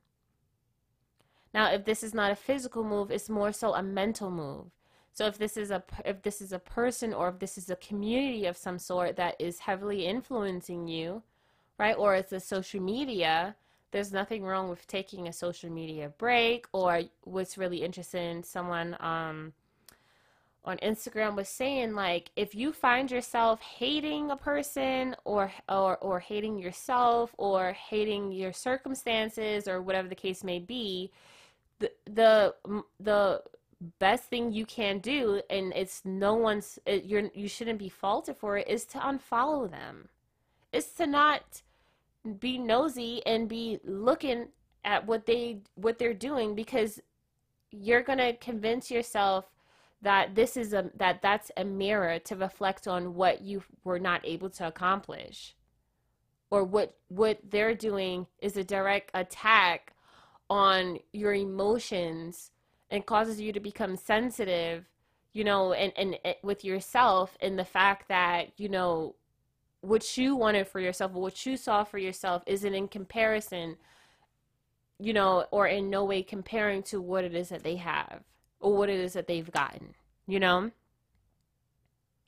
Now, 1.53 1.71
if 1.71 1.85
this 1.85 2.03
is 2.03 2.13
not 2.13 2.31
a 2.31 2.35
physical 2.35 2.83
move, 2.83 3.11
it's 3.11 3.29
more 3.29 3.51
so 3.51 3.73
a 3.73 3.83
mental 3.83 4.31
move. 4.31 4.65
So 5.13 5.25
if 5.25 5.37
this 5.39 5.57
is 5.57 5.71
a 5.71 5.83
if 6.05 6.21
this 6.21 6.41
is 6.41 6.51
a 6.51 6.59
person 6.59 7.13
or 7.13 7.29
if 7.29 7.39
this 7.39 7.57
is 7.57 7.71
a 7.71 7.75
community 7.75 8.45
of 8.45 8.55
some 8.55 8.77
sort 8.77 9.15
that 9.15 9.35
is 9.39 9.59
heavily 9.59 10.05
influencing 10.05 10.87
you, 10.87 11.23
right? 11.79 11.95
Or 11.97 12.13
it's 12.13 12.31
a 12.31 12.39
social 12.39 12.81
media, 12.81 13.55
there's 13.91 14.11
nothing 14.11 14.43
wrong 14.43 14.69
with 14.69 14.85
taking 14.87 15.27
a 15.27 15.33
social 15.33 15.69
media 15.69 16.11
break 16.17 16.67
or 16.73 17.01
what's 17.23 17.57
really 17.57 17.83
interesting 17.83 18.43
someone 18.43 18.95
um 18.99 19.53
on 20.65 20.77
Instagram 20.79 21.35
was 21.35 21.47
saying 21.47 21.93
like 21.93 22.29
if 22.35 22.53
you 22.53 22.73
find 22.73 23.09
yourself 23.09 23.61
hating 23.61 24.29
a 24.31 24.35
person 24.35 25.15
or 25.23 25.51
or 25.69 25.97
or 25.99 26.19
hating 26.19 26.59
yourself 26.59 27.33
or 27.37 27.71
hating 27.71 28.33
your 28.33 28.51
circumstances 28.51 29.67
or 29.67 29.81
whatever 29.81 30.09
the 30.09 30.15
case 30.15 30.43
may 30.43 30.59
be 30.59 31.09
the 31.79 31.89
the 32.05 32.53
the 32.99 33.41
best 33.99 34.23
thing 34.23 34.51
you 34.51 34.65
can 34.65 34.99
do 34.99 35.41
and 35.49 35.71
it's 35.75 36.03
no 36.03 36.33
one's 36.33 36.79
it, 36.85 37.05
you're 37.05 37.29
you 37.33 37.47
shouldn't 37.47 37.79
be 37.79 37.89
faulted 37.89 38.35
for 38.35 38.57
it 38.57 38.67
is 38.67 38.85
to 38.85 38.97
unfollow 38.97 39.69
them. 39.69 40.09
Is 40.73 40.87
to 40.97 41.07
not 41.07 41.61
be 42.33 42.57
nosy 42.57 43.21
and 43.25 43.47
be 43.47 43.79
looking 43.83 44.47
at 44.83 45.05
what 45.05 45.25
they 45.25 45.59
what 45.75 45.97
they're 45.97 46.13
doing 46.13 46.55
because 46.55 46.99
you're 47.71 48.01
going 48.01 48.19
to 48.19 48.33
convince 48.37 48.89
yourself 48.89 49.45
that 50.01 50.35
this 50.35 50.57
is 50.57 50.73
a 50.73 50.89
that 50.95 51.21
that's 51.21 51.51
a 51.57 51.63
mirror 51.63 52.19
to 52.19 52.35
reflect 52.35 52.87
on 52.87 53.15
what 53.15 53.41
you 53.41 53.63
were 53.83 53.99
not 53.99 54.21
able 54.23 54.49
to 54.49 54.67
accomplish 54.67 55.55
or 56.49 56.63
what 56.63 56.95
what 57.09 57.39
they're 57.49 57.75
doing 57.75 58.27
is 58.39 58.57
a 58.57 58.63
direct 58.63 59.11
attack 59.13 59.93
on 60.49 60.97
your 61.11 61.33
emotions 61.33 62.51
and 62.89 63.05
causes 63.05 63.41
you 63.41 63.51
to 63.51 63.59
become 63.59 63.97
sensitive 63.97 64.85
you 65.33 65.43
know 65.43 65.73
and 65.73 65.91
and, 65.97 66.17
and 66.23 66.35
with 66.43 66.63
yourself 66.63 67.35
and 67.41 67.57
the 67.57 67.65
fact 67.65 68.07
that 68.07 68.51
you 68.57 68.69
know 68.69 69.15
what 69.87 70.17
you 70.17 70.35
wanted 70.35 70.67
for 70.67 70.79
yourself 70.79 71.11
or 71.15 71.21
what 71.21 71.45
you 71.45 71.57
saw 71.57 71.83
for 71.83 71.97
yourself 71.97 72.43
isn't 72.45 72.73
in 72.73 72.87
comparison 72.87 73.77
you 74.99 75.13
know, 75.13 75.45
or 75.51 75.67
in 75.67 75.89
no 75.89 76.03
way 76.05 76.23
comparing 76.23 76.81
to 76.83 77.01
what 77.01 77.23
it 77.23 77.35
is 77.35 77.49
that 77.49 77.63
they 77.63 77.75
have 77.75 78.21
or 78.59 78.75
what 78.75 78.89
it 78.89 78.99
is 78.99 79.13
that 79.13 79.27
they've 79.27 79.51
gotten, 79.51 79.93
you 80.25 80.39
know? 80.39 80.71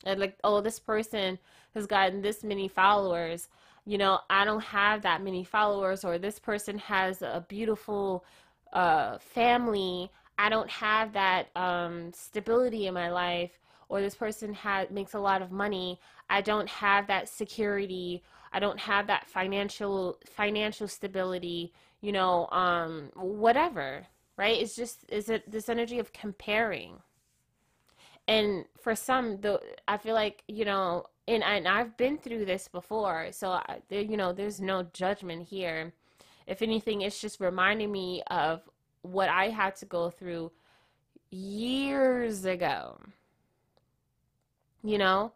And 0.06 0.20
like, 0.20 0.38
oh, 0.44 0.62
this 0.62 0.80
person 0.80 1.40
has 1.74 1.88
gotten 1.88 2.22
this 2.22 2.44
many 2.44 2.68
followers. 2.68 3.50
You 3.86 3.98
know, 3.98 4.20
I 4.30 4.46
don't 4.46 4.64
have 4.64 5.02
that 5.02 5.24
many 5.24 5.44
followers, 5.44 6.06
or 6.06 6.18
this 6.18 6.40
person 6.40 6.78
has 6.78 7.22
a 7.22 7.44
beautiful 7.48 8.24
uh, 8.72 9.18
family. 9.18 10.12
I 10.38 10.50
don't 10.50 10.70
have 10.70 11.14
that 11.14 11.48
um, 11.56 12.14
stability 12.14 12.88
in 12.88 12.94
my 12.94 13.10
life, 13.10 13.52
or 13.90 14.00
this 14.00 14.16
person 14.16 14.54
has 14.54 14.90
makes 14.92 15.16
a 15.16 15.20
lot 15.20 15.42
of 15.42 15.52
money. 15.52 16.00
I 16.30 16.42
don't 16.42 16.70
have 16.70 17.08
that 17.08 17.30
security. 17.30 18.24
I 18.54 18.60
don't 18.60 18.80
have 18.80 19.08
that 19.08 19.28
financial 19.28 20.20
financial 20.26 20.88
stability. 20.88 21.74
You 22.02 22.12
know, 22.12 22.48
um, 22.52 23.12
whatever. 23.16 24.08
Right? 24.38 24.62
It's 24.62 24.76
just 24.76 25.06
is 25.10 25.30
it 25.30 25.50
this 25.50 25.70
energy 25.70 26.00
of 26.00 26.14
comparing 26.14 27.02
and 28.30 28.66
for 28.80 28.96
some 28.96 29.42
though 29.42 29.60
i 29.88 29.98
feel 29.98 30.14
like 30.14 30.44
you 30.48 30.64
know 30.64 31.04
and, 31.28 31.44
and 31.44 31.68
i've 31.68 31.98
been 31.98 32.18
through 32.18 32.46
this 32.46 32.68
before 32.68 33.30
so 33.32 33.50
I, 33.50 33.80
you 33.90 34.16
know 34.16 34.32
there's 34.32 34.62
no 34.62 34.84
judgment 34.94 35.48
here 35.48 35.92
if 36.48 36.62
anything 36.62 37.02
it's 37.02 37.20
just 37.20 37.42
reminding 37.42 37.92
me 37.92 38.22
of 38.28 38.62
what 39.02 39.30
i 39.30 39.50
had 39.50 39.76
to 39.78 39.86
go 39.86 40.12
through 40.12 40.52
years 41.32 42.46
ago 42.46 43.00
you 44.84 45.00
know 45.00 45.34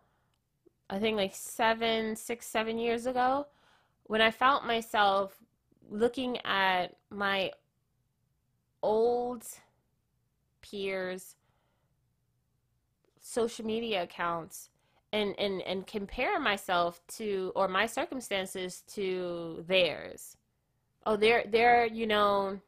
i 0.90 1.00
think 1.00 1.18
like 1.18 1.34
seven 1.34 2.16
six 2.16 2.46
seven 2.46 2.78
years 2.78 3.06
ago 3.06 3.48
when 4.04 4.22
i 4.22 4.32
found 4.32 4.66
myself 4.66 5.38
looking 5.90 6.38
at 6.46 6.96
my 7.10 7.52
old 8.82 9.46
peers 10.62 11.36
social 13.20 13.66
media 13.66 14.04
accounts 14.04 14.70
and 15.14 15.36
and 15.40 15.62
and 15.62 15.88
compare 15.88 16.40
myself 16.40 17.00
to 17.08 17.52
or 17.56 17.68
my 17.68 17.86
circumstances 17.86 18.84
to 18.88 19.64
theirs. 19.68 20.36
Oh 21.06 21.16
they're 21.16 21.46
they're 21.48 21.86
you 21.86 22.08
know 22.08 22.60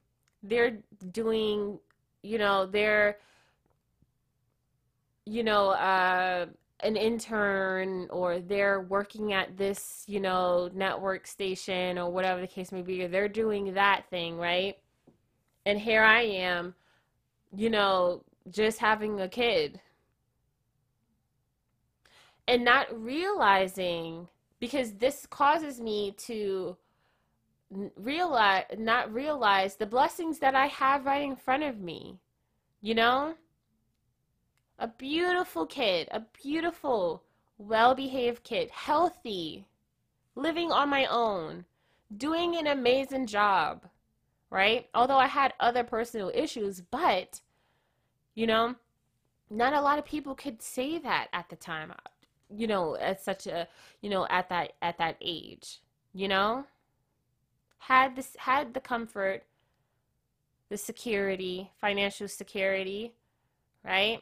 they're 0.43 0.77
doing 1.11 1.79
you 2.21 2.37
know 2.37 2.67
they're 2.67 3.17
you 5.25 5.43
know 5.43 5.69
uh 5.69 6.45
an 6.81 6.95
intern 6.95 8.07
or 8.09 8.39
they're 8.39 8.81
working 8.81 9.33
at 9.33 9.57
this 9.57 10.03
you 10.07 10.19
know 10.19 10.69
network 10.73 11.25
station 11.25 11.97
or 11.97 12.11
whatever 12.11 12.41
the 12.41 12.47
case 12.47 12.71
may 12.71 12.81
be 12.81 13.03
or 13.03 13.07
they're 13.07 13.29
doing 13.29 13.73
that 13.73 14.03
thing 14.09 14.37
right 14.37 14.77
and 15.65 15.79
here 15.79 16.03
i 16.03 16.21
am 16.21 16.75
you 17.55 17.69
know 17.69 18.21
just 18.49 18.77
having 18.79 19.21
a 19.21 19.29
kid 19.29 19.79
and 22.47 22.63
not 22.63 22.87
realizing 22.91 24.27
because 24.59 24.93
this 24.93 25.25
causes 25.25 25.79
me 25.79 26.13
to 26.17 26.77
realize 27.97 28.65
not 28.77 29.13
realize 29.13 29.75
the 29.75 29.85
blessings 29.85 30.39
that 30.39 30.55
I 30.55 30.67
have 30.67 31.05
right 31.05 31.23
in 31.23 31.35
front 31.35 31.63
of 31.63 31.79
me. 31.79 32.19
You 32.81 32.95
know? 32.95 33.35
A 34.77 34.87
beautiful 34.87 35.65
kid, 35.65 36.07
a 36.11 36.21
beautiful, 36.41 37.23
well-behaved 37.57 38.43
kid, 38.43 38.69
healthy, 38.71 39.65
living 40.35 40.71
on 40.71 40.89
my 40.89 41.05
own, 41.05 41.65
doing 42.15 42.55
an 42.57 42.67
amazing 42.67 43.25
job, 43.25 43.85
right? 44.49 44.87
Although 44.93 45.17
I 45.17 45.27
had 45.27 45.53
other 45.59 45.83
personal 45.83 46.31
issues, 46.33 46.81
but 46.81 47.41
you 48.33 48.45
know, 48.45 48.75
not 49.49 49.73
a 49.73 49.81
lot 49.81 49.97
of 49.97 50.05
people 50.05 50.35
could 50.35 50.61
say 50.61 50.97
that 50.99 51.27
at 51.31 51.47
the 51.49 51.55
time 51.55 51.93
you 52.53 52.67
know 52.67 52.95
at 52.97 53.21
such 53.23 53.47
a 53.47 53.67
you 54.01 54.09
know 54.09 54.27
at 54.29 54.49
that 54.49 54.73
at 54.81 54.97
that 54.97 55.17
age 55.21 55.81
you 56.13 56.27
know 56.27 56.65
had 57.79 58.15
this 58.15 58.35
had 58.39 58.73
the 58.73 58.79
comfort 58.79 59.43
the 60.69 60.77
security 60.77 61.71
financial 61.79 62.27
security 62.27 63.13
right 63.83 64.21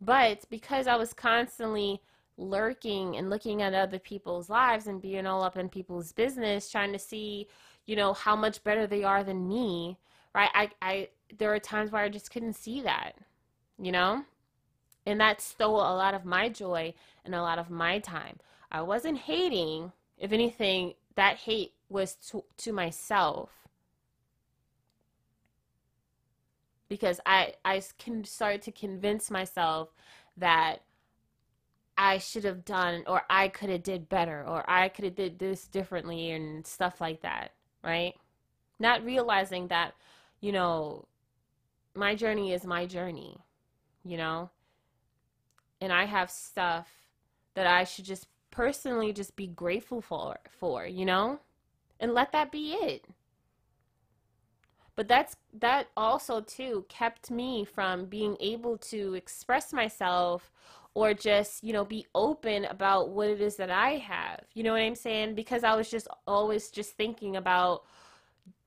but 0.00 0.44
because 0.50 0.86
i 0.86 0.96
was 0.96 1.12
constantly 1.12 2.00
lurking 2.36 3.16
and 3.16 3.30
looking 3.30 3.62
at 3.62 3.74
other 3.74 3.98
people's 3.98 4.50
lives 4.50 4.86
and 4.86 5.00
being 5.00 5.26
all 5.26 5.42
up 5.42 5.56
in 5.56 5.68
people's 5.68 6.12
business 6.12 6.70
trying 6.70 6.92
to 6.92 6.98
see 6.98 7.46
you 7.86 7.94
know 7.94 8.12
how 8.12 8.34
much 8.34 8.62
better 8.64 8.86
they 8.86 9.04
are 9.04 9.22
than 9.22 9.48
me 9.48 9.96
right 10.34 10.50
i 10.54 10.70
i 10.82 11.08
there 11.38 11.54
are 11.54 11.60
times 11.60 11.90
where 11.90 12.02
i 12.02 12.08
just 12.08 12.30
couldn't 12.30 12.54
see 12.54 12.80
that 12.80 13.14
you 13.78 13.92
know 13.92 14.24
and 15.06 15.20
that 15.20 15.40
stole 15.40 15.76
a 15.76 15.96
lot 15.96 16.14
of 16.14 16.24
my 16.24 16.48
joy 16.48 16.94
and 17.24 17.34
a 17.34 17.42
lot 17.42 17.58
of 17.58 17.70
my 17.70 17.98
time. 17.98 18.38
I 18.70 18.82
wasn't 18.82 19.18
hating. 19.18 19.92
If 20.18 20.32
anything, 20.32 20.94
that 21.16 21.36
hate 21.36 21.72
was 21.88 22.14
to, 22.30 22.44
to 22.58 22.72
myself. 22.72 23.50
Because 26.94 27.20
I, 27.26 27.54
I 27.64 27.82
can 27.98 28.24
start 28.24 28.62
to 28.62 28.72
convince 28.72 29.30
myself 29.30 29.88
that 30.36 30.82
I 31.98 32.18
should 32.18 32.44
have 32.44 32.64
done 32.64 33.02
or 33.08 33.22
I 33.28 33.48
could 33.48 33.70
have 33.70 33.82
did 33.82 34.08
better 34.08 34.44
or 34.46 34.68
I 34.70 34.88
could 34.88 35.04
have 35.04 35.16
did 35.16 35.38
this 35.40 35.66
differently 35.66 36.30
and 36.30 36.64
stuff 36.64 37.00
like 37.00 37.22
that, 37.22 37.52
right? 37.82 38.14
Not 38.78 39.04
realizing 39.04 39.68
that, 39.68 39.94
you 40.40 40.52
know, 40.52 41.06
my 41.94 42.14
journey 42.14 42.52
is 42.52 42.64
my 42.64 42.86
journey, 42.86 43.38
you 44.04 44.16
know? 44.16 44.50
and 45.80 45.92
I 45.92 46.04
have 46.06 46.30
stuff 46.30 46.88
that 47.54 47.66
I 47.66 47.84
should 47.84 48.06
just 48.06 48.26
personally 48.50 49.12
just 49.12 49.36
be 49.36 49.46
grateful 49.46 50.00
for 50.00 50.38
for, 50.48 50.86
you 50.86 51.04
know? 51.04 51.40
And 52.00 52.14
let 52.14 52.32
that 52.32 52.50
be 52.50 52.72
it. 52.72 53.04
But 54.96 55.08
that's 55.08 55.36
that 55.58 55.88
also 55.96 56.40
too 56.40 56.84
kept 56.88 57.30
me 57.30 57.64
from 57.64 58.06
being 58.06 58.36
able 58.40 58.78
to 58.78 59.14
express 59.14 59.72
myself 59.72 60.52
or 60.94 61.12
just, 61.14 61.64
you 61.64 61.72
know, 61.72 61.84
be 61.84 62.06
open 62.14 62.64
about 62.66 63.10
what 63.10 63.28
it 63.28 63.40
is 63.40 63.56
that 63.56 63.70
I 63.70 63.96
have. 63.96 64.40
You 64.54 64.62
know 64.62 64.72
what 64.72 64.82
I'm 64.82 64.94
saying? 64.94 65.34
Because 65.34 65.64
I 65.64 65.74
was 65.74 65.90
just 65.90 66.06
always 66.26 66.70
just 66.70 66.92
thinking 66.92 67.36
about 67.36 67.82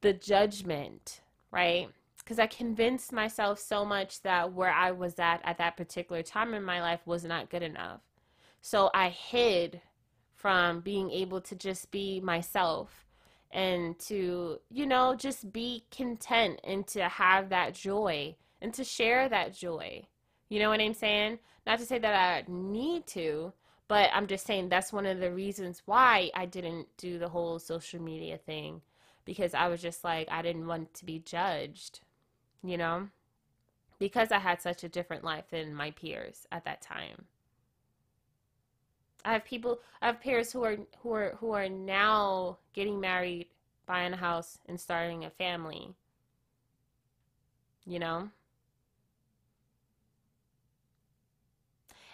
the 0.02 0.12
judgment, 0.12 1.22
right? 1.52 1.88
because 2.28 2.40
I 2.40 2.48
convinced 2.48 3.14
myself 3.14 3.58
so 3.58 3.86
much 3.86 4.22
that 4.24 4.52
where 4.52 4.70
I 4.70 4.92
was 4.92 5.18
at 5.18 5.40
at 5.46 5.60
that 5.60 5.78
particular 5.78 6.22
time 6.22 6.54
in 6.54 6.62
my 6.62 6.82
life 6.82 7.00
was 7.06 7.24
not 7.24 7.50
good 7.50 7.64
enough. 7.64 8.02
So 8.62 8.92
I 8.94 9.08
hid 9.08 9.80
from 10.36 10.82
being 10.82 11.10
able 11.10 11.40
to 11.40 11.56
just 11.56 11.90
be 11.90 12.20
myself 12.20 13.07
and 13.52 13.98
to, 14.00 14.60
you 14.70 14.86
know, 14.86 15.16
just 15.16 15.52
be 15.52 15.84
content 15.92 16.60
and 16.64 16.86
to 16.88 17.08
have 17.08 17.50
that 17.50 17.74
joy 17.74 18.36
and 18.62 18.74
to 18.74 18.84
share 18.84 19.30
that 19.30 19.56
joy. 19.56 20.06
You 20.50 20.60
know 20.60 20.70
what 20.70 20.82
I'm 20.82 20.94
saying? 20.94 21.40
Not 21.66 21.80
to 21.80 21.86
say 21.86 22.00
that 22.00 22.14
I 22.14 22.52
need 22.52 23.08
to, 23.08 23.54
but 23.88 24.10
I'm 24.14 24.28
just 24.28 24.46
saying 24.46 24.70
that's 24.70 24.94
one 24.94 25.06
of 25.06 25.20
the 25.20 25.32
reasons 25.32 25.82
why 25.86 26.32
I 26.36 26.46
didn't 26.46 26.88
do 26.98 27.20
the 27.20 27.30
whole 27.30 27.60
social 27.60 28.02
media 28.02 28.38
thing 28.38 28.82
because 29.26 29.54
I 29.54 29.68
was 29.68 29.82
just 29.82 30.04
like, 30.04 30.28
I 30.32 30.42
didn't 30.42 30.68
want 30.68 30.94
to 30.96 31.06
be 31.06 31.20
judged 31.20 32.02
you 32.64 32.78
know, 32.78 33.08
because 34.00 34.32
I 34.32 34.40
had 34.40 34.62
such 34.62 34.84
a 34.84 34.90
different 34.90 35.24
life 35.24 35.46
than 35.50 35.74
my 35.74 35.92
peers 35.92 36.46
at 36.52 36.66
that 36.66 36.82
time. 36.82 37.26
I 39.28 39.34
have 39.34 39.44
people, 39.44 39.82
I 40.02 40.06
have 40.08 40.22
peers 40.22 40.54
who 40.54 40.64
are 40.64 40.78
who 41.00 41.12
are 41.12 41.36
who 41.38 41.52
are 41.52 41.68
now 41.68 42.58
getting 42.72 42.98
married, 42.98 43.48
buying 43.86 44.14
a 44.14 44.16
house, 44.18 44.58
and 44.68 44.80
starting 44.80 45.26
a 45.26 45.30
family. 45.30 45.94
You 47.86 48.00
know. 48.00 48.30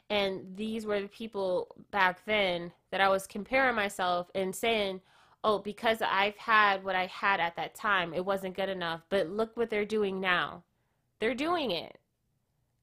And 0.10 0.42
these 0.56 0.88
were 0.88 1.02
the 1.02 1.08
people 1.08 1.76
back 1.92 2.26
then 2.26 2.72
that 2.90 3.00
I 3.00 3.10
was 3.10 3.28
comparing 3.28 3.76
myself 3.76 4.32
and 4.34 4.56
saying, 4.56 5.00
oh, 5.44 5.60
because 5.60 6.00
I've 6.02 6.38
had 6.38 6.84
what 6.84 6.96
I 6.96 7.06
had 7.08 7.40
at 7.40 7.56
that 7.58 7.76
time, 7.76 8.14
it 8.14 8.26
wasn't 8.26 8.56
good 8.56 8.70
enough. 8.70 9.02
But 9.10 9.30
look 9.30 9.56
what 9.56 9.70
they're 9.70 9.86
doing 9.86 10.20
now. 10.20 10.64
They're 11.20 11.36
doing 11.36 11.72
it. 11.72 11.98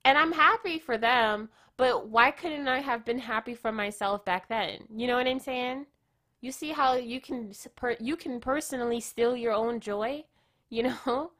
And 0.05 0.16
I'm 0.16 0.33
happy 0.33 0.78
for 0.78 0.97
them, 0.97 1.51
but 1.81 2.09
why 2.09 2.31
couldn't 2.31 2.68
I 2.68 2.81
have 2.81 3.07
been 3.07 3.18
happy 3.18 3.55
for 3.55 3.72
myself 3.72 4.22
back 4.26 4.49
then? 4.51 4.81
You 4.95 5.07
know 5.07 5.16
what 5.16 5.26
I'm 5.26 5.41
saying? 5.41 5.87
You 6.43 6.53
see 6.53 6.72
how 6.72 6.97
you 6.97 7.22
can 7.22 7.55
you 7.99 8.16
can 8.16 8.39
personally 8.39 9.01
steal 9.01 9.35
your 9.35 9.55
own 9.55 9.81
joy, 9.81 10.24
you 10.68 10.83
know? 10.83 11.31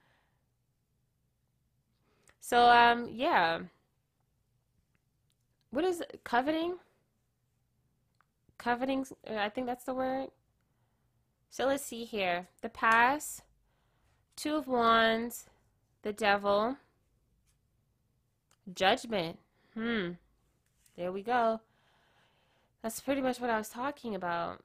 So 2.41 2.59
um 2.63 3.11
yeah. 3.13 3.61
What 5.71 5.85
is 5.85 6.01
it? 6.01 6.23
coveting? 6.25 6.77
Coveting, 8.57 9.07
I 9.29 9.51
think 9.51 9.67
that's 9.67 9.85
the 9.85 9.95
word 9.95 10.29
So 11.51 11.67
let's 11.67 11.85
see 11.85 12.05
here. 12.05 12.49
The 12.63 12.71
past, 12.71 13.43
Two 14.37 14.57
of 14.57 14.69
Wands, 14.69 15.51
the 16.01 16.15
Devil, 16.15 16.79
Judgment. 18.75 19.39
Hmm. 19.75 20.13
There 21.01 21.13
we 21.13 21.23
go. 21.23 21.61
That's 22.83 23.01
pretty 23.01 23.23
much 23.23 23.41
what 23.41 23.49
I 23.49 23.57
was 23.57 23.71
talking 23.71 24.15
about. 24.15 24.63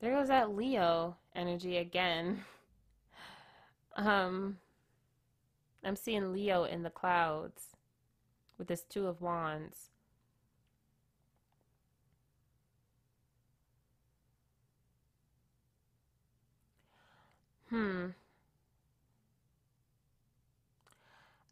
There 0.00 0.12
goes 0.12 0.26
that 0.26 0.56
Leo 0.56 1.16
energy 1.36 1.76
again. 1.76 2.44
Um, 3.96 4.58
I'm 5.84 5.94
seeing 5.94 6.32
Leo 6.32 6.64
in 6.64 6.82
the 6.82 6.90
clouds 6.90 7.76
with 8.58 8.66
this 8.66 8.82
Two 8.82 9.06
of 9.06 9.20
Wands. 9.20 9.90
Hmm. 17.70 18.06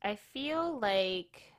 I 0.02 0.16
feel 0.16 0.78
like 0.80 1.52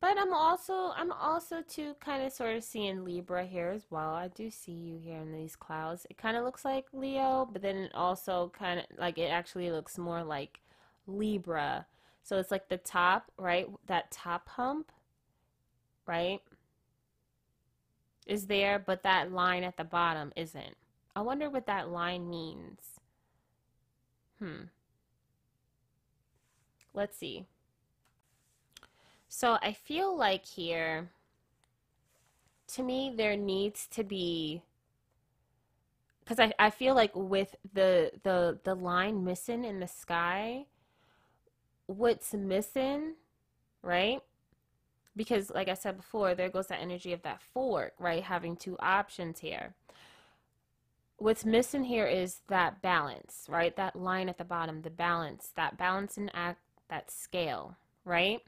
But 0.00 0.16
I'm 0.18 0.32
also 0.32 0.92
I'm 0.96 1.12
also 1.12 1.62
too 1.62 1.94
kind 2.00 2.22
of 2.22 2.32
sort 2.32 2.56
of 2.56 2.64
seeing 2.64 3.04
Libra 3.04 3.44
here 3.44 3.68
as 3.68 3.86
well. 3.90 4.14
I 4.14 4.28
do 4.28 4.50
see 4.50 4.72
you 4.72 4.98
here 4.98 5.18
in 5.18 5.32
these 5.32 5.56
clouds. 5.56 6.06
It 6.08 6.16
kind 6.16 6.38
of 6.38 6.44
looks 6.44 6.64
like 6.64 6.86
Leo, 6.92 7.46
but 7.52 7.60
then 7.60 7.76
it 7.76 7.94
also 7.94 8.50
kind 8.56 8.80
of 8.80 8.86
like 8.98 9.18
it 9.18 9.30
actually 9.30 9.70
looks 9.70 9.98
more 9.98 10.24
like 10.24 10.60
Libra. 11.06 11.86
So 12.22 12.38
it's 12.38 12.50
like 12.50 12.68
the 12.68 12.78
top, 12.78 13.30
right? 13.36 13.68
That 13.86 14.10
top 14.10 14.48
hump, 14.48 14.90
right? 16.06 16.40
Is 18.26 18.46
there, 18.46 18.78
but 18.78 19.02
that 19.02 19.32
line 19.32 19.64
at 19.64 19.76
the 19.76 19.84
bottom 19.84 20.32
isn't. 20.34 20.76
I 21.14 21.20
wonder 21.20 21.50
what 21.50 21.66
that 21.66 21.90
line 21.90 22.30
means. 22.30 22.99
Hmm. 24.40 24.64
Let's 26.94 27.16
see. 27.16 27.46
So 29.28 29.58
I 29.62 29.72
feel 29.72 30.16
like 30.16 30.44
here, 30.44 31.10
to 32.74 32.82
me, 32.82 33.12
there 33.16 33.36
needs 33.36 33.86
to 33.88 34.02
be 34.02 34.62
because 36.24 36.38
I, 36.38 36.52
I 36.66 36.70
feel 36.70 36.94
like 36.94 37.12
with 37.14 37.56
the 37.72 38.12
the 38.22 38.58
the 38.64 38.74
line 38.74 39.24
missing 39.24 39.64
in 39.64 39.80
the 39.80 39.88
sky, 39.88 40.66
what's 41.86 42.34
missing, 42.34 43.14
right? 43.82 44.20
Because 45.16 45.50
like 45.50 45.68
I 45.68 45.74
said 45.74 45.96
before, 45.96 46.34
there 46.34 46.48
goes 46.48 46.68
the 46.68 46.76
energy 46.80 47.12
of 47.12 47.22
that 47.22 47.42
fork, 47.54 47.94
right? 47.98 48.22
Having 48.22 48.56
two 48.56 48.76
options 48.80 49.40
here. 49.40 49.74
What's 51.20 51.44
missing 51.44 51.84
here 51.84 52.06
is 52.06 52.40
that 52.48 52.82
balance, 52.82 53.46
right? 53.48 53.76
That 53.76 53.94
line 53.94 54.28
at 54.28 54.38
the 54.38 54.44
bottom, 54.44 54.82
the 54.82 54.90
balance, 54.90 55.50
that 55.54 55.76
balance 55.76 56.16
and 56.16 56.30
act, 56.34 56.60
that 56.88 57.10
scale, 57.10 57.76
right? 58.04 58.40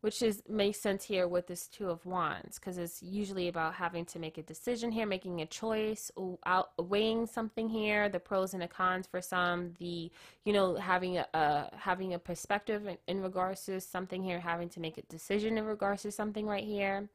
which 0.00 0.22
is 0.22 0.42
makes 0.48 0.80
sense 0.80 1.04
here 1.04 1.28
with 1.28 1.46
this 1.46 1.66
two 1.66 1.90
of 1.90 2.04
wands 2.06 2.58
because 2.58 2.78
it's 2.78 3.02
usually 3.02 3.48
about 3.48 3.74
having 3.74 4.04
to 4.04 4.18
make 4.18 4.38
a 4.38 4.42
decision 4.42 4.90
here 4.90 5.06
making 5.06 5.40
a 5.42 5.46
choice 5.46 6.10
out 6.46 6.70
weighing 6.78 7.26
something 7.26 7.68
here 7.68 8.08
the 8.08 8.18
pros 8.18 8.54
and 8.54 8.62
the 8.62 8.68
cons 8.68 9.06
for 9.06 9.20
some 9.20 9.74
the 9.78 10.10
you 10.44 10.52
know 10.52 10.74
having 10.76 11.18
a, 11.18 11.26
a 11.34 11.68
having 11.76 12.14
a 12.14 12.18
perspective 12.18 12.86
in, 12.86 12.96
in 13.08 13.22
regards 13.22 13.64
to 13.66 13.80
something 13.80 14.22
here 14.22 14.40
having 14.40 14.68
to 14.68 14.80
make 14.80 14.96
a 14.96 15.02
decision 15.02 15.58
in 15.58 15.64
regards 15.64 16.02
to 16.02 16.10
something 16.10 16.46
right 16.46 16.64
here 16.64 17.08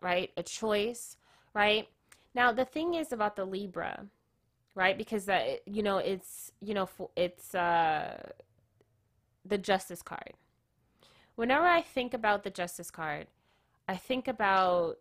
right 0.00 0.30
a 0.36 0.42
choice 0.42 1.16
right 1.54 1.88
now 2.36 2.52
the 2.52 2.64
thing 2.64 2.94
is 2.94 3.10
about 3.12 3.34
the 3.34 3.44
libra 3.44 4.06
right 4.76 4.96
because 4.96 5.24
that 5.24 5.60
you 5.66 5.82
know 5.82 5.98
it's 5.98 6.52
you 6.60 6.74
know 6.74 6.88
it's 7.16 7.54
uh 7.54 8.30
the 9.44 9.58
justice 9.58 10.02
card 10.02 10.34
whenever 11.36 11.66
I 11.66 11.82
think 11.82 12.12
about 12.12 12.42
the 12.42 12.50
justice 12.50 12.90
card, 12.90 13.28
I 13.86 13.96
think 13.96 14.26
about 14.26 14.96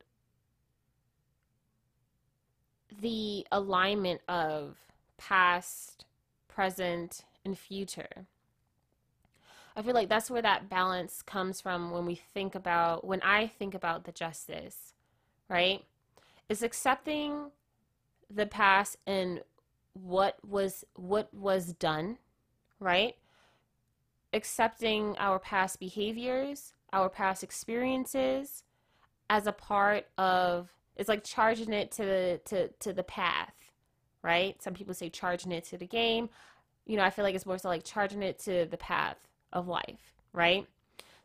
the 3.01 3.47
alignment 3.51 4.21
of 4.29 4.77
past, 5.17 6.05
present, 6.47 7.23
and 7.43 7.57
future. 7.57 8.27
I 9.75 9.81
feel 9.81 9.93
like 9.93 10.07
that's 10.07 10.31
where 10.31 10.41
that 10.41 10.69
balance 10.69 11.21
comes 11.21 11.59
from 11.59 11.91
when 11.91 12.05
we 12.05 12.15
think 12.15 12.55
about, 12.55 13.05
when 13.05 13.21
I 13.21 13.47
think 13.47 13.73
about 13.73 14.05
the 14.05 14.11
justice, 14.13 14.93
right? 15.49 15.83
Is 16.49 16.63
accepting 16.63 17.51
the 18.29 18.45
past 18.45 18.97
and 19.05 19.41
what 19.93 20.37
was 20.45 20.83
what 20.95 21.33
was 21.33 21.73
done, 21.73 22.17
right? 22.79 23.15
accepting 24.35 25.15
our 25.17 25.39
past 25.39 25.79
behaviors, 25.79 26.73
our 26.93 27.09
past 27.09 27.41
experiences 27.41 28.63
as 29.29 29.47
a 29.47 29.51
part 29.51 30.05
of 30.17 30.69
it's 30.97 31.09
like 31.09 31.23
charging 31.23 31.73
it 31.73 31.91
to 31.93 32.03
the 32.03 32.41
to, 32.45 32.67
to 32.79 32.93
the 32.93 33.03
path, 33.03 33.55
right? 34.21 34.61
Some 34.61 34.73
people 34.73 34.93
say 34.93 35.09
charging 35.09 35.51
it 35.51 35.63
to 35.65 35.77
the 35.77 35.87
game. 35.87 36.29
You 36.85 36.97
know, 36.97 37.03
I 37.03 37.09
feel 37.09 37.23
like 37.23 37.33
it's 37.33 37.45
more 37.45 37.57
so 37.57 37.69
like 37.69 37.83
charging 37.83 38.21
it 38.21 38.37
to 38.39 38.67
the 38.69 38.77
path 38.77 39.17
of 39.51 39.67
life, 39.67 40.13
right? 40.33 40.67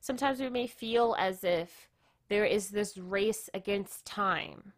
Sometimes 0.00 0.40
we 0.40 0.48
may 0.48 0.66
feel 0.66 1.14
as 1.18 1.44
if 1.44 1.88
there 2.28 2.46
is 2.46 2.70
this 2.70 2.96
race 2.96 3.50
against 3.52 4.06
time, 4.06 4.72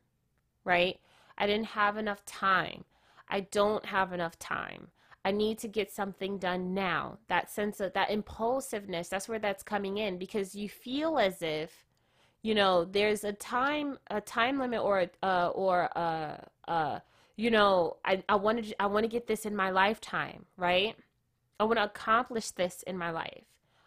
right? 0.64 0.98
I 1.38 1.46
didn't 1.46 1.66
have 1.66 1.96
enough 1.96 2.24
time. 2.24 2.84
I 3.28 3.40
don't 3.40 3.86
have 3.86 4.12
enough 4.12 4.38
time. 4.38 4.88
I 5.24 5.30
need 5.30 5.58
to 5.58 5.68
get 5.68 5.90
something 5.90 6.38
done 6.38 6.74
now. 6.74 7.18
That 7.28 7.50
sense 7.50 7.80
of 7.80 7.92
that 7.92 8.10
impulsiveness, 8.10 9.08
that's 9.08 9.28
where 9.28 9.38
that's 9.38 9.62
coming 9.62 9.98
in 9.98 10.18
because 10.18 10.54
you 10.54 10.68
feel 10.68 11.18
as 11.18 11.42
if, 11.42 11.86
you 12.42 12.54
know, 12.54 12.84
there's 12.84 13.22
a 13.24 13.32
time 13.32 13.98
a 14.10 14.20
time 14.20 14.58
limit 14.58 14.80
or 14.80 15.06
uh 15.22 15.48
or 15.54 15.96
uh 15.96 16.38
uh 16.66 16.98
you 17.36 17.50
know, 17.50 17.96
I 18.04 18.22
I 18.28 18.34
want 18.36 18.64
to 18.64 18.82
I 18.82 18.86
want 18.86 19.04
to 19.04 19.08
get 19.08 19.26
this 19.26 19.46
in 19.46 19.54
my 19.54 19.70
lifetime, 19.70 20.44
right? 20.56 20.96
I 21.60 21.64
want 21.64 21.78
to 21.78 21.84
accomplish 21.84 22.50
this 22.50 22.82
in 22.82 22.98
my 22.98 23.10
life. 23.10 23.44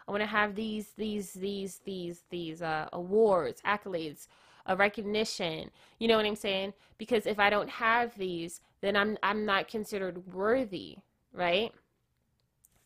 I 0.08 0.12
want 0.12 0.22
to 0.22 0.28
have 0.28 0.56
these 0.56 0.92
these 0.98 1.34
these 1.34 1.80
these 1.86 2.24
these 2.30 2.62
uh 2.62 2.88
awards, 2.94 3.62
accolades, 3.64 4.28
a 4.66 4.76
recognition. 4.76 5.70
You 6.00 6.08
know 6.08 6.18
what 6.18 6.26
I'm 6.26 6.36
saying? 6.36 6.74
Because 6.98 7.26
if 7.26 7.40
I 7.40 7.50
don't 7.50 7.70
have 7.70 8.18
these, 8.18 8.62
then 8.82 8.96
I'm 8.96 9.18
I'm 9.24 9.46
not 9.46 9.68
considered 9.68 10.34
worthy 10.34 10.98
right? 11.36 11.72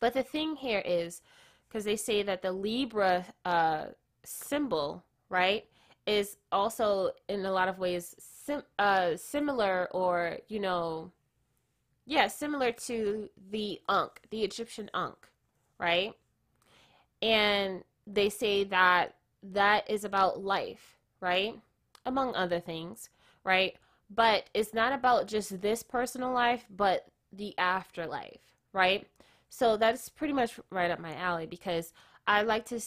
But 0.00 0.14
the 0.14 0.22
thing 0.22 0.56
here 0.56 0.82
is, 0.84 1.22
because 1.68 1.84
they 1.84 1.96
say 1.96 2.22
that 2.22 2.42
the 2.42 2.52
Libra 2.52 3.26
uh, 3.44 3.86
symbol, 4.24 5.04
right, 5.28 5.64
is 6.06 6.36
also 6.50 7.10
in 7.28 7.44
a 7.44 7.52
lot 7.52 7.68
of 7.68 7.78
ways 7.78 8.14
sim- 8.18 8.64
uh, 8.78 9.16
similar 9.16 9.88
or, 9.92 10.38
you 10.48 10.58
know, 10.58 11.12
yeah, 12.06 12.26
similar 12.26 12.72
to 12.72 13.28
the 13.50 13.80
Ankh, 13.88 14.20
the 14.30 14.42
Egyptian 14.42 14.90
Ankh, 14.94 15.28
right? 15.78 16.12
And 17.22 17.84
they 18.06 18.30
say 18.30 18.64
that 18.64 19.14
that 19.42 19.88
is 19.88 20.04
about 20.04 20.42
life, 20.42 20.98
right? 21.20 21.54
Among 22.10 22.34
other 22.34 22.58
things, 22.60 23.08
right? 23.44 23.76
But 24.10 24.50
it's 24.52 24.74
not 24.74 24.92
about 24.92 25.28
just 25.28 25.60
this 25.60 25.82
personal 25.84 26.32
life, 26.32 26.64
but 26.68 27.06
the 27.32 27.56
afterlife, 27.56 28.40
right? 28.72 29.06
So 29.48 29.76
that's 29.76 30.08
pretty 30.08 30.32
much 30.34 30.58
right 30.70 30.90
up 30.90 30.98
my 30.98 31.14
alley 31.14 31.46
because 31.46 31.92
I 32.26 32.42
like 32.42 32.64
to 32.66 32.80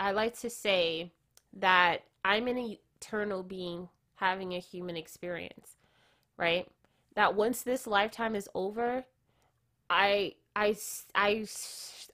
I 0.00 0.12
like 0.12 0.38
to 0.40 0.48
say 0.50 1.12
that 1.54 2.04
I'm 2.24 2.46
an 2.48 2.76
eternal 2.98 3.42
being 3.42 3.88
having 4.14 4.54
a 4.54 4.58
human 4.58 4.96
experience, 4.96 5.76
right? 6.38 6.66
That 7.14 7.34
once 7.34 7.62
this 7.62 7.86
lifetime 7.86 8.34
is 8.34 8.48
over, 8.54 9.04
I 9.90 10.34
I 10.56 10.76
I 11.14 11.46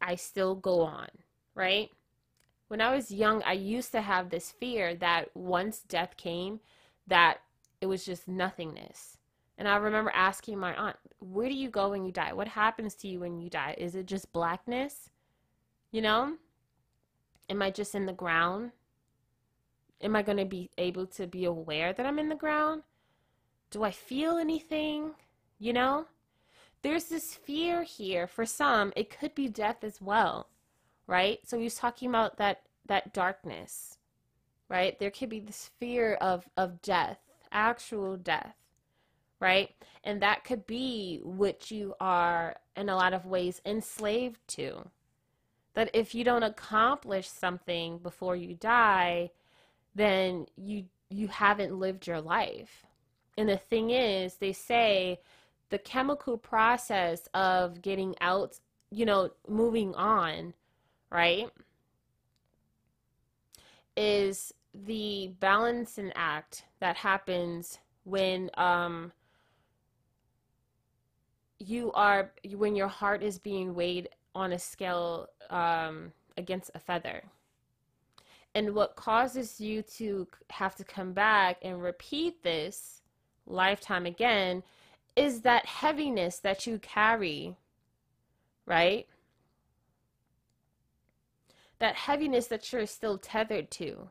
I 0.00 0.14
still 0.16 0.56
go 0.56 0.80
on, 0.80 1.09
right? 1.54 1.90
When 2.69 2.81
I 2.81 2.95
was 2.95 3.11
young, 3.11 3.43
I 3.45 3.53
used 3.53 3.93
to 3.93 4.03
have 4.03 4.29
this 4.29 4.51
fear 4.51 4.95
that 4.97 5.35
once 5.35 5.81
death 5.81 6.16
came, 6.16 6.61
that 7.07 7.39
it 7.81 7.87
was 7.87 8.05
just 8.05 8.29
nothingness. 8.29 9.16
And 9.57 9.66
I 9.66 9.77
remember 9.77 10.12
asking 10.14 10.59
my 10.59 10.75
aunt, 10.77 10.97
where 11.19 11.49
do 11.49 11.55
you 11.55 11.71
go 11.71 11.89
when 11.91 12.05
you 12.05 12.12
die? 12.12 12.33
What 12.33 12.49
happens 12.49 12.95
to 12.97 13.09
you 13.09 13.21
when 13.21 13.41
you 13.41 13.51
die? 13.51 13.75
Is 13.79 13.95
it 13.95 14.07
just 14.07 14.33
blackness? 14.33 15.11
You 15.91 16.03
know? 16.03 16.37
Am 17.51 17.62
I 17.62 17.71
just 17.71 17.95
in 17.95 18.07
the 18.07 18.12
ground? 18.12 18.73
Am 20.03 20.14
I 20.14 20.23
going 20.23 20.39
to 20.39 20.45
be 20.45 20.71
able 20.79 21.07
to 21.07 21.27
be 21.27 21.47
aware 21.47 21.93
that 21.93 22.07
I'm 22.07 22.19
in 22.19 22.29
the 22.29 22.37
ground? 22.37 22.83
Do 23.71 23.83
I 23.83 23.91
feel 23.91 24.37
anything? 24.37 25.12
You 25.59 25.73
know? 25.73 26.07
There's 26.83 27.05
this 27.05 27.35
fear 27.35 27.83
here. 27.83 28.27
For 28.27 28.47
some, 28.47 28.93
it 28.95 29.11
could 29.19 29.35
be 29.35 29.49
death 29.49 29.83
as 29.83 30.01
well, 30.01 30.49
right? 31.09 31.40
So 31.44 31.59
he's 31.59 31.74
talking 31.74 32.09
about 32.09 32.36
that 32.36 32.62
that 32.86 33.12
darkness, 33.12 33.98
right? 34.68 34.96
There 34.98 35.11
could 35.11 35.30
be 35.30 35.40
this 35.40 35.70
fear 35.80 36.14
of 36.14 36.48
of 36.56 36.80
death, 36.82 37.18
actual 37.50 38.16
death, 38.16 38.54
right? 39.40 39.70
And 40.04 40.22
that 40.22 40.44
could 40.44 40.66
be 40.66 41.20
what 41.24 41.72
you 41.72 41.94
are 41.98 42.56
in 42.76 42.88
a 42.88 42.96
lot 42.96 43.14
of 43.14 43.26
ways 43.26 43.61
enslaved 43.66 44.46
to. 44.48 44.90
That 45.74 45.90
if 45.92 46.14
you 46.14 46.24
don't 46.24 46.42
accomplish 46.44 47.28
something 47.28 47.98
before 47.98 48.36
you 48.36 48.54
die, 48.54 49.30
then 49.94 50.46
you 50.56 50.84
you 51.11 51.28
haven't 51.28 51.78
lived 51.78 52.06
your 52.06 52.20
life. 52.20 52.84
And 53.38 53.48
the 53.48 53.56
thing 53.56 53.90
is, 53.90 54.36
they 54.36 54.52
say 54.52 55.20
the 55.70 55.78
chemical 55.78 56.36
process 56.36 57.28
of 57.34 57.80
getting 57.82 58.14
out, 58.20 58.59
you 58.90 59.06
know, 59.06 59.30
moving 59.48 59.94
on, 59.94 60.54
right? 61.11 61.48
Is 63.96 64.52
the 64.74 65.32
balancing 65.40 66.12
act 66.14 66.64
that 66.80 66.96
happens 66.96 67.78
when 68.04 68.50
um 68.54 69.12
you 71.59 71.90
are 71.92 72.32
when 72.54 72.76
your 72.76 72.88
heart 72.88 73.22
is 73.22 73.38
being 73.38 73.74
weighed 73.74 74.09
on 74.34 74.52
a 74.52 74.59
scale 74.59 75.28
um, 75.50 76.12
against 76.36 76.70
a 76.74 76.78
feather. 76.78 77.22
And 78.54 78.74
what 78.74 78.96
causes 78.96 79.61
you 79.61 79.82
to 79.96 80.26
have 80.50 80.74
to 80.76 80.84
come 80.84 81.12
back 81.12 81.59
and 81.62 81.82
repeat 81.82 82.42
this 82.42 83.02
lifetime 83.46 84.06
again 84.06 84.62
is 85.16 85.42
that 85.42 85.66
heaviness 85.66 86.38
that 86.38 86.66
you 86.66 86.78
carry, 86.78 87.56
right? 88.66 89.06
That 91.79 91.95
heaviness 91.95 92.49
that 92.49 92.72
you're 92.72 92.87
still 92.87 93.18
tethered 93.18 93.70
to, 93.72 94.09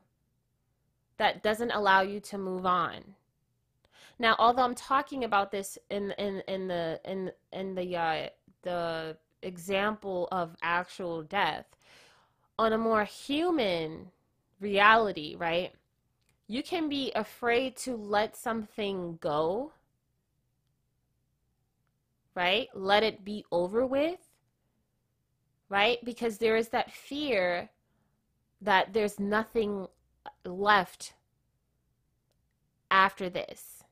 that 1.17 1.43
doesn't 1.43 1.71
allow 1.71 2.01
you 2.01 2.19
to 2.21 2.37
move 2.37 2.65
on. 2.65 3.15
Now, 4.19 4.35
although 4.39 4.63
I'm 4.63 4.75
talking 4.75 5.23
about 5.23 5.51
this 5.51 5.77
in 5.89 6.11
in 6.11 6.41
in 6.47 6.67
the 6.67 6.99
in 7.05 7.31
in 7.51 7.75
the 7.75 7.95
uh, 7.95 8.27
the 8.63 9.17
example 9.43 10.27
of 10.31 10.55
actual 10.61 11.21
death, 11.23 11.65
on 12.57 12.73
a 12.73 12.77
more 12.77 13.03
human 13.03 14.11
reality, 14.59 15.35
right? 15.37 15.71
You 16.47 16.63
can 16.63 16.89
be 16.89 17.11
afraid 17.13 17.75
to 17.77 17.95
let 17.95 18.35
something 18.35 19.17
go, 19.21 19.73
right? 22.35 22.69
Let 22.73 23.03
it 23.03 23.25
be 23.25 23.45
over 23.51 23.85
with, 23.85 24.26
right? 25.69 26.03
Because 26.03 26.37
there 26.37 26.55
is 26.55 26.69
that 26.69 26.91
fear 26.91 27.69
that 28.61 28.93
there's 28.93 29.19
nothing 29.19 29.87
left 30.45 31.13
after 32.89 33.29
this. 33.29 33.83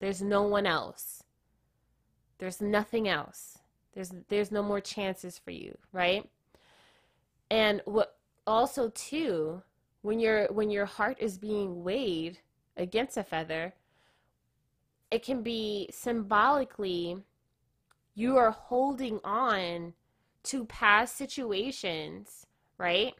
There's 0.00 0.20
no 0.20 0.42
one 0.42 0.66
else. 0.66 1.22
There's 2.38 2.60
nothing 2.60 3.08
else. 3.08 3.58
There's 3.94 4.12
there's 4.28 4.50
no 4.50 4.62
more 4.62 4.80
chances 4.80 5.38
for 5.38 5.52
you, 5.52 5.78
right? 5.92 6.28
And 7.50 7.80
what 7.84 8.16
also 8.46 8.90
too, 8.90 9.62
when 10.02 10.18
your 10.18 10.48
when 10.52 10.70
your 10.70 10.84
heart 10.84 11.16
is 11.20 11.38
being 11.38 11.84
weighed 11.84 12.38
against 12.76 13.16
a 13.16 13.22
feather, 13.22 13.74
it 15.10 15.22
can 15.22 15.42
be 15.42 15.88
symbolically 15.92 17.18
you 18.16 18.36
are 18.36 18.50
holding 18.50 19.20
on 19.24 19.94
to 20.44 20.64
past 20.66 21.16
situations, 21.16 22.46
right? 22.78 23.14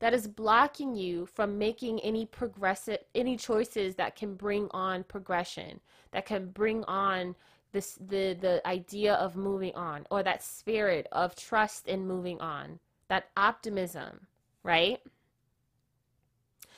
That 0.00 0.14
is 0.14 0.28
blocking 0.28 0.94
you 0.94 1.26
from 1.26 1.58
making 1.58 2.00
any 2.00 2.24
progressive 2.24 2.98
any 3.14 3.36
choices 3.36 3.96
that 3.96 4.14
can 4.14 4.34
bring 4.34 4.68
on 4.70 5.04
progression, 5.04 5.80
that 6.12 6.24
can 6.24 6.48
bring 6.50 6.84
on 6.84 7.34
this 7.72 7.98
the 8.00 8.36
the 8.40 8.66
idea 8.66 9.14
of 9.14 9.36
moving 9.36 9.74
on 9.74 10.06
or 10.10 10.22
that 10.22 10.42
spirit 10.42 11.06
of 11.12 11.34
trust 11.36 11.86
in 11.86 12.06
moving 12.06 12.40
on 12.40 12.78
that 13.08 13.26
optimism 13.36 14.26
right 14.62 15.00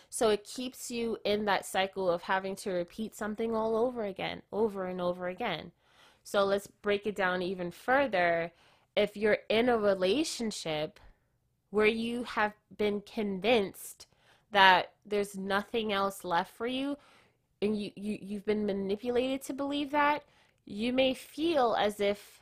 so 0.08 0.30
it 0.30 0.42
keeps 0.44 0.90
you 0.90 1.16
in 1.24 1.44
that 1.44 1.64
cycle 1.64 2.10
of 2.10 2.22
having 2.22 2.56
to 2.56 2.70
repeat 2.70 3.14
something 3.14 3.54
all 3.54 3.76
over 3.76 4.04
again 4.04 4.42
over 4.52 4.86
and 4.86 5.00
over 5.00 5.28
again 5.28 5.70
so 6.24 6.44
let's 6.44 6.66
break 6.82 7.06
it 7.06 7.14
down 7.14 7.40
even 7.40 7.70
further 7.70 8.52
if 8.96 9.16
you're 9.16 9.38
in 9.48 9.68
a 9.68 9.78
relationship 9.78 11.00
where 11.70 11.86
you 11.86 12.24
have 12.24 12.52
been 12.76 13.00
convinced 13.02 14.06
that 14.52 14.92
there's 15.06 15.36
nothing 15.36 15.92
else 15.92 16.24
left 16.24 16.54
for 16.56 16.66
you 16.66 16.96
and 17.62 17.80
you, 17.80 17.92
you 17.94 18.18
you've 18.20 18.46
been 18.46 18.66
manipulated 18.66 19.42
to 19.42 19.52
believe 19.52 19.90
that 19.92 20.24
you 20.64 20.92
may 20.92 21.14
feel 21.14 21.76
as 21.78 22.00
if 22.00 22.40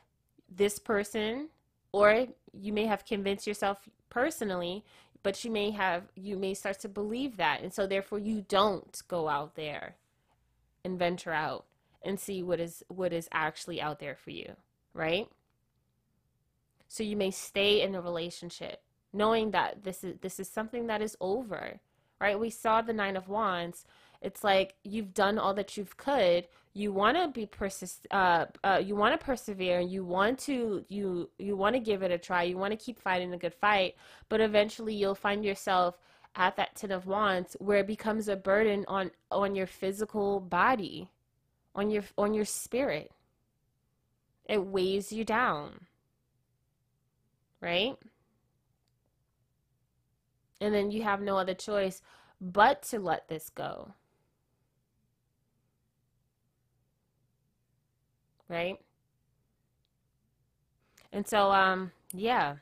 this 0.49 0.79
person, 0.79 1.49
or 1.91 2.27
you 2.53 2.73
may 2.73 2.85
have 2.85 3.05
convinced 3.05 3.47
yourself 3.47 3.89
personally, 4.09 4.83
but 5.23 5.43
you 5.43 5.51
may 5.51 5.71
have, 5.71 6.03
you 6.15 6.37
may 6.37 6.53
start 6.53 6.79
to 6.79 6.89
believe 6.89 7.37
that. 7.37 7.61
And 7.61 7.73
so 7.73 7.87
therefore 7.87 8.19
you 8.19 8.45
don't 8.47 9.01
go 9.07 9.27
out 9.27 9.55
there 9.55 9.95
and 10.85 10.97
venture 10.97 11.33
out 11.33 11.65
and 12.03 12.19
see 12.19 12.41
what 12.41 12.59
is, 12.59 12.83
what 12.87 13.11
is 13.11 13.27
actually 13.31 13.81
out 13.81 13.99
there 13.99 14.15
for 14.15 14.31
you, 14.31 14.53
right? 14.93 15.27
So 16.89 17.03
you 17.03 17.15
may 17.15 17.31
stay 17.31 17.81
in 17.81 17.95
a 17.95 18.01
relationship 18.01 18.81
knowing 19.13 19.51
that 19.51 19.83
this 19.83 20.03
is, 20.03 20.15
this 20.21 20.39
is 20.39 20.49
something 20.49 20.87
that 20.87 21.01
is 21.01 21.15
over, 21.21 21.79
right? 22.19 22.39
We 22.39 22.49
saw 22.49 22.81
the 22.81 22.93
nine 22.93 23.15
of 23.15 23.29
wands. 23.29 23.85
It's 24.21 24.43
like 24.43 24.75
you've 24.83 25.13
done 25.13 25.37
all 25.37 25.53
that 25.53 25.77
you've 25.77 25.97
could. 25.97 26.47
You 26.73 26.91
want 26.91 27.15
to 27.17 27.29
be 27.29 27.45
persist 27.45 28.05
uh, 28.11 28.45
uh, 28.63 28.81
you 28.83 28.95
want 28.95 29.17
to 29.17 29.25
persevere. 29.25 29.79
You 29.79 30.03
want 30.03 30.39
to 30.39 30.83
you 30.89 31.29
you 31.39 31.55
want 31.55 31.75
to 31.75 31.79
give 31.79 32.03
it 32.03 32.11
a 32.11 32.17
try. 32.17 32.43
You 32.43 32.57
want 32.57 32.71
to 32.71 32.77
keep 32.77 32.99
fighting 32.99 33.33
a 33.33 33.37
good 33.37 33.53
fight. 33.53 33.95
But 34.27 34.41
eventually 34.41 34.93
you'll 34.93 35.15
find 35.15 35.45
yourself 35.45 35.97
at 36.35 36.57
that 36.57 36.75
ten 36.75 36.91
of 36.91 37.07
wands 37.07 37.55
where 37.59 37.79
it 37.79 37.87
becomes 37.87 38.27
a 38.27 38.35
burden 38.35 38.83
on 38.87 39.11
on 39.31 39.55
your 39.55 39.67
physical 39.67 40.41
body 40.41 41.09
on 41.73 41.89
your 41.89 42.03
on 42.17 42.33
your 42.33 42.45
spirit. 42.45 43.11
It 44.45 44.65
weighs 44.65 45.13
you 45.13 45.23
down 45.23 45.87
right 47.61 47.97
and 50.61 50.73
then 50.73 50.91
you 50.91 51.03
have 51.03 51.21
no 51.21 51.37
other 51.37 51.53
choice 51.53 52.01
but 52.41 52.81
to 52.81 52.99
let 52.99 53.27
this 53.27 53.49
go 53.49 53.93
right? 58.49 58.79
And 61.13 61.25
so, 61.25 61.51
um, 61.51 61.91
yeah. 62.13 62.55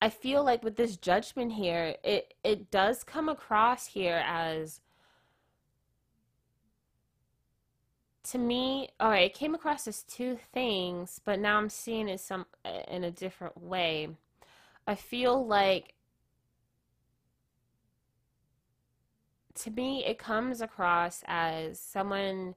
I 0.00 0.08
feel 0.08 0.44
like 0.44 0.62
with 0.62 0.76
this 0.76 0.96
judgment 0.96 1.52
here, 1.52 1.96
it 2.04 2.34
it 2.44 2.70
does 2.70 3.02
come 3.02 3.28
across 3.28 3.88
here 3.88 4.22
as 4.24 4.80
to 8.30 8.38
me, 8.38 8.90
all 9.00 9.10
right, 9.10 9.30
it 9.30 9.34
came 9.34 9.54
across 9.54 9.88
as 9.88 10.02
two 10.02 10.38
things, 10.52 11.20
but 11.24 11.38
now 11.38 11.56
I'm 11.56 11.70
seeing 11.70 12.08
it 12.08 12.20
some 12.20 12.46
in 12.88 13.04
a 13.04 13.10
different 13.10 13.62
way. 13.62 14.08
I 14.86 14.94
feel 14.94 15.46
like 15.46 15.94
to 19.54 19.70
me 19.70 20.04
it 20.04 20.18
comes 20.18 20.60
across 20.60 21.24
as 21.26 21.80
someone 21.80 22.54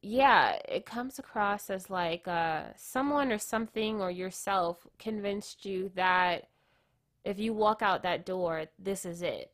yeah, 0.00 0.58
it 0.68 0.86
comes 0.86 1.18
across 1.18 1.68
as 1.68 1.90
like 1.90 2.26
uh, 2.26 2.64
someone 2.76 3.32
or 3.32 3.38
something 3.38 4.00
or 4.00 4.10
yourself 4.10 4.86
convinced 4.98 5.64
you 5.66 5.90
that 5.94 6.48
if 7.24 7.38
you 7.38 7.52
walk 7.52 7.82
out 7.82 8.02
that 8.02 8.24
door, 8.24 8.66
this 8.78 9.04
is 9.04 9.20
it. 9.20 9.52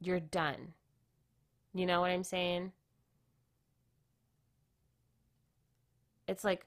You're 0.00 0.20
done. 0.20 0.74
You 1.72 1.86
know 1.86 2.00
what 2.00 2.10
I'm 2.10 2.24
saying? 2.24 2.72
It's 6.26 6.44
like 6.44 6.66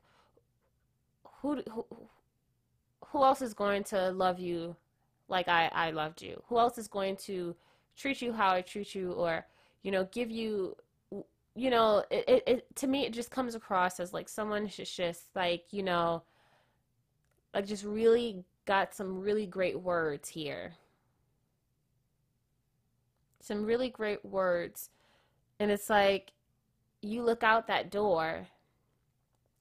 who 1.42 1.62
who 1.70 1.86
who 3.08 3.24
else 3.24 3.42
is 3.42 3.54
going 3.54 3.84
to 3.86 4.12
love 4.12 4.40
you 4.40 4.76
like 5.28 5.48
I 5.48 5.70
I 5.74 5.92
loved 5.92 6.22
you? 6.22 6.42
Who 6.48 6.60
else 6.60 6.78
is 6.78 6.88
going 6.88 7.18
to 7.18 7.56
treat 7.96 8.22
you 8.22 8.34
how 8.34 8.52
I 8.52 8.62
treat 8.62 8.96
you 8.96 9.12
or 9.12 9.46
you 9.84 9.92
know 9.92 10.08
give 10.12 10.32
you 10.32 10.76
you 11.56 11.70
know, 11.70 12.04
it, 12.10 12.26
it, 12.28 12.44
it, 12.48 12.76
to 12.78 12.88
me 12.88 13.06
it 13.06 13.14
just 13.14 13.30
comes 13.32 13.56
across 13.56 14.00
as 14.00 14.14
like 14.14 14.28
someone 14.28 14.66
who's 14.66 14.90
just 14.90 15.36
like, 15.36 15.66
you 15.72 15.84
know, 15.84 16.24
like 17.54 17.68
just 17.68 17.86
really 17.86 18.44
got 18.66 18.94
some 18.96 19.20
really 19.20 19.46
great 19.46 19.80
words 19.80 20.30
here. 20.30 20.74
Some 23.44 23.66
really 23.66 23.90
great 23.90 24.24
words. 24.24 24.90
And 25.60 25.70
it's 25.70 25.90
like 25.90 26.32
you 27.02 27.24
look 27.24 27.44
out 27.44 27.68
that 27.68 27.92
door. 27.92 28.48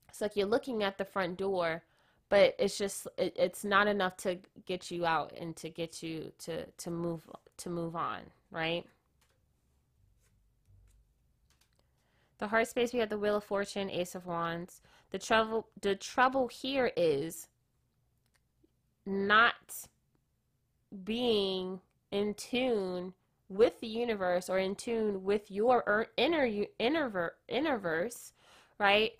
It's 0.08 0.20
like 0.20 0.36
you're 0.36 0.46
looking 0.46 0.84
at 0.84 0.98
the 0.98 1.04
front 1.04 1.36
door, 1.36 1.82
but 2.28 2.54
it's 2.60 2.78
just 2.78 3.08
it, 3.18 3.34
it's 3.36 3.64
not 3.64 3.88
enough 3.88 4.16
to 4.18 4.38
get 4.66 4.92
you 4.92 5.04
out 5.04 5.32
and 5.36 5.56
to 5.56 5.68
get 5.68 6.00
you 6.00 6.30
to 6.38 6.64
to 6.64 6.90
move 6.90 7.28
to 7.56 7.68
move 7.68 7.96
on 7.96 8.20
right 8.50 8.86
the 12.38 12.46
heart 12.46 12.68
space 12.68 12.92
we 12.92 13.00
have 13.00 13.10
the 13.10 13.18
wheel 13.18 13.36
of 13.36 13.44
fortune 13.44 13.90
ace 13.90 14.14
of 14.14 14.26
wands 14.26 14.80
the 15.10 15.18
trouble 15.18 15.66
the 15.82 15.94
trouble 15.94 16.48
here 16.48 16.90
is 16.96 17.48
not 19.04 19.88
being 21.04 21.80
in 22.10 22.32
tune 22.34 23.12
with 23.54 23.80
the 23.80 23.86
universe 23.86 24.48
or 24.48 24.58
in 24.58 24.74
tune 24.74 25.22
with 25.24 25.50
your 25.50 26.08
inner 26.16 26.48
inner 26.78 27.32
innerverse 27.50 28.32
right? 28.82 29.12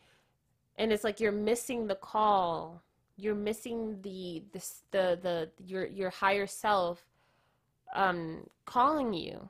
And 0.77 0.93
it's 0.93 1.05
like 1.05 1.21
you're 1.21 1.33
missing 1.33 1.87
the 1.87 1.95
call. 1.95 2.83
You're 3.17 3.35
missing 3.35 3.99
the 4.03 4.43
the 4.53 4.65
the, 4.91 5.19
the 5.23 5.51
your 5.65 5.87
your 5.87 6.11
higher 6.11 6.47
self 6.47 7.05
um 7.95 8.47
calling 8.65 9.13
you 9.13 9.49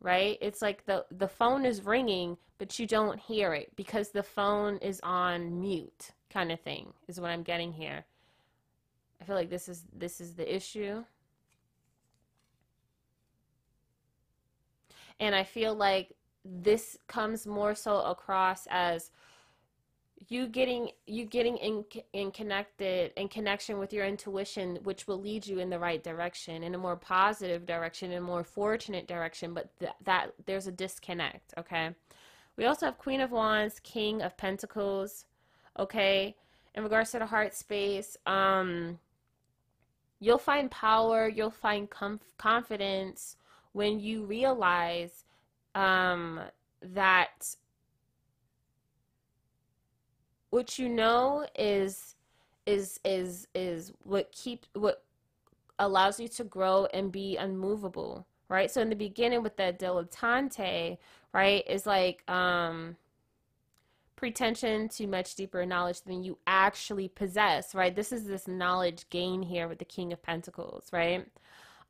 right? 0.00 0.38
It's 0.40 0.62
like 0.62 0.86
the 0.86 1.04
the 1.10 1.28
phone 1.28 1.66
is 1.66 1.84
ringing 1.84 2.38
but 2.58 2.78
you 2.78 2.86
don't 2.86 3.18
hear 3.18 3.52
it 3.54 3.74
because 3.76 4.10
the 4.10 4.22
phone 4.22 4.78
is 4.78 5.00
on 5.02 5.60
mute 5.60 6.12
kind 6.32 6.52
of 6.52 6.60
thing 6.60 6.92
is 7.08 7.20
what 7.20 7.30
i'm 7.30 7.42
getting 7.42 7.72
here. 7.72 8.04
I 9.20 9.24
feel 9.24 9.34
like 9.34 9.50
this 9.50 9.68
is 9.68 9.84
this 9.92 10.20
is 10.20 10.34
the 10.34 10.54
issue 10.54 11.04
and 15.20 15.34
i 15.34 15.44
feel 15.44 15.74
like 15.74 16.16
this 16.44 16.98
comes 17.06 17.46
more 17.46 17.74
so 17.74 18.00
across 18.00 18.66
as 18.70 19.10
you 20.28 20.46
getting 20.46 20.90
you 21.06 21.24
getting 21.24 21.56
in 21.56 21.84
in 22.12 22.30
connected 22.30 23.12
in 23.16 23.28
connection 23.28 23.78
with 23.78 23.92
your 23.92 24.06
intuition 24.06 24.78
which 24.84 25.06
will 25.06 25.20
lead 25.20 25.46
you 25.46 25.58
in 25.58 25.70
the 25.70 25.78
right 25.78 26.02
direction 26.02 26.62
in 26.62 26.74
a 26.74 26.78
more 26.78 26.96
positive 26.96 27.64
direction 27.66 28.12
in 28.12 28.18
a 28.18 28.20
more 28.20 28.44
fortunate 28.44 29.06
direction 29.06 29.54
but 29.54 29.68
th- 29.80 29.92
that 30.04 30.30
there's 30.46 30.66
a 30.66 30.72
disconnect 30.72 31.54
okay? 31.58 31.90
We 32.56 32.66
also 32.66 32.86
have 32.86 32.98
queen 32.98 33.20
of 33.20 33.30
wands 33.30 33.80
king 33.80 34.22
of 34.22 34.36
pentacles 34.36 35.24
okay? 35.78 36.36
In 36.74 36.82
regards 36.84 37.10
to 37.12 37.18
the 37.18 37.26
heart 37.26 37.54
space 37.54 38.16
um 38.26 38.98
you'll 40.20 40.38
find 40.38 40.70
power 40.70 41.28
you'll 41.28 41.50
find 41.50 41.90
comf- 41.90 42.20
confidence 42.36 43.36
when 43.72 44.00
you 44.00 44.24
realize 44.24 45.24
um 45.74 46.40
that 46.82 47.54
what 50.50 50.78
you 50.78 50.88
know 50.88 51.46
is 51.56 52.16
is 52.66 53.00
is 53.04 53.46
is 53.54 53.92
what 54.02 54.30
keep 54.32 54.66
what 54.74 55.04
allows 55.78 56.20
you 56.20 56.28
to 56.28 56.44
grow 56.44 56.86
and 56.92 57.10
be 57.10 57.36
unmovable 57.36 58.26
right? 58.48 58.70
So 58.70 58.82
in 58.82 58.90
the 58.90 58.96
beginning 58.96 59.42
with 59.42 59.56
that 59.56 59.78
dilettante 59.78 60.98
right 61.32 61.64
is 61.68 61.86
like 61.86 62.28
um 62.28 62.96
pretension 64.16 64.88
to 64.88 65.06
much 65.06 65.34
deeper 65.34 65.64
knowledge 65.64 66.02
than 66.02 66.22
you 66.22 66.36
actually 66.46 67.08
possess 67.08 67.74
right? 67.74 67.94
This 67.94 68.12
is 68.12 68.24
this 68.24 68.46
knowledge 68.46 69.08
gain 69.08 69.42
here 69.42 69.68
with 69.68 69.78
the 69.78 69.84
king 69.84 70.12
of 70.12 70.22
pentacles 70.22 70.88
right 70.92 71.26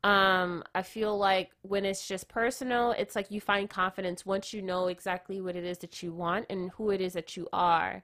um 0.03 0.63
i 0.73 0.81
feel 0.81 1.15
like 1.15 1.51
when 1.61 1.85
it's 1.85 2.07
just 2.07 2.27
personal 2.27 2.91
it's 2.97 3.15
like 3.15 3.29
you 3.29 3.39
find 3.39 3.69
confidence 3.69 4.25
once 4.25 4.51
you 4.51 4.61
know 4.61 4.87
exactly 4.87 5.39
what 5.41 5.55
it 5.55 5.63
is 5.63 5.77
that 5.77 6.01
you 6.01 6.11
want 6.11 6.45
and 6.49 6.71
who 6.71 6.89
it 6.89 6.99
is 6.99 7.13
that 7.13 7.37
you 7.37 7.47
are 7.53 8.03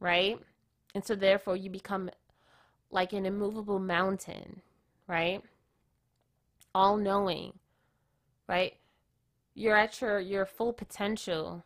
right? 0.00 0.38
And 0.94 1.04
so 1.04 1.14
therefore 1.14 1.56
you 1.56 1.70
become 1.70 2.10
like 2.90 3.12
an 3.12 3.26
immovable 3.26 3.78
mountain, 3.78 4.62
right? 5.06 5.42
All 6.74 6.96
knowing, 6.96 7.52
right? 8.48 8.74
You're 9.54 9.76
at 9.76 10.00
your 10.00 10.18
your 10.18 10.46
full 10.46 10.72
potential. 10.72 11.64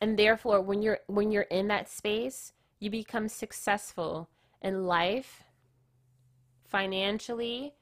And 0.00 0.18
therefore 0.18 0.60
when 0.60 0.82
you're 0.82 1.00
when 1.06 1.32
you're 1.32 1.42
in 1.42 1.68
that 1.68 1.88
space, 1.88 2.52
you 2.78 2.90
become 2.90 3.28
successful 3.28 4.28
in 4.60 4.86
life, 4.86 5.42
financially, 6.68 7.74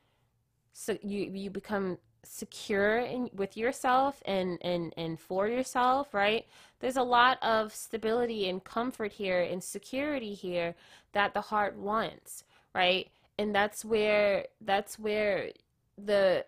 so 0.73 0.97
you 1.03 1.31
you 1.33 1.51
become 1.51 1.99
secure 2.23 2.99
in 2.99 3.31
with 3.35 3.57
yourself 3.57 4.23
and 4.27 4.59
and 4.63 4.93
and 4.97 5.19
for 5.19 5.49
yourself 5.49 6.13
right? 6.15 6.47
There's 6.81 6.97
a 6.97 7.03
lot 7.03 7.43
of 7.43 7.75
stability 7.75 8.49
and 8.49 8.63
comfort 8.63 9.13
here 9.13 9.43
and 9.43 9.63
security 9.63 10.35
here 10.35 10.75
that 11.13 11.35
the 11.35 11.41
heart 11.41 11.77
wants 11.77 12.45
right? 12.75 13.09
And 13.39 13.55
that's 13.55 13.85
where 13.85 14.47
that's 14.61 14.99
where 14.99 15.51
the 15.99 16.45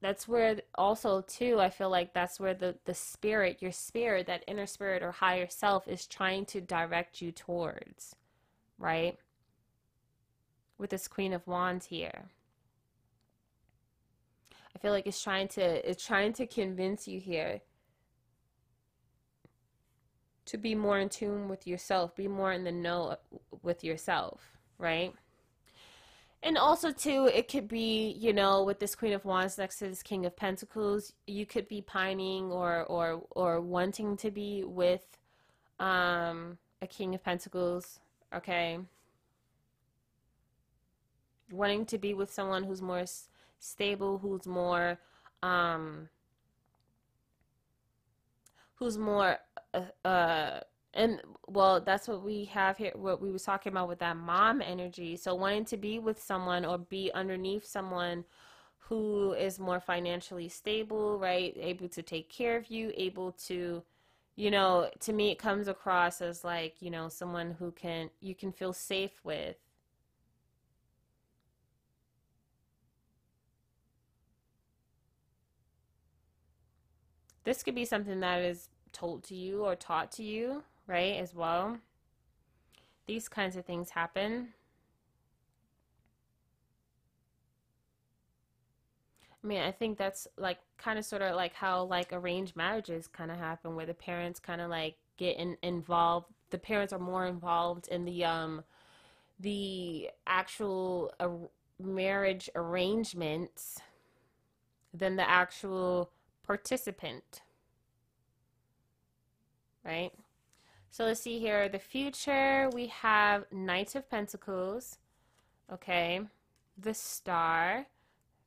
that's 0.00 0.26
where 0.26 0.60
also 0.74 1.20
too 1.22 1.60
i 1.60 1.70
feel 1.70 1.88
like 1.88 2.12
that's 2.12 2.40
where 2.40 2.54
the 2.54 2.74
the 2.86 2.94
spirit 2.94 3.62
your 3.62 3.70
spirit 3.70 4.26
that 4.26 4.42
inner 4.48 4.66
spirit 4.66 5.00
or 5.00 5.12
higher 5.12 5.46
self 5.48 5.86
is 5.86 6.06
trying 6.06 6.44
to 6.44 6.60
direct 6.60 7.22
you 7.22 7.30
towards 7.30 8.16
right? 8.78 9.16
With 10.76 10.90
this 10.90 11.06
queen 11.06 11.32
of 11.32 11.46
wands 11.46 11.86
here 11.86 12.30
I 14.74 14.78
feel 14.78 14.92
like 14.92 15.06
it's 15.06 15.22
trying 15.22 15.48
to 15.48 15.88
it's 15.88 16.04
trying 16.04 16.32
to 16.34 16.46
convince 16.46 17.06
you 17.06 17.20
here 17.20 17.60
to 20.46 20.58
be 20.58 20.74
more 20.74 20.98
in 20.98 21.08
tune 21.08 21.48
with 21.48 21.66
yourself, 21.66 22.16
be 22.16 22.28
more 22.28 22.52
in 22.52 22.64
the 22.64 22.72
know 22.72 23.16
with 23.62 23.84
yourself, 23.84 24.58
right? 24.78 25.14
And 26.42 26.58
also 26.58 26.90
too, 26.90 27.30
it 27.32 27.46
could 27.46 27.68
be, 27.68 28.16
you 28.18 28.32
know, 28.32 28.64
with 28.64 28.80
this 28.80 28.96
Queen 28.96 29.12
of 29.12 29.24
Wands 29.24 29.58
next 29.58 29.78
to 29.78 29.88
this 29.88 30.02
King 30.02 30.26
of 30.26 30.36
Pentacles, 30.36 31.12
you 31.26 31.46
could 31.46 31.68
be 31.68 31.80
pining 31.80 32.50
or 32.50 32.82
or 32.84 33.22
or 33.30 33.60
wanting 33.60 34.16
to 34.18 34.30
be 34.30 34.64
with 34.64 35.06
um 35.78 36.58
a 36.80 36.86
King 36.86 37.14
of 37.14 37.22
Pentacles, 37.22 38.00
okay? 38.34 38.78
Wanting 41.52 41.86
to 41.86 41.98
be 41.98 42.12
with 42.12 42.32
someone 42.32 42.64
who's 42.64 42.82
more 42.82 43.04
stable, 43.62 44.18
who's 44.18 44.46
more 44.46 44.98
um 45.42 46.08
who's 48.74 48.98
more 48.98 49.38
uh, 49.74 50.06
uh 50.06 50.60
and 50.94 51.20
well 51.46 51.80
that's 51.80 52.06
what 52.06 52.22
we 52.22 52.44
have 52.44 52.76
here 52.76 52.92
what 52.94 53.20
we 53.20 53.30
was 53.30 53.44
talking 53.44 53.72
about 53.72 53.88
with 53.88 54.00
that 54.00 54.16
mom 54.16 54.60
energy. 54.60 55.16
So 55.16 55.34
wanting 55.34 55.64
to 55.66 55.76
be 55.76 55.98
with 55.98 56.22
someone 56.22 56.64
or 56.64 56.78
be 56.78 57.10
underneath 57.14 57.64
someone 57.64 58.24
who 58.78 59.32
is 59.32 59.58
more 59.58 59.80
financially 59.80 60.48
stable 60.48 61.18
right? 61.18 61.56
Able 61.58 61.88
to 61.88 62.02
take 62.02 62.28
care 62.28 62.56
of 62.56 62.70
you 62.70 62.92
able 62.96 63.32
to 63.46 63.82
you 64.34 64.50
know 64.50 64.90
to 65.00 65.12
me 65.12 65.30
it 65.30 65.38
comes 65.38 65.68
across 65.68 66.20
as 66.20 66.42
like 66.42 66.74
you 66.80 66.90
know 66.90 67.08
someone 67.08 67.52
who 67.58 67.70
can 67.70 68.10
you 68.20 68.34
can 68.34 68.50
feel 68.52 68.72
safe 68.72 69.20
with 69.24 69.56
This 77.44 77.62
could 77.62 77.74
be 77.74 77.84
something 77.84 78.20
that 78.20 78.40
is 78.40 78.68
told 78.92 79.24
to 79.24 79.34
you 79.34 79.64
or 79.64 79.74
taught 79.74 80.12
to 80.12 80.22
you, 80.22 80.62
right, 80.86 81.16
as 81.16 81.34
well. 81.34 81.78
These 83.06 83.28
kinds 83.28 83.56
of 83.56 83.64
things 83.64 83.90
happen. 83.90 84.48
I 89.42 89.46
mean, 89.46 89.60
I 89.60 89.72
think 89.72 89.98
that's 89.98 90.28
like 90.36 90.58
kind 90.78 90.98
of 90.98 91.04
sort 91.04 91.22
of 91.22 91.34
like 91.34 91.54
how 91.54 91.84
like 91.84 92.12
arranged 92.12 92.54
marriages 92.54 93.08
kind 93.08 93.30
of 93.30 93.38
happen 93.38 93.74
where 93.74 93.86
the 93.86 93.94
parents 93.94 94.38
kind 94.38 94.60
of 94.60 94.70
like 94.70 94.94
get 95.16 95.36
in, 95.36 95.56
involved. 95.62 96.26
The 96.50 96.58
parents 96.58 96.92
are 96.92 96.98
more 96.98 97.26
involved 97.26 97.88
in 97.88 98.04
the 98.04 98.24
um 98.24 98.62
the 99.40 100.10
actual 100.26 101.12
uh, 101.18 101.28
marriage 101.82 102.48
arrangements 102.54 103.80
than 104.94 105.16
the 105.16 105.28
actual 105.28 106.10
participant. 106.42 107.42
Right? 109.84 110.12
So 110.90 111.04
let's 111.04 111.20
see 111.20 111.38
here. 111.38 111.68
The 111.68 111.78
future, 111.78 112.68
we 112.72 112.88
have 112.88 113.44
Knight 113.50 113.94
of 113.94 114.08
Pentacles. 114.10 114.98
Okay. 115.72 116.20
The 116.78 116.94
Star. 116.94 117.86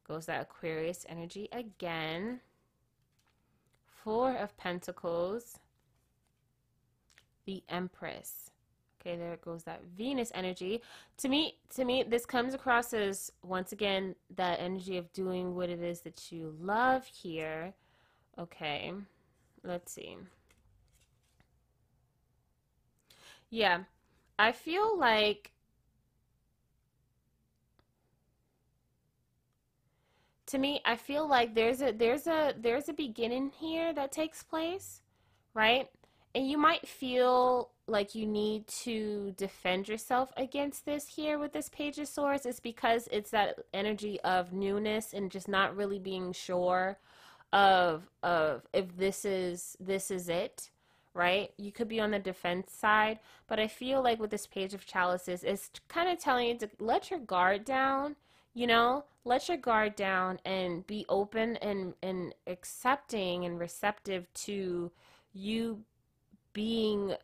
Goes 0.08 0.28
that 0.28 0.42
Aquarius 0.42 1.06
energy 1.10 1.50
again. 1.52 2.42
Four 4.04 4.36
of 4.36 4.56
Pentacles. 4.58 5.58
The 7.46 7.64
Empress. 7.68 8.52
Okay, 9.02 9.18
there 9.18 9.38
goes 9.38 9.64
that 9.64 9.82
Venus 9.96 10.32
energy. 10.34 10.82
To 11.18 11.30
me, 11.30 11.58
to 11.76 11.86
me, 11.86 12.04
this 12.04 12.26
comes 12.26 12.56
across 12.56 12.92
as 12.94 13.32
once 13.44 13.72
again 13.72 14.16
that 14.36 14.60
energy 14.60 14.98
of 14.98 15.12
doing 15.14 15.56
what 15.56 15.70
it 15.70 15.82
is 15.82 16.02
that 16.02 16.32
you 16.32 16.56
love 16.60 17.06
here. 17.06 17.74
Okay, 18.38 18.94
let's 19.64 19.92
see. 19.94 20.18
Yeah, 23.50 23.84
I 24.38 24.52
feel 24.52 24.98
like 24.98 25.52
to 30.48 30.58
me, 30.58 30.82
I 30.86 30.96
feel 30.96 31.28
like 31.28 31.56
there's 31.56 31.82
a 31.82 31.92
there's 31.92 32.28
a 32.28 32.54
there's 32.58 32.90
a 32.90 32.94
beginning 32.94 33.52
here 33.60 33.94
that 33.94 34.12
takes 34.12 34.44
place, 34.44 35.02
right? 35.54 35.90
And 36.34 36.50
you 36.50 36.58
might 36.58 36.86
feel 36.88 37.72
like 37.88 38.14
you 38.14 38.26
need 38.26 38.68
to 38.68 39.34
defend 39.38 39.88
yourself 39.88 40.34
against 40.36 40.86
this 40.86 41.08
here 41.08 41.40
with 41.40 41.54
this 41.54 41.70
page 41.70 41.98
of 42.00 42.08
swords 42.08 42.46
is 42.46 42.60
because 42.60 43.08
it's 43.12 43.32
that 43.32 43.58
energy 43.74 44.20
of 44.22 44.52
newness 44.52 45.14
and 45.14 45.32
just 45.32 45.48
not 45.48 45.76
really 45.76 46.00
being 46.00 46.34
sure 46.34 46.98
of 47.54 48.10
of 48.24 48.64
if 48.74 48.96
this 48.98 49.26
is 49.26 49.78
this 49.80 50.12
is 50.12 50.30
it 50.30 50.70
right? 51.14 51.52
You 51.58 51.72
could 51.72 51.88
be 51.88 52.02
on 52.02 52.12
the 52.12 52.20
defense 52.20 52.74
side 52.74 53.20
but 53.48 53.60
i 53.60 53.68
feel 53.68 54.04
like 54.04 54.20
with 54.20 54.32
this 54.32 54.48
page 54.48 54.74
of 54.74 54.86
chalices 54.86 55.44
it's 55.44 55.72
kind 55.88 56.10
of 56.10 56.20
telling 56.20 56.48
you 56.48 56.58
to 56.58 56.70
let 56.80 57.10
your 57.10 57.20
guard 57.20 57.64
down 57.64 58.16
you 58.56 58.66
know? 58.66 59.04
Let 59.26 59.50
your 59.50 59.58
guard 59.58 59.96
down 59.96 60.40
and 60.46 60.88
be 60.88 61.06
open 61.10 61.58
and 61.58 61.94
and 62.02 62.34
accepting 62.48 63.46
and 63.46 63.60
receptive 63.60 64.34
to 64.46 64.92
you 65.34 65.82
being 66.54 67.16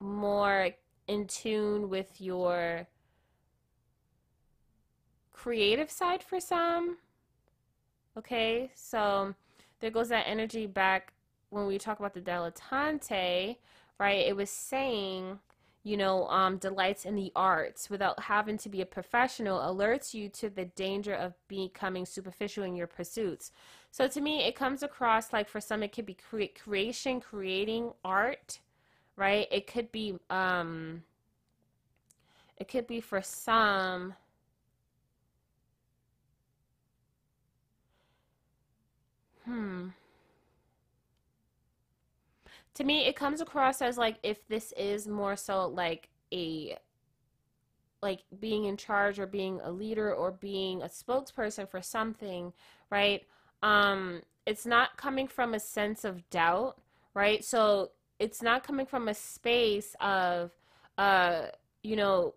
more 0.00 0.70
in 1.06 1.26
tune 1.26 1.88
with 1.88 2.20
your 2.20 2.88
creative 5.32 5.90
side 5.90 6.22
for 6.22 6.40
some 6.40 6.98
okay 8.20 8.70
so 8.74 9.34
there 9.80 9.90
goes 9.90 10.08
that 10.10 10.26
energy 10.26 10.66
back 10.66 11.12
when 11.48 11.66
we 11.66 11.78
talk 11.78 11.98
about 11.98 12.14
the 12.14 12.20
dilettante 12.20 13.56
right 13.98 14.26
it 14.26 14.36
was 14.36 14.50
saying 14.50 15.38
you 15.82 15.96
know, 15.96 16.26
um, 16.28 16.58
delights 16.58 17.06
in 17.06 17.14
the 17.14 17.32
arts 17.34 17.88
without 17.88 18.20
having 18.20 18.58
to 18.58 18.68
be 18.68 18.82
a 18.82 18.86
professional 18.86 19.60
alerts 19.60 20.12
you 20.12 20.28
to 20.28 20.50
the 20.50 20.66
danger 20.66 21.14
of 21.14 21.32
becoming 21.48 22.04
superficial 22.04 22.64
in 22.64 22.76
your 22.76 22.86
pursuits. 22.86 23.50
So 23.90 24.06
to 24.06 24.20
me, 24.20 24.44
it 24.44 24.54
comes 24.54 24.82
across 24.82 25.32
like 25.32 25.48
for 25.48 25.60
some, 25.60 25.82
it 25.82 25.92
could 25.92 26.04
be 26.04 26.14
cre- 26.28 26.52
creation, 26.62 27.20
creating 27.20 27.92
art, 28.04 28.60
right? 29.16 29.48
It 29.50 29.66
could 29.66 29.90
be, 29.90 30.18
um, 30.28 31.02
it 32.58 32.68
could 32.68 32.86
be 32.86 33.00
for 33.00 33.22
some. 33.22 34.14
Hmm. 39.44 39.88
To 42.74 42.84
me 42.84 43.06
it 43.06 43.16
comes 43.16 43.40
across 43.40 43.82
as 43.82 43.98
like 43.98 44.18
if 44.22 44.46
this 44.48 44.72
is 44.76 45.06
more 45.08 45.36
so 45.36 45.66
like 45.66 46.08
a 46.32 46.78
like 48.02 48.22
being 48.40 48.64
in 48.64 48.76
charge 48.76 49.18
or 49.18 49.26
being 49.26 49.60
a 49.62 49.70
leader 49.70 50.14
or 50.14 50.32
being 50.32 50.82
a 50.82 50.86
spokesperson 50.86 51.68
for 51.68 51.82
something 51.82 52.52
right? 52.90 53.26
Um 53.62 54.22
it's 54.46 54.64
not 54.64 54.96
coming 54.96 55.28
from 55.28 55.54
a 55.54 55.60
sense 55.60 56.04
of 56.04 56.28
doubt 56.30 56.78
right? 57.14 57.44
So 57.44 57.90
it's 58.18 58.42
not 58.42 58.62
coming 58.62 58.86
from 58.86 59.08
a 59.08 59.14
space 59.14 59.94
of 60.00 60.52
uh 60.96 61.46
you 61.82 61.96
know 61.96 62.34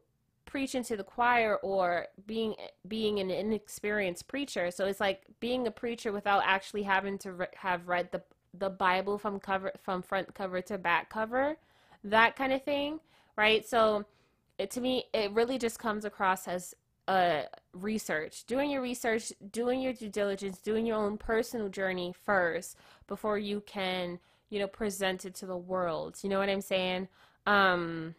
preaching 0.54 0.84
to 0.84 0.96
the 0.96 1.04
choir 1.04 1.52
or 1.64 2.08
being 2.28 2.54
being 2.88 3.16
an 3.20 3.30
inexperienced 3.32 4.28
preacher 4.28 4.66
so 4.70 4.86
it's 4.86 5.00
like 5.00 5.20
being 5.40 5.66
a 5.66 5.72
preacher 5.72 6.12
without 6.12 6.44
actually 6.46 6.84
having 6.84 7.18
to 7.18 7.30
re- 7.32 7.56
have 7.56 7.88
read 7.88 8.08
the 8.12 8.22
the 8.54 8.70
Bible 8.70 9.18
from 9.18 9.40
cover 9.40 9.72
from 9.82 10.02
front 10.02 10.34
cover 10.34 10.62
to 10.62 10.78
back 10.78 11.10
cover, 11.10 11.58
that 12.04 12.36
kind 12.36 12.54
of 12.54 12.64
thing, 12.64 13.00
right? 13.36 13.68
So, 13.68 14.06
it, 14.58 14.72
to 14.72 14.82
me, 14.82 15.06
it 15.14 15.32
really 15.32 15.58
just 15.58 15.80
comes 15.80 16.06
across 16.06 16.48
as 16.48 16.76
uh, 17.08 17.44
research, 17.74 18.46
doing 18.46 18.70
your 18.70 18.82
research, 18.82 19.34
doing 19.52 19.82
your 19.82 19.94
due 19.94 20.10
diligence, 20.10 20.60
doing 20.60 20.86
your 20.86 20.98
own 20.98 21.18
personal 21.18 21.70
journey 21.70 22.14
first 22.26 22.78
before 23.08 23.38
you 23.38 23.62
can, 23.62 24.20
you 24.50 24.60
know, 24.60 24.68
present 24.68 25.26
it 25.26 25.34
to 25.36 25.46
the 25.46 25.58
world. 25.58 26.18
You 26.22 26.30
know 26.30 26.40
what 26.40 26.50
I'm 26.50 26.62
saying? 26.62 27.08
Um, 27.48 28.16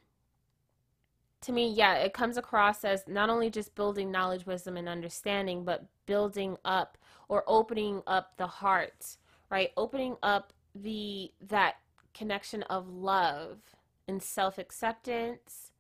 to 1.45 1.53
me, 1.53 1.73
yeah, 1.73 1.97
it 1.97 2.13
comes 2.13 2.37
across 2.37 2.85
as 2.85 3.05
not 3.07 3.31
only 3.31 3.51
just 3.51 3.75
building 3.75 4.11
knowledge, 4.11 4.47
wisdom, 4.47 4.77
and 4.77 4.89
understanding, 4.89 5.65
but 5.65 5.85
building 6.07 6.57
up 6.65 6.99
or 7.29 7.45
opening 7.47 8.03
up 8.07 8.37
the 8.37 8.47
heart 8.47 9.17
right? 9.55 9.71
Opening 9.77 10.17
up 10.21 10.53
the 10.75 11.31
that 11.49 11.77
connection 12.13 12.63
of 12.65 12.89
love 12.89 13.59
and 14.09 14.21
self-acceptance, 14.21 15.71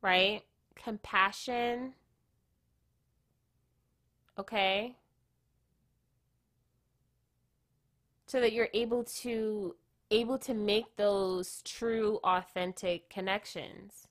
right? 0.00 0.42
Compassion. 0.74 1.94
Okay? 4.36 4.96
So 8.26 8.40
that 8.40 8.52
you're 8.52 8.70
able 8.74 9.04
to 9.04 9.76
able 10.10 10.38
to 10.38 10.52
make 10.52 10.96
those 10.96 11.62
true 11.64 12.18
authentic 12.24 13.08
connections. 13.08 14.08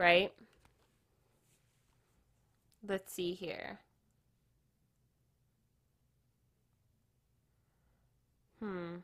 Right? 0.00 0.32
Let's 2.88 3.12
see 3.12 3.34
here. 3.34 3.80
Hmm. 8.60 8.96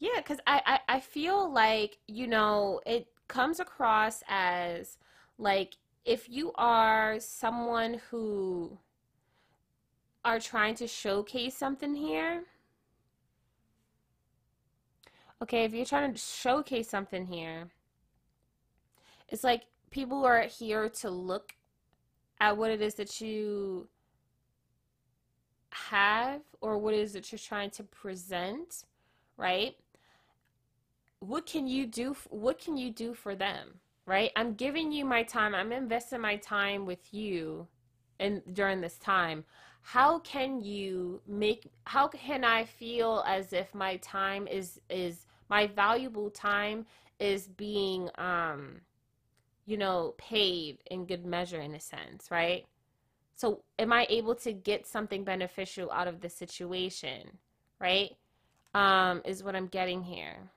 Yeah, 0.00 0.16
because 0.16 0.40
I, 0.48 0.62
I, 0.66 0.96
I 0.96 1.00
feel 1.00 1.48
like, 1.48 1.98
you 2.08 2.26
know, 2.26 2.80
it 2.86 3.06
comes 3.28 3.60
across 3.60 4.24
as 4.28 4.98
like 5.38 5.76
if 6.04 6.28
you 6.28 6.50
are 6.56 7.20
someone 7.20 8.00
who 8.10 8.76
are 10.24 10.40
trying 10.40 10.74
to 10.74 10.88
showcase 10.88 11.56
something 11.56 11.94
here, 11.94 12.42
okay, 15.40 15.64
if 15.64 15.72
you're 15.72 15.86
trying 15.86 16.12
to 16.12 16.18
showcase 16.18 16.88
something 16.88 17.26
here, 17.26 17.68
it's 19.28 19.44
like 19.44 19.62
people 19.90 20.24
are 20.24 20.42
here 20.42 20.88
to 20.88 21.10
look 21.10 21.54
at 22.40 22.56
what 22.56 22.70
it 22.70 22.80
is 22.80 22.94
that 22.94 23.20
you 23.20 23.88
have 25.70 26.40
or 26.60 26.78
what 26.78 26.94
is 26.94 27.14
it 27.14 27.30
you're 27.30 27.38
trying 27.38 27.70
to 27.70 27.82
present, 27.84 28.84
right? 29.36 29.76
What 31.20 31.46
can 31.46 31.66
you 31.66 31.86
do 31.86 32.16
what 32.30 32.58
can 32.58 32.76
you 32.76 32.90
do 32.90 33.14
for 33.14 33.34
them, 33.34 33.80
right? 34.06 34.30
I'm 34.36 34.54
giving 34.54 34.92
you 34.92 35.04
my 35.04 35.22
time. 35.22 35.54
I'm 35.54 35.72
investing 35.72 36.20
my 36.20 36.36
time 36.36 36.86
with 36.86 37.12
you 37.12 37.66
and 38.20 38.42
during 38.52 38.80
this 38.80 38.98
time. 38.98 39.44
How 39.82 40.18
can 40.20 40.60
you 40.60 41.20
make 41.26 41.70
how 41.84 42.08
can 42.08 42.44
I 42.44 42.64
feel 42.64 43.24
as 43.26 43.52
if 43.52 43.74
my 43.74 43.96
time 43.96 44.46
is 44.46 44.80
is 44.90 45.26
my 45.48 45.66
valuable 45.68 46.30
time 46.30 46.86
is 47.18 47.48
being 47.48 48.10
um 48.18 48.80
you 49.66 49.76
know 49.76 50.14
paid 50.16 50.78
in 50.90 51.06
good 51.06 51.26
measure 51.26 51.60
in 51.60 51.74
a 51.74 51.80
sense, 51.80 52.30
right? 52.30 52.66
So, 53.34 53.62
am 53.78 53.92
I 53.92 54.06
able 54.08 54.34
to 54.36 54.52
get 54.52 54.86
something 54.86 55.24
beneficial 55.24 55.90
out 55.92 56.08
of 56.08 56.20
the 56.20 56.30
situation? 56.30 57.38
Right? 57.78 58.16
Um, 58.74 59.22
is 59.24 59.42
what 59.44 59.56
I'm 59.56 59.66
getting 59.66 60.02
here. 60.02 60.50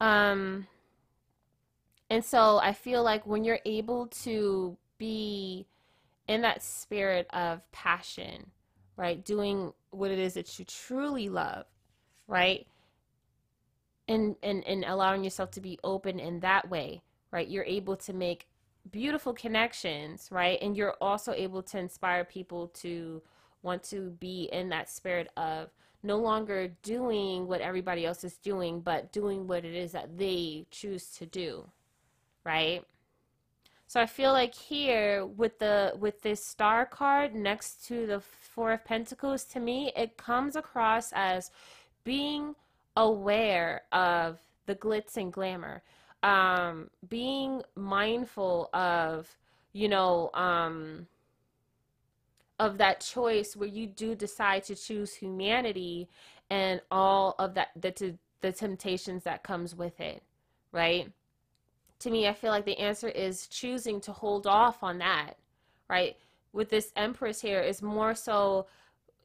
Um, 0.00 0.66
and 2.10 2.24
so 2.24 2.58
I 2.58 2.72
feel 2.72 3.02
like 3.02 3.26
when 3.26 3.44
you're 3.44 3.60
able 3.64 4.08
to 4.08 4.76
be 4.98 5.66
in 6.28 6.42
that 6.42 6.62
spirit 6.62 7.26
of 7.32 7.60
passion, 7.72 8.50
right? 8.96 9.24
Doing 9.24 9.72
what 9.90 10.10
it 10.10 10.18
is 10.18 10.34
that 10.34 10.58
you 10.58 10.64
truly 10.64 11.28
love, 11.28 11.66
right? 12.26 12.66
And 14.08 14.36
and 14.42 14.66
and 14.66 14.84
allowing 14.84 15.24
yourself 15.24 15.50
to 15.52 15.60
be 15.60 15.78
open 15.82 16.18
in 16.20 16.40
that 16.40 16.68
way 16.68 17.02
right? 17.34 17.48
You're 17.48 17.64
able 17.64 17.96
to 17.96 18.12
make 18.12 18.46
beautiful 18.90 19.32
connections 19.34 20.28
right? 20.30 20.58
And 20.62 20.76
you're 20.76 20.94
also 21.00 21.32
able 21.32 21.62
to 21.64 21.78
inspire 21.78 22.24
people 22.24 22.68
to 22.68 23.22
want 23.62 23.82
to 23.84 24.10
be 24.20 24.48
in 24.52 24.68
that 24.68 24.88
spirit 24.88 25.28
of 25.36 25.70
no 26.02 26.18
longer 26.18 26.68
doing 26.82 27.48
what 27.48 27.60
everybody 27.60 28.06
else 28.06 28.24
is 28.24 28.36
doing 28.36 28.80
but 28.80 29.10
doing 29.10 29.46
what 29.46 29.64
it 29.64 29.74
is 29.74 29.92
that 29.92 30.16
they 30.16 30.66
choose 30.70 31.10
to 31.18 31.26
do 31.26 31.68
right? 32.44 32.84
So 33.86 34.00
i 34.00 34.06
feel 34.06 34.32
like 34.32 34.54
here 34.54 35.24
with 35.24 35.58
the 35.58 35.94
with 35.98 36.22
this 36.22 36.44
star 36.44 36.84
card 36.84 37.34
next 37.34 37.86
to 37.86 38.06
the 38.06 38.20
four 38.20 38.72
of 38.72 38.84
pentacles 38.84 39.44
to 39.44 39.60
me 39.60 39.92
it 39.96 40.16
comes 40.16 40.56
across 40.56 41.12
as 41.12 41.50
being 42.02 42.54
aware 42.96 43.82
of 43.92 44.38
the 44.66 44.74
glitz 44.74 45.16
and 45.16 45.32
glamour, 45.32 45.82
um, 46.22 46.88
being 47.08 47.62
mindful 47.74 48.70
of, 48.72 49.28
you 49.72 49.88
know, 49.88 50.30
um, 50.34 51.06
of 52.58 52.78
that 52.78 53.00
choice 53.00 53.56
where 53.56 53.68
you 53.68 53.86
do 53.86 54.14
decide 54.14 54.64
to 54.64 54.74
choose 54.74 55.14
humanity 55.14 56.08
and 56.50 56.80
all 56.90 57.34
of 57.38 57.54
that 57.54 57.68
the, 57.76 58.16
the 58.40 58.52
temptations 58.52 59.24
that 59.24 59.42
comes 59.42 59.74
with 59.74 59.98
it, 60.00 60.22
right? 60.72 61.10
to 62.04 62.10
me, 62.10 62.28
I 62.28 62.34
feel 62.34 62.50
like 62.50 62.66
the 62.66 62.78
answer 62.78 63.08
is 63.08 63.46
choosing 63.46 63.98
to 64.02 64.12
hold 64.12 64.46
off 64.46 64.82
on 64.82 64.98
that, 64.98 65.38
right? 65.88 66.16
With 66.52 66.68
this 66.68 66.92
Empress 66.96 67.40
here, 67.40 67.60
is 67.60 67.80
more 67.80 68.14
so, 68.14 68.66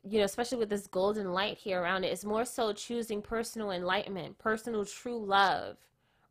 you 0.10 0.20
know, 0.20 0.26
especially 0.26 0.58
with 0.58 0.70
this 0.70 0.88
golden 0.88 1.34
light 1.34 1.58
here 1.58 1.82
around 1.82 2.04
it, 2.04 2.12
is 2.12 2.26
more 2.26 2.46
so 2.46 2.74
choosing 2.74 3.22
personal 3.22 3.72
enlightenment, 3.72 4.38
personal 4.38 4.86
true 4.86 5.24
love, 5.24 5.78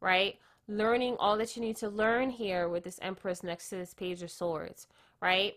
right? 0.00 0.38
Learning 0.66 1.16
all 1.18 1.36
that 1.38 1.56
you 1.56 1.62
need 1.62 1.76
to 1.76 1.88
learn 1.88 2.30
here 2.30 2.68
with 2.68 2.84
this 2.84 2.98
Empress 3.00 3.42
next 3.42 3.68
to 3.70 3.76
this 3.76 3.94
Page 3.94 4.22
of 4.22 4.30
Swords, 4.30 4.88
right? 5.20 5.55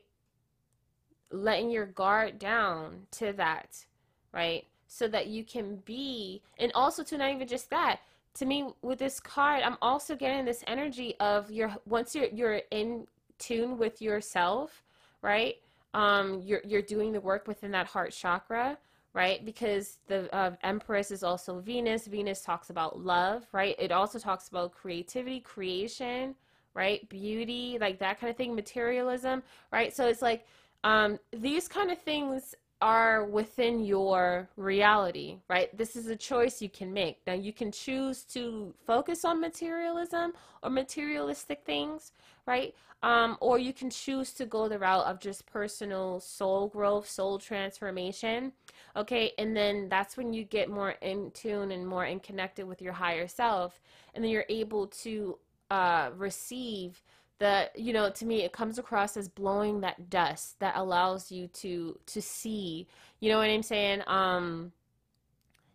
Letting 1.31 1.71
your 1.71 1.85
guard 1.85 2.39
down 2.39 3.07
to 3.11 3.33
that, 3.33 3.85
right? 4.31 4.65
So 4.87 5.07
that 5.07 5.27
you 5.27 5.43
can 5.43 5.77
be, 5.85 6.41
and 6.59 6.71
also 6.75 7.03
to 7.03 7.17
not 7.17 7.31
even 7.33 7.47
just 7.47 7.69
that, 7.69 8.01
to 8.35 8.45
me 8.45 8.69
with 8.81 8.99
this 8.99 9.19
card 9.19 9.61
i'm 9.63 9.77
also 9.81 10.15
getting 10.15 10.45
this 10.45 10.63
energy 10.67 11.15
of 11.19 11.51
your 11.51 11.75
once 11.85 12.15
you're 12.15 12.27
you're 12.27 12.61
in 12.71 13.05
tune 13.39 13.77
with 13.77 14.01
yourself 14.01 14.83
right 15.21 15.55
um 15.93 16.41
you're 16.45 16.61
you're 16.65 16.81
doing 16.81 17.11
the 17.11 17.21
work 17.21 17.47
within 17.47 17.71
that 17.71 17.87
heart 17.87 18.11
chakra 18.11 18.77
right? 19.13 19.43
Because 19.43 19.97
the 20.07 20.33
uh, 20.33 20.51
empress 20.63 21.11
is 21.11 21.21
also 21.21 21.59
venus. 21.59 22.07
Venus 22.07 22.41
talks 22.41 22.69
about 22.69 22.99
love 22.99 23.45
right? 23.51 23.75
It 23.77 23.91
also 23.91 24.19
talks 24.19 24.47
about 24.47 24.71
creativity 24.71 25.39
creation 25.41 26.35
right? 26.73 27.07
Beauty 27.09 27.77
like 27.81 27.99
that 27.99 28.19
kind 28.19 28.31
of 28.31 28.37
thing 28.37 28.55
materialism 28.55 29.43
right? 29.71 29.93
So 29.93 30.07
it's 30.07 30.21
like 30.21 30.45
um 30.83 31.19
these 31.33 31.67
kind 31.67 31.91
of 31.91 31.99
things 31.99 32.55
are 32.81 33.25
within 33.25 33.83
your 33.85 34.49
reality, 34.57 35.37
right? 35.47 35.75
This 35.77 35.95
is 35.95 36.07
a 36.07 36.15
choice 36.15 36.61
you 36.61 36.69
can 36.69 36.91
make. 36.91 37.19
Now, 37.27 37.33
you 37.33 37.53
can 37.53 37.71
choose 37.71 38.23
to 38.25 38.73
focus 38.87 39.23
on 39.23 39.39
materialism 39.39 40.33
or 40.63 40.69
materialistic 40.69 41.63
things, 41.63 42.11
right? 42.47 42.73
Um, 43.03 43.37
or 43.39 43.59
you 43.59 43.73
can 43.73 43.89
choose 43.89 44.33
to 44.33 44.45
go 44.45 44.67
the 44.67 44.79
route 44.79 45.05
of 45.05 45.19
just 45.19 45.45
personal 45.45 46.19
soul 46.19 46.67
growth, 46.67 47.07
soul 47.07 47.39
transformation, 47.39 48.51
okay? 48.95 49.31
And 49.37 49.55
then 49.55 49.87
that's 49.89 50.17
when 50.17 50.33
you 50.33 50.43
get 50.43 50.69
more 50.69 50.91
in 51.01 51.31
tune 51.31 51.71
and 51.71 51.87
more 51.87 52.05
in 52.05 52.19
connected 52.19 52.67
with 52.67 52.81
your 52.81 52.93
higher 52.93 53.27
self, 53.27 53.79
and 54.13 54.23
then 54.23 54.31
you're 54.31 54.45
able 54.49 54.87
to 54.87 55.37
uh, 55.69 56.09
receive 56.17 57.01
that 57.41 57.77
you 57.77 57.91
know 57.91 58.09
to 58.09 58.25
me 58.25 58.43
it 58.43 58.53
comes 58.53 58.79
across 58.79 59.17
as 59.17 59.27
blowing 59.27 59.81
that 59.81 60.09
dust 60.09 60.59
that 60.59 60.75
allows 60.77 61.31
you 61.31 61.47
to 61.47 61.97
to 62.05 62.21
see 62.21 62.87
you 63.19 63.29
know 63.29 63.37
what 63.37 63.49
i'm 63.49 63.63
saying? 63.63 64.01
Um 64.07 64.71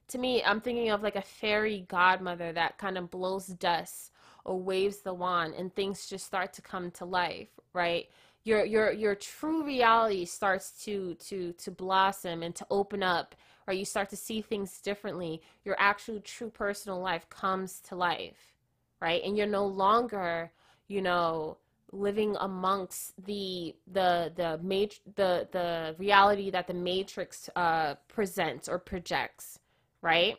to 0.09 0.19
me 0.19 0.43
i'm 0.45 0.61
thinking 0.61 0.91
of 0.91 1.03
like 1.03 1.17
a 1.17 1.23
fairy 1.23 1.85
godmother 1.89 2.53
that 2.53 2.79
kind 2.79 2.97
of 2.97 3.11
blows 3.11 3.49
dust 3.49 4.13
or 4.45 4.61
waves 4.61 4.99
the 4.99 5.13
wand 5.13 5.55
and 5.59 5.75
things 5.75 6.09
just 6.09 6.25
start 6.25 6.53
to 6.53 6.63
come 6.63 6.91
to 6.93 7.05
life 7.05 7.49
right? 7.77 8.09
Your 8.45 8.65
your 8.65 8.93
your 8.93 9.15
true 9.15 9.65
reality 9.65 10.25
starts 10.25 10.71
to 10.85 11.15
to 11.29 11.53
to 11.53 11.71
blossom 11.71 12.43
and 12.43 12.55
to 12.57 12.67
open 12.71 13.03
up 13.03 13.35
or 13.69 13.75
you 13.75 13.85
start 13.85 14.09
to 14.11 14.17
see 14.17 14.41
things 14.41 14.81
differently. 14.81 15.43
Your 15.65 15.77
actual 15.79 16.21
true 16.21 16.51
personal 16.51 17.01
life 17.01 17.29
comes 17.29 17.81
to 17.89 17.95
life 17.95 18.55
right? 18.99 19.23
And 19.25 19.37
you're 19.37 19.47
no 19.47 19.67
longer 19.67 20.51
you 20.89 21.03
know 21.03 21.57
living 21.93 22.37
amongst 22.41 23.15
the 23.25 23.75
the 23.93 24.33
the 24.37 24.59
mat- 24.63 25.01
the 25.15 25.49
the 25.53 25.95
reality 25.99 26.51
that 26.51 26.67
the 26.67 26.75
matrix 26.75 27.49
uh 27.57 27.95
presents 28.09 28.69
or 28.69 28.79
projects 28.79 29.59
right? 30.03 30.39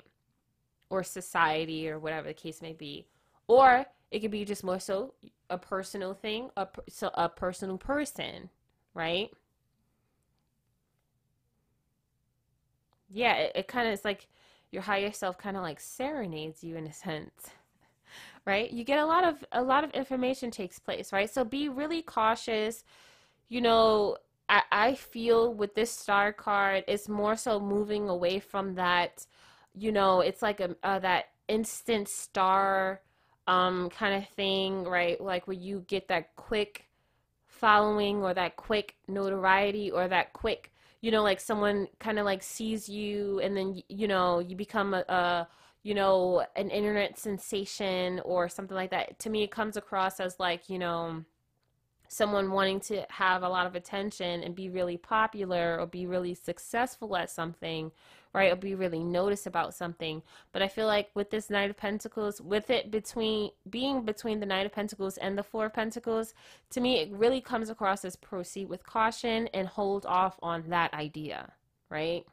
Or 0.89 1.03
society 1.03 1.89
or 1.89 1.99
whatever 1.99 2.27
the 2.29 2.33
case 2.33 2.61
may 2.61 2.73
be. 2.73 3.05
Or 3.47 3.85
it 4.11 4.19
could 4.19 4.31
be 4.31 4.45
just 4.45 4.63
more 4.63 4.79
so 4.79 5.13
a 5.49 5.57
personal 5.57 6.13
thing 6.13 6.49
a, 6.57 6.67
so 6.89 7.09
a 7.13 7.27
personal 7.29 7.77
person 7.77 8.49
right? 8.93 9.29
Yeah 13.09 13.33
it, 13.35 13.51
it 13.55 13.67
kind 13.67 13.87
of 13.87 13.93
is 13.93 14.05
like 14.05 14.27
your 14.71 14.81
higher 14.81 15.11
self 15.11 15.37
kind 15.37 15.57
of 15.57 15.63
like 15.63 15.79
serenades 15.79 16.63
you 16.63 16.75
in 16.75 16.87
a 16.87 16.93
sense 16.93 17.49
right? 18.47 18.71
You 18.71 18.83
get 18.85 18.99
a 18.99 19.05
lot 19.05 19.25
of 19.25 19.43
a 19.51 19.61
lot 19.61 19.83
of 19.83 19.91
information 19.91 20.51
takes 20.51 20.79
place, 20.79 21.13
right? 21.13 21.29
So 21.29 21.43
be 21.43 21.69
really 21.69 22.01
cautious. 22.01 22.83
You 23.49 23.61
know, 23.61 24.17
I, 24.49 24.63
I 24.71 24.95
feel 24.95 25.53
with 25.53 25.75
this 25.75 25.91
star 25.91 26.33
card, 26.33 26.85
it's 26.87 27.09
more 27.09 27.35
so 27.35 27.59
moving 27.59 28.09
away 28.09 28.39
from 28.39 28.75
that. 28.75 29.25
You 29.75 29.91
know, 29.91 30.21
it's 30.21 30.41
like 30.41 30.59
a 30.61 30.75
uh, 30.83 30.99
that 30.99 31.25
instant 31.49 32.09
star 32.09 33.01
um 33.47 33.89
kind 33.89 34.15
of 34.15 34.27
thing, 34.29 34.83
right? 34.85 35.19
Like 35.21 35.47
where 35.47 35.57
you 35.57 35.83
get 35.87 36.07
that 36.09 36.35
quick 36.37 36.87
following 37.47 38.23
or 38.23 38.33
that 38.33 38.55
quick 38.55 38.95
notoriety 39.07 39.91
or 39.91 40.07
that 40.07 40.33
quick 40.33 40.71
you 41.01 41.11
know 41.11 41.23
like 41.23 41.39
someone 41.39 41.87
kind 41.99 42.19
of 42.19 42.25
like 42.25 42.43
sees 42.43 42.89
you 42.89 43.39
and 43.39 43.55
then 43.55 43.81
you 43.89 44.07
know 44.07 44.39
you 44.39 44.55
become 44.55 44.93
a, 44.93 44.99
a 45.09 45.47
you 45.83 45.93
know, 45.93 46.45
an 46.55 46.69
internet 46.69 47.17
sensation 47.17 48.21
or 48.25 48.49
something 48.49 48.75
like 48.75 48.91
that. 48.91 49.19
To 49.19 49.29
me, 49.29 49.43
it 49.43 49.51
comes 49.51 49.77
across 49.77 50.19
as 50.19 50.39
like, 50.39 50.69
you 50.69 50.79
know, 50.79 51.23
someone 52.07 52.51
wanting 52.51 52.79
to 52.79 53.05
have 53.09 53.43
a 53.43 53.49
lot 53.49 53.67
of 53.67 53.75
attention 53.75 54.43
and 54.43 54.55
be 54.55 54.69
really 54.69 54.97
popular 54.97 55.77
or 55.79 55.85
be 55.85 56.05
really 56.05 56.33
successful 56.33 57.15
at 57.15 57.29
something, 57.29 57.91
right? 58.33 58.51
Or 58.51 58.55
be 58.55 58.75
really 58.75 59.03
noticed 59.03 59.47
about 59.47 59.73
something. 59.73 60.21
But 60.51 60.61
I 60.61 60.67
feel 60.67 60.87
like 60.87 61.09
with 61.13 61.29
this 61.29 61.49
Knight 61.49 61.69
of 61.69 61.77
Pentacles, 61.77 62.41
with 62.41 62.69
it 62.69 62.91
between 62.91 63.51
being 63.69 64.03
between 64.03 64.39
the 64.39 64.45
Knight 64.45 64.65
of 64.65 64.71
Pentacles 64.71 65.17
and 65.17 65.37
the 65.37 65.43
Four 65.43 65.65
of 65.65 65.73
Pentacles, 65.73 66.33
to 66.71 66.81
me, 66.81 66.99
it 66.99 67.11
really 67.11 67.41
comes 67.41 67.69
across 67.69 68.05
as 68.05 68.15
proceed 68.15 68.69
with 68.69 68.85
caution 68.85 69.47
and 69.53 69.67
hold 69.67 70.05
off 70.05 70.37
on 70.41 70.63
that 70.69 70.93
idea, 70.93 71.51
right? 71.89 72.25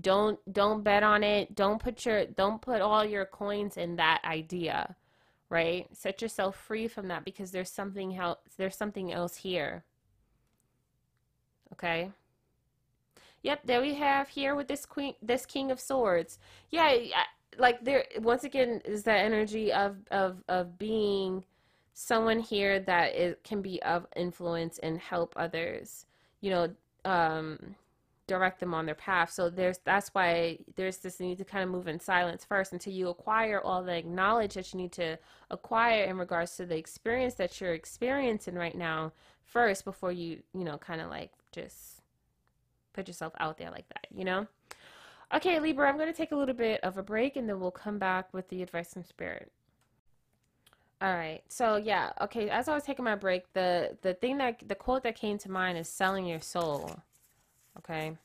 Don't 0.00 0.38
don't 0.52 0.82
bet 0.82 1.02
on 1.02 1.22
it. 1.22 1.54
Don't 1.54 1.82
put 1.82 2.04
your 2.04 2.26
don't 2.26 2.60
put 2.60 2.80
all 2.80 3.04
your 3.04 3.24
coins 3.24 3.76
in 3.76 3.96
that 3.96 4.22
idea 4.24 4.96
right? 5.48 5.86
Set 5.92 6.22
yourself 6.22 6.56
free 6.56 6.88
from 6.88 7.08
that 7.08 7.24
because 7.24 7.50
there's 7.50 7.70
something 7.70 8.16
else 8.16 8.38
there's 8.56 8.76
something 8.76 9.12
else 9.12 9.36
here. 9.36 9.84
Okay? 11.72 12.10
Yep 13.42 13.60
there 13.64 13.80
we 13.80 13.94
have 13.94 14.28
here 14.28 14.54
with 14.54 14.68
this 14.68 14.86
queen 14.86 15.14
this 15.22 15.46
king 15.46 15.70
of 15.70 15.80
swords. 15.80 16.38
Yeah 16.70 16.96
like 17.58 17.84
there 17.84 18.04
once 18.20 18.44
again 18.44 18.82
is 18.84 19.04
that 19.04 19.24
energy 19.24 19.72
of 19.72 19.96
of 20.10 20.42
of 20.48 20.78
being 20.78 21.44
someone 21.94 22.40
here 22.40 22.80
that 22.80 23.14
it 23.14 23.42
can 23.44 23.62
be 23.62 23.80
of 23.82 24.06
influence 24.16 24.78
and 24.78 24.98
help 24.98 25.32
others. 25.36 26.06
You 26.40 26.50
know 26.50 26.68
um 27.04 27.76
direct 28.26 28.60
them 28.60 28.74
on 28.74 28.86
their 28.86 28.94
path. 28.94 29.30
So 29.30 29.48
there's 29.48 29.78
that's 29.84 30.08
why 30.08 30.58
there's 30.76 30.98
this 30.98 31.20
need 31.20 31.38
to 31.38 31.44
kind 31.44 31.64
of 31.64 31.70
move 31.70 31.88
in 31.88 32.00
silence 32.00 32.44
first 32.44 32.72
until 32.72 32.92
you 32.92 33.08
acquire 33.08 33.60
all 33.60 33.82
the 33.82 34.02
knowledge 34.02 34.54
that 34.54 34.72
you 34.72 34.78
need 34.78 34.92
to 34.92 35.18
acquire 35.50 36.04
in 36.04 36.18
regards 36.18 36.56
to 36.56 36.66
the 36.66 36.76
experience 36.76 37.34
that 37.34 37.60
you're 37.60 37.74
experiencing 37.74 38.54
right 38.54 38.76
now 38.76 39.12
first 39.44 39.84
before 39.84 40.12
you, 40.12 40.42
you 40.54 40.64
know, 40.64 40.76
kind 40.78 41.00
of 41.00 41.08
like 41.08 41.30
just 41.52 42.02
put 42.92 43.06
yourself 43.06 43.32
out 43.38 43.58
there 43.58 43.70
like 43.70 43.88
that, 43.88 44.06
you 44.14 44.24
know? 44.24 44.46
Okay, 45.34 45.58
Libra, 45.58 45.88
I'm 45.88 45.96
going 45.96 46.10
to 46.10 46.16
take 46.16 46.32
a 46.32 46.36
little 46.36 46.54
bit 46.54 46.80
of 46.84 46.98
a 46.98 47.02
break 47.02 47.36
and 47.36 47.48
then 47.48 47.58
we'll 47.58 47.70
come 47.70 47.98
back 47.98 48.32
with 48.32 48.48
the 48.48 48.62
advice 48.62 48.92
from 48.92 49.04
spirit. 49.04 49.50
All 51.02 51.12
right. 51.12 51.42
So, 51.48 51.76
yeah, 51.76 52.12
okay, 52.22 52.48
as 52.48 52.68
I 52.68 52.74
was 52.74 52.84
taking 52.84 53.04
my 53.04 53.16
break, 53.16 53.52
the 53.52 53.98
the 54.00 54.14
thing 54.14 54.38
that 54.38 54.66
the 54.66 54.74
quote 54.74 55.02
that 55.02 55.14
came 55.14 55.36
to 55.38 55.50
mind 55.50 55.76
is 55.76 55.88
selling 55.88 56.26
your 56.26 56.40
soul 56.40 57.02
okay? 57.78 58.16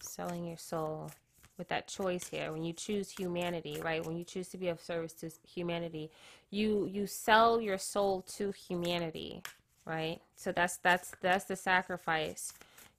Selling 0.00 0.46
your 0.46 0.56
soul 0.56 1.10
with 1.58 1.68
that 1.68 1.88
choice 1.88 2.28
here. 2.28 2.52
When 2.52 2.62
you 2.62 2.72
choose 2.72 3.10
humanity, 3.10 3.80
right? 3.82 4.04
When 4.04 4.16
you 4.16 4.24
choose 4.24 4.48
to 4.50 4.58
be 4.58 4.68
of 4.68 4.80
service 4.80 5.12
to 5.14 5.30
humanity, 5.46 6.10
you 6.50 6.86
you 6.86 7.06
sell 7.06 7.60
your 7.60 7.78
soul 7.78 8.22
to 8.36 8.52
humanity, 8.52 9.42
right? 9.84 10.20
So 10.36 10.52
that's 10.52 10.78
that's 10.78 11.12
that's 11.20 11.44
the 11.44 11.56
sacrifice 11.56 12.52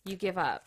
you 0.06 0.16
give 0.16 0.38
up, 0.38 0.66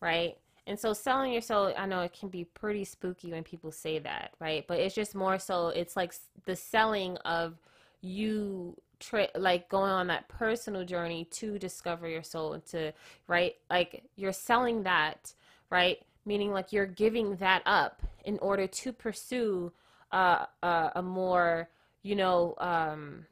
right? 0.00 0.36
And 0.66 0.80
so 0.80 0.94
selling 0.94 1.32
your 1.32 1.42
soul, 1.42 1.74
I 1.76 1.84
know 1.86 2.00
it 2.00 2.16
can 2.18 2.30
be 2.30 2.44
pretty 2.44 2.84
spooky 2.84 3.32
when 3.32 3.44
people 3.44 3.70
say 3.70 3.98
that, 3.98 4.32
right? 4.40 4.64
But 4.66 4.80
it's 4.80 4.94
just 4.94 5.14
more 5.14 5.38
so 5.38 5.68
it's 5.68 5.94
like 5.96 6.14
the 6.46 6.56
selling 6.56 7.18
of 7.18 7.58
you 8.00 8.74
tra- 9.04 9.28
like 9.36 9.68
going 9.68 9.90
on 9.90 10.06
that 10.06 10.28
personal 10.28 10.84
journey 10.84 11.26
to 11.26 11.58
discover 11.58 12.08
your 12.08 12.22
soul 12.22 12.54
and 12.54 12.64
to 12.66 12.92
right 13.28 13.56
like 13.70 14.04
you're 14.16 14.32
selling 14.32 14.82
that 14.82 15.34
right 15.70 15.98
meaning 16.24 16.52
like 16.52 16.72
you're 16.72 16.86
giving 16.86 17.36
that 17.36 17.62
up 17.66 18.02
in 18.24 18.38
order 18.38 18.66
to 18.66 18.92
pursue 18.92 19.72
uh, 20.12 20.46
uh, 20.62 20.90
a 20.96 21.02
more 21.02 21.68
you 22.02 22.14
know 22.14 22.54
um, 22.58 23.26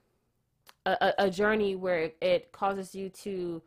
a, 0.87 1.13
a 1.19 1.31
journey 1.31 1.77
where 1.77 2.11
it 2.21 2.53
causes 2.53 2.95
you 2.95 3.09
to 3.09 3.63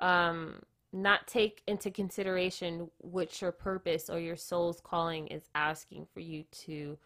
um, 0.00 0.60
not 0.92 1.26
take 1.26 1.62
into 1.66 1.90
consideration 1.90 2.90
what 2.98 3.40
your 3.40 3.52
purpose 3.52 4.08
or 4.08 4.18
your 4.18 4.36
soul's 4.36 4.80
calling 4.80 5.26
is 5.28 5.48
asking 5.54 6.06
for 6.12 6.20
you 6.20 6.44
to 6.50 6.96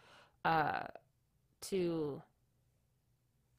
uh, 0.44 0.82
to 1.60 2.20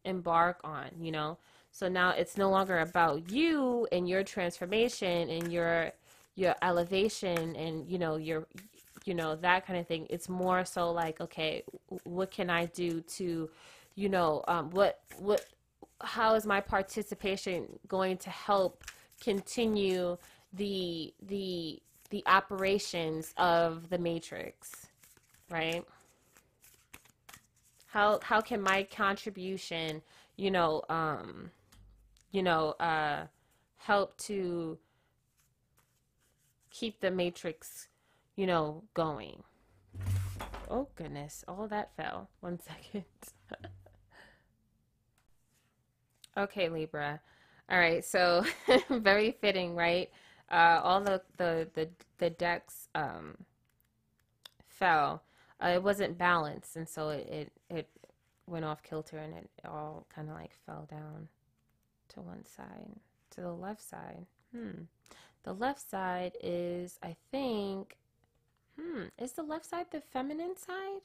embark 0.06 0.60
on, 0.64 0.90
you 1.00 1.12
know? 1.12 1.38
So 1.72 1.90
now 1.90 2.12
it's 2.12 2.38
no 2.38 2.50
longer 2.50 2.80
about 2.80 3.32
you 3.32 3.88
and 3.92 4.08
your 4.08 4.24
transformation 4.24 5.30
and 5.30 5.52
your 5.52 5.92
your 6.36 6.56
elevation 6.64 7.56
and 7.56 7.88
you 7.88 8.00
know 8.00 8.16
your 8.16 8.48
you 9.06 9.14
know 9.14 9.36
that 9.38 9.66
kind 9.66 9.80
of 9.80 9.88
thing. 9.88 10.06
It's 10.10 10.30
more 10.30 10.66
so 10.66 10.92
like 10.92 11.20
okay, 11.20 11.64
what 12.04 12.30
can 12.30 12.50
I 12.50 12.68
do 12.68 13.02
to 13.02 13.50
you 13.96 14.10
know 14.10 14.44
um, 14.48 14.70
what 14.70 15.00
what 15.18 15.46
how 16.02 16.36
is 16.36 16.46
my 16.46 16.62
participation 16.62 17.80
going 17.88 18.18
to 18.18 18.30
help 18.30 18.84
continue 19.22 20.18
the 20.54 21.14
the 21.24 21.82
the 22.12 22.24
operations 22.28 23.34
of 23.38 23.90
the 23.90 23.98
matrix, 23.98 24.88
right? 25.50 25.84
How 27.94 28.20
how 28.24 28.42
can 28.42 28.62
my 28.62 28.84
contribution, 28.84 30.02
you 30.36 30.50
know, 30.50 30.82
um, 30.90 31.52
you 32.32 32.42
know, 32.42 32.72
uh, 32.80 33.28
help 33.78 34.18
to 34.30 34.78
keep 36.72 37.00
the 37.00 37.12
matrix, 37.12 37.88
you 38.36 38.48
know, 38.48 38.84
going? 38.94 39.44
Oh 40.70 40.88
goodness, 40.96 41.46
all 41.48 41.68
that 41.68 41.96
fell. 41.96 42.30
One 42.40 42.60
second. 42.68 43.06
okay, 46.36 46.70
Libra. 46.70 47.22
All 47.70 47.78
right, 47.78 48.04
so 48.04 48.44
very 48.90 49.32
fitting, 49.40 49.76
right? 49.76 50.10
uh, 50.54 50.80
all 50.84 51.02
the 51.02 51.22
the 51.38 51.68
the, 51.74 51.90
the 52.20 52.30
decks 52.30 52.88
um, 52.96 53.38
fell. 54.68 55.24
Uh, 55.64 55.70
it 55.70 55.84
wasn't 55.84 56.18
balanced, 56.18 56.76
and 56.76 56.88
so 56.90 57.10
it, 57.10 57.28
it 57.30 57.52
it 57.70 57.90
went 58.48 58.66
off 58.66 58.84
kilter, 58.84 59.18
and 59.18 59.34
it 59.34 59.50
all 59.66 60.06
kind 60.14 60.30
of 60.30 60.36
like 60.36 60.52
fell 60.66 60.88
down 60.90 61.30
to 62.10 62.22
one 62.22 62.46
side, 62.46 63.00
to 63.32 63.42
the 63.42 63.54
left 63.54 63.82
side. 63.82 64.26
Hmm. 64.54 64.84
The 65.44 65.54
left 65.54 65.90
side 65.90 66.34
is, 66.42 67.00
I 67.04 67.16
think, 67.32 67.98
hmm, 68.80 69.04
is 69.18 69.34
the 69.34 69.44
left 69.44 69.66
side 69.66 69.88
the 69.92 70.02
feminine 70.02 70.58
side? 70.58 71.02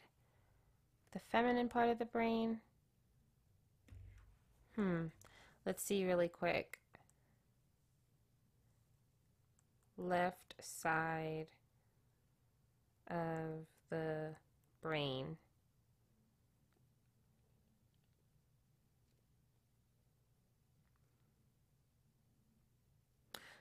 The 1.12 1.18
feminine 1.18 1.68
part 1.68 1.88
of 1.88 1.98
the 1.98 2.04
brain? 2.04 2.58
Hmm. 4.76 5.06
Let's 5.64 5.82
see 5.82 6.04
really 6.04 6.28
quick 6.28 6.78
left 9.98 10.54
side 10.60 11.48
of 13.10 13.66
the 13.90 14.34
brain. 14.82 15.36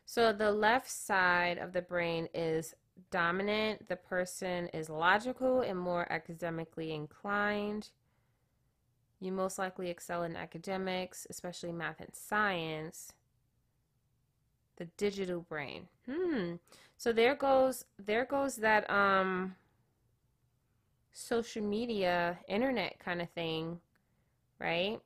So 0.06 0.32
the 0.32 0.52
left 0.52 0.90
side 0.90 1.58
of 1.58 1.74
the 1.74 1.82
brain 1.82 2.30
is 2.34 2.74
dominant. 3.12 3.90
The 3.90 3.98
person 3.98 4.68
is 4.70 4.90
logical 4.90 5.62
and 5.62 5.78
more 5.78 6.12
academically 6.12 6.94
inclined. 6.94 7.90
You 9.20 9.32
most 9.32 9.58
likely 9.58 9.90
excel 9.90 10.24
in 10.24 10.36
academics, 10.36 11.28
especially 11.30 11.72
math 11.72 12.00
and 12.00 12.16
science. 12.16 13.14
The 14.78 14.86
digital 14.98 15.42
brain. 15.42 15.88
Hmm. 16.10 16.56
So 16.98 17.12
there 17.12 17.36
goes 17.36 17.84
there 17.98 18.26
goes 18.26 18.56
that 18.58 18.90
um 18.90 19.56
social 21.18 21.64
media, 21.64 22.38
internet 22.48 23.00
kind 23.00 23.22
of 23.22 23.30
thing, 23.32 23.80
right? 24.60 25.00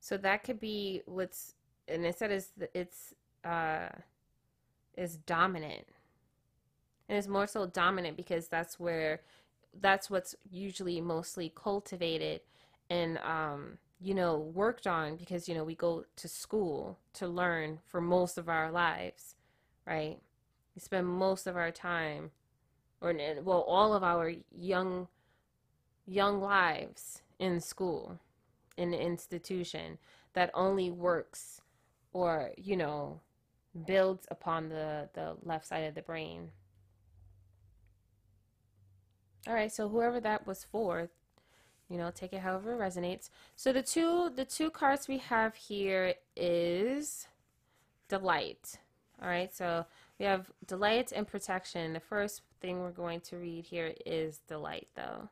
So 0.00 0.16
that 0.18 0.42
could 0.44 0.60
be 0.60 1.02
what's 1.06 1.54
and 1.88 2.04
it 2.04 2.18
said 2.18 2.30
is 2.30 2.50
it's 2.74 3.14
uh 3.44 3.88
is 4.96 5.16
dominant. 5.16 5.86
And 7.08 7.18
it's 7.18 7.28
more 7.28 7.46
so 7.46 7.66
dominant 7.66 8.16
because 8.16 8.48
that's 8.48 8.78
where 8.78 9.20
that's 9.80 10.10
what's 10.10 10.34
usually 10.50 11.00
mostly 11.00 11.52
cultivated 11.54 12.40
and 12.88 13.18
um, 13.18 13.78
you 14.00 14.14
know 14.14 14.38
worked 14.38 14.86
on 14.86 15.16
because 15.16 15.48
you 15.48 15.54
know 15.54 15.64
we 15.64 15.74
go 15.74 16.04
to 16.16 16.28
school 16.28 16.98
to 17.12 17.28
learn 17.28 17.78
for 17.86 18.00
most 18.00 18.38
of 18.38 18.48
our 18.48 18.70
lives 18.70 19.34
right? 19.86 20.18
We 20.74 20.80
spend 20.80 21.06
most 21.06 21.46
of 21.46 21.56
our 21.56 21.70
time 21.70 22.30
or 23.00 23.14
well 23.42 23.62
all 23.62 23.94
of 23.94 24.02
our 24.02 24.32
young 24.52 25.08
young 26.06 26.40
lives 26.40 27.22
in 27.38 27.60
school 27.60 28.18
in 28.76 28.92
an 28.94 29.00
institution 29.00 29.98
that 30.34 30.50
only 30.54 30.90
works 30.90 31.60
or 32.12 32.50
you 32.56 32.76
know 32.76 33.20
builds 33.86 34.26
upon 34.30 34.68
the 34.68 35.08
the 35.14 35.36
left 35.42 35.66
side 35.66 35.84
of 35.84 35.94
the 35.94 36.02
brain. 36.02 36.50
All 39.48 39.54
right, 39.54 39.72
so 39.72 39.88
whoever 39.88 40.20
that 40.20 40.46
was 40.46 40.64
for, 40.64 41.08
you 41.90 41.98
know, 41.98 42.10
take 42.14 42.32
it 42.32 42.40
however 42.40 42.72
it 42.72 42.78
resonates. 42.78 43.28
So 43.56 43.72
the 43.72 43.82
two 43.82 44.30
the 44.34 44.44
two 44.44 44.70
cards 44.70 45.08
we 45.08 45.18
have 45.18 45.54
here 45.54 46.14
is 46.36 47.26
delight. 48.08 48.78
All 49.22 49.28
right, 49.28 49.54
so 49.54 49.84
we 50.18 50.24
have 50.24 50.50
delight 50.66 51.12
and 51.14 51.26
protection. 51.26 51.92
The 51.92 52.00
first 52.00 52.42
thing 52.60 52.80
we're 52.80 52.90
going 52.90 53.20
to 53.22 53.36
read 53.36 53.66
here 53.66 53.92
is 54.06 54.38
delight, 54.48 54.88
though. 54.94 55.28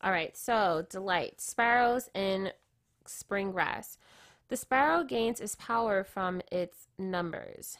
All 0.00 0.12
right, 0.12 0.36
so 0.36 0.86
delight. 0.88 1.40
Sparrows 1.40 2.08
in 2.14 2.52
spring 3.04 3.50
grass. 3.50 3.98
The 4.48 4.56
sparrow 4.56 5.02
gains 5.02 5.40
its 5.40 5.56
power 5.56 6.04
from 6.04 6.40
its 6.52 6.88
numbers. 6.98 7.78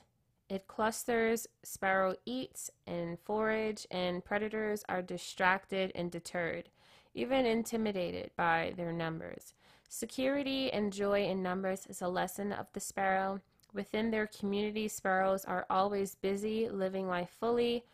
It 0.48 0.66
clusters, 0.66 1.47
sparrow 1.62 2.16
eats 2.26 2.70
and 2.86 3.18
forage, 3.20 3.86
and 3.90 4.24
predators 4.24 4.84
are 4.88 5.01
distracted 5.01 5.92
and 5.94 6.10
deterred, 6.10 6.70
even 7.15 7.47
intimidated 7.47 8.31
by 8.37 8.73
their 8.77 8.93
numbers. 8.93 9.55
Security 9.89 10.73
and 10.73 10.93
joy 10.93 11.24
in 11.24 11.43
numbers 11.43 11.87
is 11.89 12.01
a 12.01 12.09
lesson 12.09 12.53
of 12.53 12.66
the 12.73 12.81
sparrow. 12.81 13.41
Within 13.73 14.11
their 14.11 14.27
community, 14.27 14.89
sparrows 14.89 15.45
are 15.45 15.66
always 15.70 16.15
busy, 16.15 16.69
living 16.69 17.09
life 17.09 17.31
fully. 17.39 17.85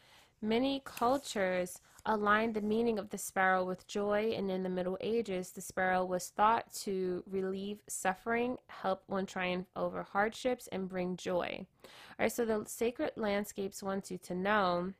Many 0.42 0.82
cultures 0.84 1.80
aligned 2.04 2.54
the 2.54 2.60
meaning 2.60 2.98
of 2.98 3.10
the 3.10 3.18
sparrow 3.18 3.64
with 3.64 3.86
joy, 3.86 4.32
and 4.36 4.50
in 4.50 4.62
the 4.62 4.68
Middle 4.68 4.98
Ages, 5.00 5.50
the 5.50 5.60
sparrow 5.60 6.04
was 6.04 6.28
thought 6.28 6.72
to 6.82 7.24
relieve 7.28 7.80
suffering, 7.88 8.58
help 8.68 9.02
one 9.06 9.26
triumph 9.26 9.66
over 9.74 10.02
hardships, 10.02 10.68
and 10.68 10.88
bring 10.88 11.16
joy. 11.16 11.66
All 11.84 11.90
right, 12.20 12.32
so 12.32 12.44
the 12.44 12.64
sacred 12.66 13.12
landscapes 13.16 13.82
wants 13.82 14.10
you 14.10 14.18
to 14.18 14.34
know 14.34 14.92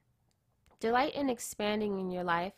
delight 0.81 1.15
in 1.15 1.31
expanding 1.31 1.99
in 2.01 2.11
your 2.11 2.25
life. 2.25 2.55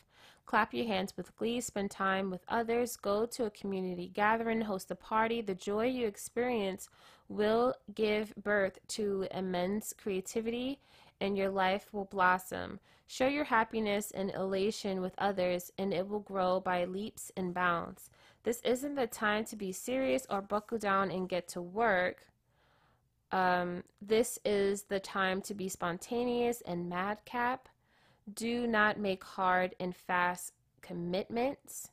Clap 0.48 0.72
your 0.72 0.86
hands 0.86 1.14
with 1.14 1.36
glee, 1.36 1.60
spend 1.60 1.90
time 1.90 2.30
with 2.30 2.40
others, 2.48 2.96
go 2.96 3.26
to 3.26 3.44
a 3.44 3.50
community 3.50 4.10
gathering, 4.14 4.62
host 4.62 4.90
a 4.90 4.94
party. 4.94 5.42
The 5.42 5.54
joy 5.54 5.88
you 5.88 6.06
experience 6.06 6.88
will 7.28 7.74
give 7.94 8.34
birth 8.34 8.78
to 8.96 9.26
immense 9.30 9.92
creativity 9.92 10.80
and 11.20 11.36
your 11.36 11.50
life 11.50 11.92
will 11.92 12.06
blossom. 12.06 12.80
Share 13.06 13.28
your 13.28 13.44
happiness 13.44 14.10
and 14.10 14.30
elation 14.30 15.02
with 15.02 15.12
others, 15.18 15.70
and 15.76 15.92
it 15.92 16.08
will 16.08 16.20
grow 16.20 16.60
by 16.60 16.86
leaps 16.86 17.30
and 17.36 17.52
bounds. 17.52 18.08
This 18.42 18.62
isn't 18.62 18.94
the 18.94 19.06
time 19.06 19.44
to 19.46 19.56
be 19.56 19.70
serious 19.70 20.26
or 20.30 20.40
buckle 20.40 20.78
down 20.78 21.10
and 21.10 21.28
get 21.28 21.46
to 21.48 21.60
work. 21.60 22.26
Um, 23.32 23.84
this 24.00 24.38
is 24.46 24.84
the 24.84 25.00
time 25.00 25.42
to 25.42 25.52
be 25.52 25.68
spontaneous 25.68 26.62
and 26.62 26.88
madcap. 26.88 27.68
Do 28.34 28.66
not 28.66 28.98
make 28.98 29.24
hard 29.24 29.74
and 29.80 29.94
fast 29.94 30.52
commitments. 30.82 31.90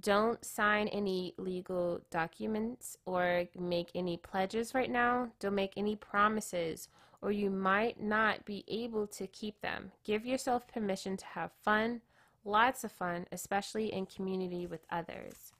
Don't 0.00 0.44
sign 0.44 0.88
any 0.88 1.34
legal 1.38 2.00
documents 2.10 2.96
or 3.06 3.44
make 3.58 3.90
any 3.94 4.16
pledges 4.16 4.74
right 4.74 4.90
now. 4.90 5.30
Don't 5.40 5.54
make 5.54 5.72
any 5.76 5.96
promises 5.96 6.88
or 7.20 7.32
you 7.32 7.50
might 7.50 8.00
not 8.00 8.44
be 8.44 8.64
able 8.68 9.06
to 9.06 9.26
keep 9.26 9.60
them. 9.60 9.90
Give 10.04 10.24
yourself 10.24 10.68
permission 10.68 11.16
to 11.16 11.26
have 11.26 11.50
fun, 11.64 12.00
lots 12.44 12.84
of 12.84 12.92
fun, 12.92 13.26
especially 13.32 13.92
in 13.92 14.06
community 14.06 14.66
with 14.66 14.86
others. 14.90 15.52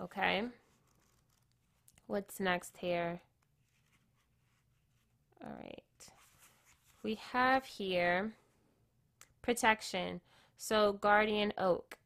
Okay? 0.00 0.44
What's 2.06 2.38
next 2.38 2.76
here? 2.78 3.20
All 5.42 5.52
right. 5.58 5.82
We 7.02 7.14
have 7.32 7.64
here 7.64 8.32
protection. 9.46 10.20
So, 10.58 10.94
guardian 10.94 11.52
oak. 11.56 11.96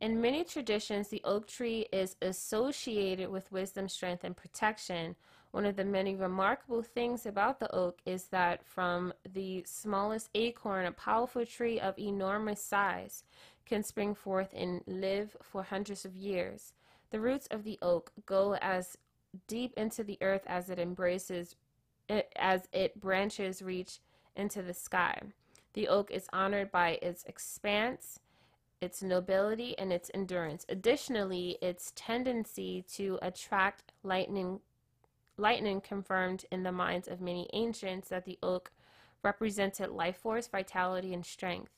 In 0.00 0.20
many 0.20 0.42
traditions, 0.42 1.08
the 1.08 1.22
oak 1.24 1.46
tree 1.46 1.86
is 1.92 2.16
associated 2.20 3.30
with 3.30 3.52
wisdom, 3.52 3.88
strength, 3.88 4.24
and 4.24 4.36
protection. 4.36 5.14
One 5.52 5.64
of 5.64 5.76
the 5.76 5.84
many 5.84 6.16
remarkable 6.16 6.82
things 6.82 7.24
about 7.24 7.60
the 7.60 7.72
oak 7.72 8.00
is 8.04 8.24
that 8.26 8.66
from 8.66 9.12
the 9.32 9.62
smallest 9.64 10.28
acorn, 10.34 10.86
a 10.86 10.92
powerful 10.92 11.46
tree 11.46 11.78
of 11.78 11.96
enormous 11.98 12.60
size 12.60 13.22
can 13.64 13.84
spring 13.84 14.12
forth 14.14 14.52
and 14.52 14.82
live 14.88 15.36
for 15.40 15.62
hundreds 15.62 16.04
of 16.04 16.16
years. 16.16 16.72
The 17.10 17.20
roots 17.20 17.46
of 17.52 17.62
the 17.62 17.78
oak 17.80 18.10
go 18.26 18.56
as 18.56 18.98
deep 19.46 19.72
into 19.76 20.02
the 20.02 20.18
earth 20.20 20.42
as 20.48 20.68
it 20.68 20.80
embraces, 20.80 21.54
eh, 22.08 22.22
as 22.34 22.68
it 22.72 23.00
branches 23.00 23.62
reach 23.62 24.00
into 24.34 24.62
the 24.62 24.74
sky. 24.74 25.20
The 25.78 25.86
oak 25.86 26.10
is 26.10 26.26
honored 26.32 26.72
by 26.72 26.98
its 27.02 27.22
expanse, 27.26 28.18
its 28.80 29.00
nobility, 29.00 29.78
and 29.78 29.92
its 29.92 30.10
endurance. 30.12 30.66
Additionally, 30.68 31.56
its 31.62 31.92
tendency 31.94 32.84
to 32.94 33.16
attract 33.22 33.92
lightning, 34.02 34.58
lightning 35.36 35.80
confirmed 35.80 36.44
in 36.50 36.64
the 36.64 36.72
minds 36.72 37.06
of 37.06 37.20
many 37.20 37.48
ancients 37.52 38.08
that 38.08 38.24
the 38.24 38.40
oak 38.42 38.72
represented 39.22 39.90
life 39.90 40.16
force, 40.16 40.48
vitality, 40.48 41.14
and 41.14 41.24
strength. 41.24 41.70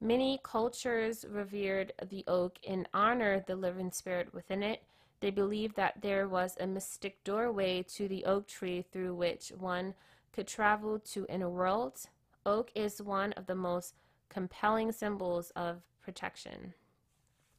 Many 0.00 0.40
cultures 0.42 1.24
revered 1.28 1.92
the 2.04 2.24
oak 2.26 2.58
and 2.66 2.88
honored 2.92 3.46
the 3.46 3.54
living 3.54 3.92
spirit 3.92 4.34
within 4.34 4.64
it. 4.64 4.82
They 5.20 5.30
believed 5.30 5.76
that 5.76 6.02
there 6.02 6.26
was 6.26 6.56
a 6.58 6.66
mystic 6.66 7.22
doorway 7.22 7.84
to 7.94 8.08
the 8.08 8.24
oak 8.24 8.48
tree 8.48 8.82
through 8.82 9.14
which 9.14 9.52
one 9.56 9.94
could 10.32 10.48
travel 10.48 10.98
to 10.98 11.26
inner 11.28 11.48
worlds. 11.48 12.08
Oak 12.46 12.70
is 12.74 13.02
one 13.02 13.32
of 13.32 13.46
the 13.46 13.54
most 13.54 13.94
compelling 14.30 14.92
symbols 14.92 15.50
of 15.56 15.82
protection. 16.00 16.72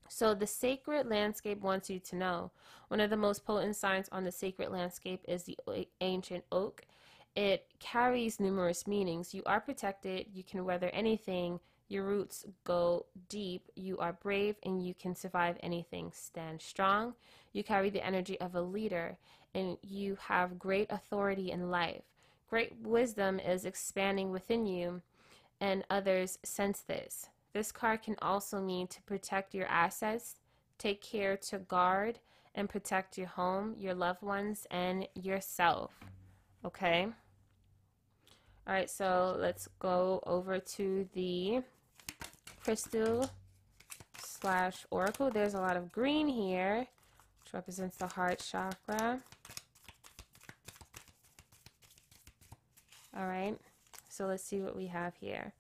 So 0.08 0.34
the 0.34 0.48
sacred 0.48 1.08
landscape 1.08 1.60
wants 1.60 1.90
you 1.90 2.00
to 2.00 2.16
know 2.16 2.52
one 2.88 3.02
of 3.02 3.10
the 3.10 3.18
most 3.18 3.46
potent 3.46 3.76
signs 3.76 4.08
on 4.12 4.24
the 4.24 4.32
sacred 4.32 4.70
landscape 4.72 5.24
is 5.28 5.44
the 5.44 5.58
ancient 6.00 6.46
oak. 6.52 6.86
It 7.36 7.68
carries 7.80 8.40
numerous 8.40 8.88
meanings. 8.88 9.34
You 9.34 9.44
are 9.46 9.60
protected, 9.60 10.28
you 10.34 10.44
can 10.44 10.64
weather 10.64 10.90
anything, 10.94 11.60
your 11.90 12.04
roots 12.04 12.46
go 12.64 13.06
deep, 13.30 13.70
you 13.76 13.98
are 13.98 14.14
brave, 14.14 14.56
and 14.64 14.84
you 14.84 14.94
can 14.94 15.14
survive 15.14 15.58
anything. 15.62 16.12
Stand 16.14 16.62
strong. 16.62 17.14
You 17.52 17.64
carry 17.64 17.90
the 17.90 18.06
energy 18.06 18.40
of 18.40 18.56
a 18.56 18.62
leader, 18.62 19.18
and 19.54 19.78
you 19.82 20.18
have 20.22 20.58
great 20.58 20.92
authority 20.92 21.52
in 21.52 21.70
life. 21.70 22.04
Great 22.50 22.74
wisdom 22.82 23.40
is 23.40 23.66
expanding 23.66 24.32
within 24.32 24.66
you, 24.66 25.02
and 25.60 25.84
others 25.90 26.40
sense 26.44 26.82
this. 26.82 27.28
This 27.54 27.72
card 27.72 28.04
can 28.04 28.16
also 28.22 28.62
mean 28.62 28.88
to 28.88 29.02
protect 29.02 29.54
your 29.54 29.68
assets, 29.68 30.36
take 30.78 31.02
care 31.02 31.36
to 31.38 31.60
guard 31.60 32.20
and 32.56 32.70
protect 32.70 33.18
your 33.18 33.28
home, 33.28 33.76
your 33.78 33.94
loved 33.94 34.22
ones, 34.22 34.66
and 34.72 35.08
yourself. 35.14 35.92
Okay? 36.64 37.08
All 38.66 38.74
right, 38.74 38.90
so 38.90 39.38
let's 39.40 39.68
go 39.80 40.22
over 40.26 40.60
to 40.60 41.08
the 41.14 41.62
crystal 42.64 43.30
slash 44.24 44.86
oracle. 44.92 45.30
There's 45.30 45.54
a 45.54 45.62
lot 45.62 45.78
of 45.78 45.92
green 45.92 46.28
here, 46.28 46.88
which 47.44 47.54
represents 47.54 47.98
the 47.98 48.08
heart 48.08 48.40
chakra. 48.40 49.22
All 53.18 53.26
right, 53.26 53.58
so 54.10 54.28
let's 54.28 54.44
see 54.44 54.62
what 54.62 54.76
we 54.76 54.88
have 54.88 55.16
here. 55.16 55.54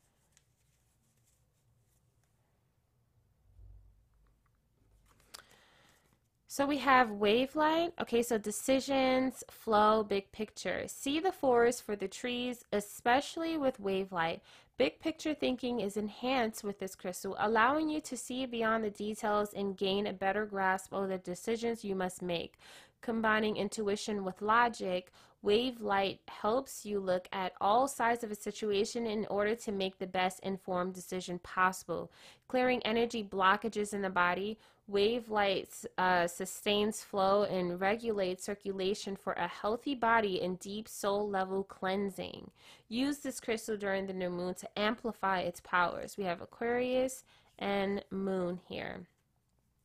So 6.47 6.65
we 6.65 6.77
have 6.77 7.09
wavellite. 7.09 7.91
Okay, 8.01 8.23
so 8.23 8.37
decisions, 8.37 9.43
flow, 9.49 10.03
big 10.03 10.31
picture. 10.31 10.83
See 10.87 11.19
the 11.19 11.31
forest 11.31 11.83
for 11.83 11.95
the 11.95 12.07
trees, 12.07 12.63
especially 12.71 13.57
with 13.57 13.81
wavellite. 13.81 14.41
Big 14.77 14.99
picture 14.99 15.33
thinking 15.33 15.79
is 15.79 15.97
enhanced 15.97 16.63
with 16.63 16.79
this 16.79 16.95
crystal, 16.95 17.35
allowing 17.39 17.89
you 17.89 18.01
to 18.01 18.17
see 18.17 18.45
beyond 18.45 18.83
the 18.83 18.89
details 18.89 19.53
and 19.53 19.77
gain 19.77 20.07
a 20.07 20.13
better 20.13 20.45
grasp 20.45 20.93
of 20.93 21.09
the 21.09 21.17
decisions 21.17 21.83
you 21.83 21.95
must 21.95 22.21
make. 22.21 22.55
Combining 23.01 23.57
intuition 23.57 24.23
with 24.23 24.41
logic, 24.41 25.11
Wavellite 25.47 26.19
helps 26.27 26.85
you 26.85 26.99
look 26.99 27.29
at 27.31 27.53
all 27.61 27.87
sides 27.87 28.21
of 28.21 28.31
a 28.31 28.35
situation 28.35 29.07
in 29.07 29.25
order 29.29 29.55
to 29.55 29.71
make 29.71 29.97
the 29.97 30.05
best 30.05 30.41
informed 30.41 30.93
decision 30.93 31.39
possible. 31.39 32.11
Clearing 32.49 32.81
energy 32.83 33.23
blockages 33.23 33.93
in 33.93 34.01
the 34.01 34.09
body, 34.09 34.57
Wavellite 34.91 35.85
uh, 35.97 36.27
sustains 36.27 37.01
flow 37.01 37.43
and 37.43 37.79
regulates 37.79 38.43
circulation 38.43 39.15
for 39.15 39.33
a 39.33 39.47
healthy 39.47 39.95
body 39.95 40.41
and 40.41 40.59
deep 40.59 40.89
soul 40.89 41.29
level 41.29 41.63
cleansing. 41.63 42.51
Use 42.89 43.19
this 43.19 43.39
crystal 43.39 43.77
during 43.77 44.05
the 44.05 44.13
new 44.13 44.29
moon 44.29 44.53
to 44.55 44.79
amplify 44.79 45.39
its 45.39 45.61
powers. 45.61 46.17
We 46.17 46.25
have 46.25 46.41
Aquarius 46.41 47.23
and 47.57 48.03
Moon 48.11 48.59
here. 48.67 49.07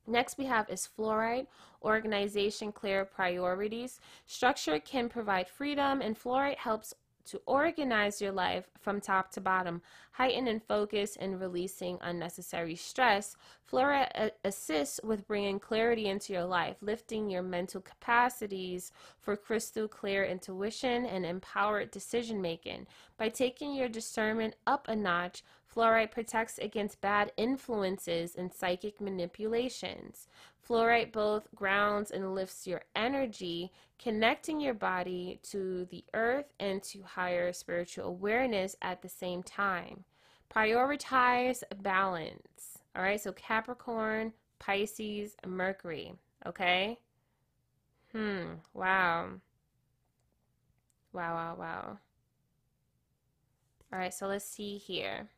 Next 0.06 0.38
we 0.38 0.46
have 0.46 0.68
is 0.68 0.88
fluorite, 0.98 1.46
organization, 1.82 2.72
clear 2.72 3.04
priorities. 3.04 4.00
Structure 4.26 4.78
can 4.78 5.08
provide 5.08 5.48
freedom 5.48 6.00
and 6.00 6.18
fluorite 6.18 6.58
helps 6.58 6.94
to 7.24 7.40
organize 7.46 8.20
your 8.20 8.32
life 8.32 8.64
from 8.80 9.00
top 9.00 9.30
to 9.30 9.40
bottom, 9.40 9.80
heighten 10.12 10.48
and 10.48 10.62
focus 10.62 11.16
in 11.16 11.38
releasing 11.38 11.98
unnecessary 12.00 12.74
stress. 12.74 13.36
Fluorite 13.70 14.32
assists 14.44 15.00
with 15.04 15.26
bringing 15.26 15.60
clarity 15.60 16.08
into 16.08 16.32
your 16.32 16.44
life, 16.44 16.76
lifting 16.80 17.30
your 17.30 17.42
mental 17.42 17.80
capacities 17.80 18.92
for 19.20 19.36
crystal 19.36 19.86
clear 19.86 20.24
intuition 20.24 21.06
and 21.06 21.24
empowered 21.24 21.90
decision 21.90 22.42
making. 22.42 22.86
By 23.16 23.28
taking 23.28 23.74
your 23.74 23.88
discernment 23.88 24.56
up 24.66 24.88
a 24.88 24.96
notch, 24.96 25.44
Fluorite 25.74 26.10
protects 26.10 26.58
against 26.58 27.00
bad 27.00 27.32
influences 27.36 28.34
and 28.34 28.52
psychic 28.52 29.00
manipulations. 29.00 30.28
Fluorite 30.68 31.12
both 31.12 31.48
grounds 31.54 32.10
and 32.10 32.34
lifts 32.34 32.66
your 32.66 32.82
energy, 32.94 33.72
connecting 33.98 34.60
your 34.60 34.74
body 34.74 35.40
to 35.42 35.86
the 35.86 36.04
earth 36.12 36.52
and 36.60 36.82
to 36.82 37.02
higher 37.02 37.52
spiritual 37.52 38.04
awareness 38.04 38.76
at 38.82 39.00
the 39.00 39.08
same 39.08 39.42
time. 39.42 40.04
Prioritize 40.54 41.62
balance. 41.80 42.78
All 42.94 43.02
right, 43.02 43.20
so 43.20 43.32
Capricorn, 43.32 44.34
Pisces, 44.58 45.36
Mercury. 45.46 46.12
Okay? 46.44 46.98
Hmm, 48.12 48.56
wow. 48.74 49.30
Wow, 51.14 51.34
wow, 51.34 51.56
wow. 51.58 51.98
All 53.90 53.98
right, 53.98 54.12
so 54.12 54.26
let's 54.26 54.44
see 54.44 54.76
here 54.76 55.28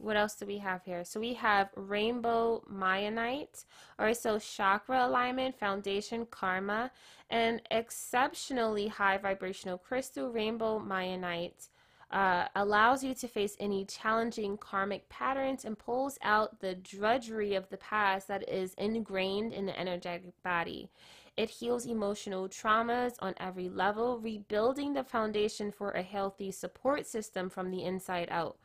what 0.00 0.16
else 0.16 0.34
do 0.34 0.46
we 0.46 0.58
have 0.58 0.82
here? 0.84 1.04
So 1.04 1.20
we 1.20 1.34
have 1.34 1.68
rainbow. 1.76 2.62
All 2.70 4.06
right, 4.06 4.16
so 4.16 4.38
chakra 4.38 5.06
alignment, 5.06 5.58
foundation, 5.58 6.26
karma, 6.30 6.90
and 7.28 7.60
exceptionally 7.70 8.88
high 8.88 9.18
vibrational 9.18 9.78
crystal 9.78 10.30
rainbow 10.30 10.80
Mayanite. 10.80 11.68
Uh, 12.10 12.48
allows 12.56 13.04
you 13.04 13.14
to 13.14 13.28
face 13.28 13.56
any 13.60 13.84
challenging 13.84 14.56
karmic 14.56 15.08
patterns 15.08 15.64
and 15.64 15.78
pulls 15.78 16.18
out 16.22 16.58
the 16.58 16.74
drudgery 16.74 17.54
of 17.54 17.68
the 17.68 17.76
past 17.76 18.26
that 18.26 18.48
is 18.48 18.74
ingrained 18.74 19.52
in 19.52 19.64
the 19.64 19.78
energetic 19.78 20.32
body. 20.42 20.90
It 21.36 21.50
heals 21.50 21.86
emotional 21.86 22.48
traumas 22.48 23.12
on 23.20 23.34
every 23.38 23.68
level, 23.68 24.18
rebuilding 24.18 24.92
the 24.92 25.04
foundation 25.04 25.70
for 25.70 25.92
a 25.92 26.02
healthy 26.02 26.50
support 26.50 27.06
system 27.06 27.48
from 27.48 27.70
the 27.70 27.84
inside 27.84 28.28
out 28.30 28.56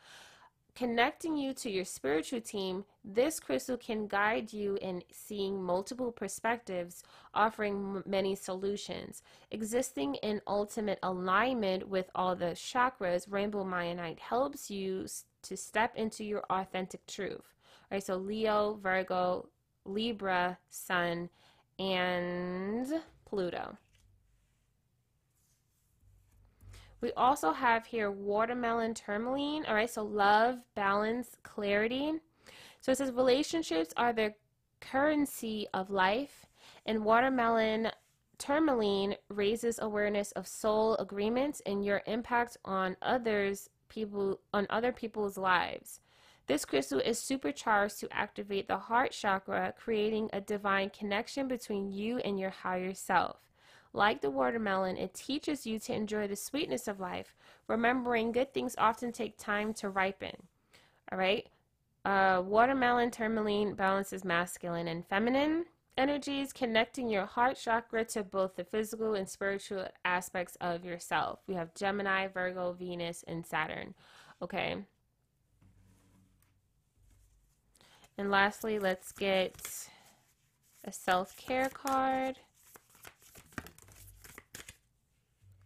connecting 0.76 1.38
you 1.38 1.54
to 1.54 1.70
your 1.70 1.86
spiritual 1.86 2.42
team, 2.42 2.84
this 3.04 3.40
crystal 3.40 3.78
can 3.78 4.08
guide 4.08 4.52
you 4.52 4.78
in 4.82 5.02
seeing 5.12 5.64
multiple 5.64 6.12
perspectives, 6.12 7.04
offering 7.34 8.04
many 8.06 8.36
solutions. 8.36 9.24
Existing 9.52 10.16
in 10.16 10.42
ultimate 10.48 11.00
alignment 11.02 11.88
with 11.88 12.10
all 12.14 12.36
the 12.36 12.52
chakras, 12.56 13.32
Rainbow 13.32 13.64
Mayanite 13.64 14.20
helps 14.20 14.70
you 14.70 15.06
to 15.44 15.56
step 15.56 15.96
into 15.96 16.24
your 16.24 16.44
authentic 16.50 17.06
truth. 17.08 17.54
All 17.92 17.96
right, 17.96 18.04
so 18.04 18.16
Leo, 18.18 18.80
Virgo, 18.82 19.48
Libra, 19.86 20.58
Sun, 20.70 21.30
and 21.80 23.02
Pluto. 23.26 23.78
We 27.06 27.14
also 27.14 27.52
have 27.52 27.86
here 27.86 28.10
watermelon 28.10 28.96
tourmaline. 28.96 29.64
All 29.68 29.76
right, 29.76 29.88
so 29.88 30.04
love, 30.04 30.58
balance, 30.74 31.38
clarity. 31.44 32.14
So 32.82 32.92
it 32.92 32.98
says 32.98 33.12
relationships 33.12 33.94
are 33.96 34.12
the 34.12 34.34
currency 34.82 35.68
of 35.72 35.92
life, 35.92 36.48
and 36.88 37.06
watermelon 37.06 37.92
tourmaline 38.40 39.18
raises 39.30 39.78
awareness 39.78 40.32
of 40.32 40.48
soul 40.48 40.96
agreements 40.96 41.62
and 41.68 41.86
your 41.86 42.02
impact 42.08 42.58
on 42.66 42.98
others 43.04 43.70
people 43.88 44.40
on 44.52 44.66
other 44.72 44.92
people's 44.92 45.38
lives. 45.38 46.00
This 46.48 46.66
crystal 46.66 47.00
is 47.00 47.20
supercharged 47.20 48.00
to 48.00 48.12
activate 48.12 48.68
the 48.68 48.80
heart 48.80 49.12
chakra, 49.12 49.76
creating 49.78 50.32
a 50.34 50.42
divine 50.42 50.90
connection 50.90 51.48
between 51.48 51.92
you 51.92 52.18
and 52.18 52.40
your 52.40 52.50
higher 52.50 52.96
self. 52.96 53.45
Like 53.96 54.20
the 54.20 54.30
watermelon, 54.30 54.98
it 54.98 55.14
teaches 55.14 55.66
you 55.66 55.80
to 55.80 55.94
enjoy 55.94 56.28
the 56.28 56.36
sweetness 56.36 56.90
of 56.90 57.00
life, 57.00 57.34
remembering 57.70 58.34
good 58.34 58.54
things 58.54 58.76
often 58.78 59.14
take 59.14 59.38
time 59.38 59.74
to 59.76 59.90
ripen. 59.90 60.36
All 61.10 61.18
right? 61.18 61.48
Uh, 62.04 62.44
watermelon 62.46 63.10
tourmaline 63.10 63.74
balances 63.74 64.26
masculine 64.26 64.90
and 64.90 65.08
feminine 65.08 65.64
energies, 65.98 66.52
connecting 66.52 67.08
your 67.08 67.26
heart 67.26 67.58
chakra 67.58 68.04
to 68.04 68.22
both 68.22 68.58
the 68.58 68.66
physical 68.66 69.14
and 69.14 69.30
spiritual 69.30 69.88
aspects 70.04 70.58
of 70.60 70.84
yourself. 70.84 71.40
We 71.48 71.56
have 71.56 71.74
Gemini, 71.74 72.28
Virgo, 72.28 72.74
Venus, 72.74 73.24
and 73.26 73.46
Saturn. 73.46 73.94
Okay. 74.42 74.76
And 78.18 78.30
lastly, 78.30 78.78
let's 78.78 79.14
get 79.14 79.88
a 80.84 80.92
self 80.92 81.38
care 81.38 81.70
card. 81.70 82.40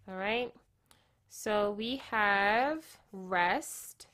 All 0.10 0.16
right. 0.16 0.52
So 1.30 1.72
we 1.78 1.98
have 1.98 2.84
rest, 3.12 4.08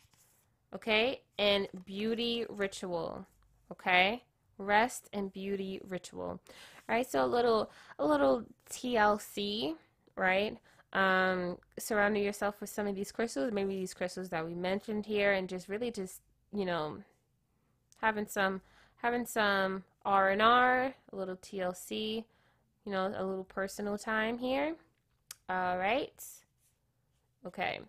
okay, 0.74 1.22
and 1.40 1.70
beauty 1.86 2.46
ritual, 2.50 3.26
okay? 3.72 4.22
Rest 4.58 5.10
and 5.14 5.32
beauty 5.32 5.80
ritual. 5.88 6.42
All 6.90 6.96
right, 6.96 7.10
so 7.10 7.24
a 7.24 7.26
little 7.26 7.72
a 7.98 8.06
little 8.06 8.44
TLC, 8.70 9.76
right? 10.18 10.58
Um, 10.92 11.58
surrounding 11.80 12.24
yourself 12.24 12.60
with 12.60 12.70
some 12.70 12.88
of 12.88 12.96
these 12.96 13.14
crystals, 13.14 13.54
maybe 13.54 13.76
these 13.76 13.94
crystals 13.94 14.30
that 14.30 14.46
we 14.46 14.54
mentioned 14.54 15.06
here, 15.06 15.32
and 15.32 15.48
just 15.48 15.70
really 15.70 15.92
just, 15.92 16.20
you 16.54 16.66
know, 16.66 16.98
having 18.02 18.28
some 18.28 18.60
having 18.98 19.26
some 19.26 19.86
R 20.04 20.32
and 20.32 20.42
R, 20.42 20.94
a 21.14 21.16
little 21.16 21.38
TLC, 21.38 22.26
you 22.86 22.92
know, 22.92 23.08
a 23.08 23.24
little 23.24 23.46
personal 23.46 23.98
time 23.98 24.38
here. 24.38 24.76
All 25.50 25.78
right. 25.78 26.24
Okay. 27.46 27.80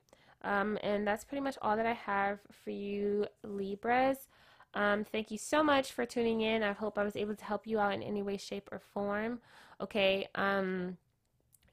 Um, 0.43 0.79
and 0.83 1.07
that's 1.07 1.25
pretty 1.25 1.41
much 1.43 1.57
all 1.63 1.77
that 1.77 1.87
I 1.87 1.95
have 1.95 2.39
for 2.53 2.71
you, 2.71 3.27
Libras. 3.43 4.29
Um, 4.75 5.05
thank 5.05 5.31
you 5.31 5.39
so 5.39 5.63
much 5.63 5.93
for 5.93 6.05
tuning 6.05 6.43
in. 6.43 6.63
I 6.63 6.73
hope 6.73 6.99
I 6.99 7.05
was 7.05 7.17
able 7.17 7.35
to 7.35 7.45
help 7.45 7.67
you 7.67 7.79
out 7.81 7.95
in 7.95 8.03
any 8.03 8.23
way, 8.23 8.37
shape, 8.37 8.69
or 8.71 8.79
form. 8.79 9.41
Okay. 9.81 10.29
Um, 10.35 10.99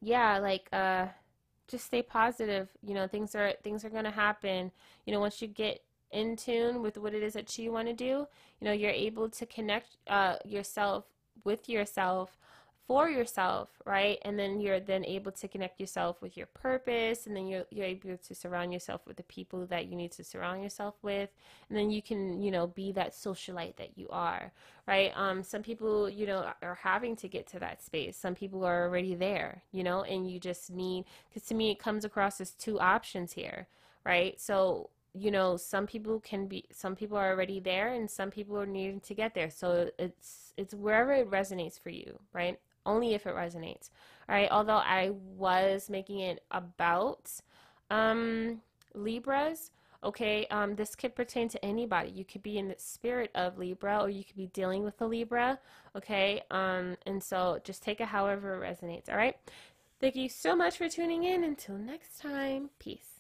yeah, 0.01 0.37
like 0.39 0.69
uh, 0.73 1.07
just 1.67 1.85
stay 1.85 2.01
positive. 2.01 2.69
You 2.85 2.93
know, 2.93 3.07
things 3.07 3.35
are 3.35 3.53
things 3.63 3.85
are 3.85 3.89
gonna 3.89 4.11
happen. 4.11 4.71
You 5.05 5.13
know, 5.13 5.19
once 5.19 5.41
you 5.41 5.47
get 5.47 5.83
in 6.11 6.35
tune 6.37 6.81
with 6.81 6.97
what 6.97 7.13
it 7.13 7.23
is 7.23 7.33
that 7.33 7.57
you 7.57 7.71
want 7.71 7.87
to 7.89 7.93
do, 7.93 8.27
you 8.59 8.65
know, 8.65 8.71
you're 8.71 8.91
able 8.91 9.29
to 9.29 9.45
connect 9.45 9.97
uh, 10.07 10.35
yourself 10.45 11.05
with 11.43 11.67
yourself 11.69 12.37
for 12.87 13.09
yourself, 13.09 13.69
right? 13.85 14.17
And 14.23 14.37
then 14.37 14.59
you're 14.59 14.79
then 14.79 15.05
able 15.05 15.31
to 15.31 15.47
connect 15.47 15.79
yourself 15.79 16.21
with 16.21 16.35
your 16.35 16.47
purpose, 16.47 17.25
and 17.27 17.35
then 17.35 17.47
you're 17.47 17.65
you're 17.69 17.85
able 17.85 18.17
to 18.17 18.35
surround 18.35 18.73
yourself 18.73 19.01
with 19.07 19.17
the 19.17 19.23
people 19.23 19.65
that 19.67 19.87
you 19.87 19.95
need 19.95 20.11
to 20.13 20.23
surround 20.23 20.61
yourself 20.61 20.95
with, 21.01 21.29
and 21.69 21.77
then 21.77 21.91
you 21.91 22.01
can 22.01 22.41
you 22.41 22.51
know 22.51 22.67
be 22.67 22.91
that 22.91 23.13
socialite 23.13 23.77
that 23.77 23.97
you 23.97 24.07
are, 24.09 24.51
right? 24.87 25.11
Um, 25.15 25.43
some 25.43 25.63
people 25.63 26.09
you 26.09 26.25
know 26.25 26.51
are 26.61 26.75
having 26.81 27.15
to 27.17 27.27
get 27.27 27.47
to 27.47 27.59
that 27.59 27.81
space. 27.81 28.17
Some 28.17 28.35
people 28.35 28.65
are 28.65 28.83
already 28.83 29.15
there, 29.15 29.63
you 29.71 29.83
know, 29.83 30.03
and 30.03 30.29
you 30.29 30.39
just 30.39 30.69
need 30.69 31.05
because 31.29 31.47
to 31.49 31.55
me 31.55 31.71
it 31.71 31.79
comes 31.79 32.03
across 32.05 32.41
as 32.41 32.51
two 32.51 32.79
options 32.79 33.33
here, 33.33 33.67
right? 34.05 34.39
So 34.39 34.89
you 35.15 35.29
know 35.31 35.57
some 35.57 35.85
people 35.85 36.19
can 36.19 36.47
be 36.47 36.65
some 36.71 36.95
people 36.95 37.17
are 37.17 37.29
already 37.31 37.59
there 37.59 37.93
and 37.93 38.09
some 38.09 38.31
people 38.31 38.59
are 38.59 38.65
needing 38.65 38.99
to 38.99 39.13
get 39.13 39.35
there 39.35 39.49
so 39.49 39.89
it's 39.99 40.53
it's 40.57 40.73
wherever 40.73 41.13
it 41.13 41.29
resonates 41.29 41.79
for 41.79 41.89
you 41.91 42.17
right 42.33 42.59
only 42.85 43.13
if 43.13 43.25
it 43.25 43.35
resonates 43.35 43.89
right? 44.29 44.47
Although 44.51 44.77
i 44.77 45.11
was 45.37 45.89
making 45.89 46.19
it 46.19 46.43
about 46.51 47.31
um 47.91 48.61
libras 48.95 49.71
okay 50.03 50.45
um 50.47 50.75
this 50.75 50.95
could 50.95 51.15
pertain 51.15 51.49
to 51.49 51.63
anybody. 51.63 52.09
You 52.09 52.25
could 52.25 52.43
be 52.43 52.57
in 52.57 52.67
the 52.67 52.75
spirit 52.77 53.31
of 53.35 53.57
libra 53.57 53.99
or 53.99 54.09
you 54.09 54.23
could 54.23 54.35
be 54.35 54.47
dealing 54.47 54.83
with 54.83 54.99
a 55.01 55.05
libra 55.05 55.59
okay? 55.95 56.41
Um 56.51 56.95
and 57.05 57.21
so 57.23 57.59
just 57.63 57.83
take 57.83 58.01
it 58.01 58.07
however 58.07 58.63
it 58.63 58.67
resonates 58.67 59.09
all 59.09 59.17
right? 59.17 59.37
Thank 59.99 60.15
you 60.15 60.27
so 60.27 60.55
much 60.55 60.77
for 60.77 60.89
tuning 60.89 61.23
in. 61.23 61.45
Until 61.45 61.77
next 61.77 62.19
time 62.19 62.69
peace 62.79 63.12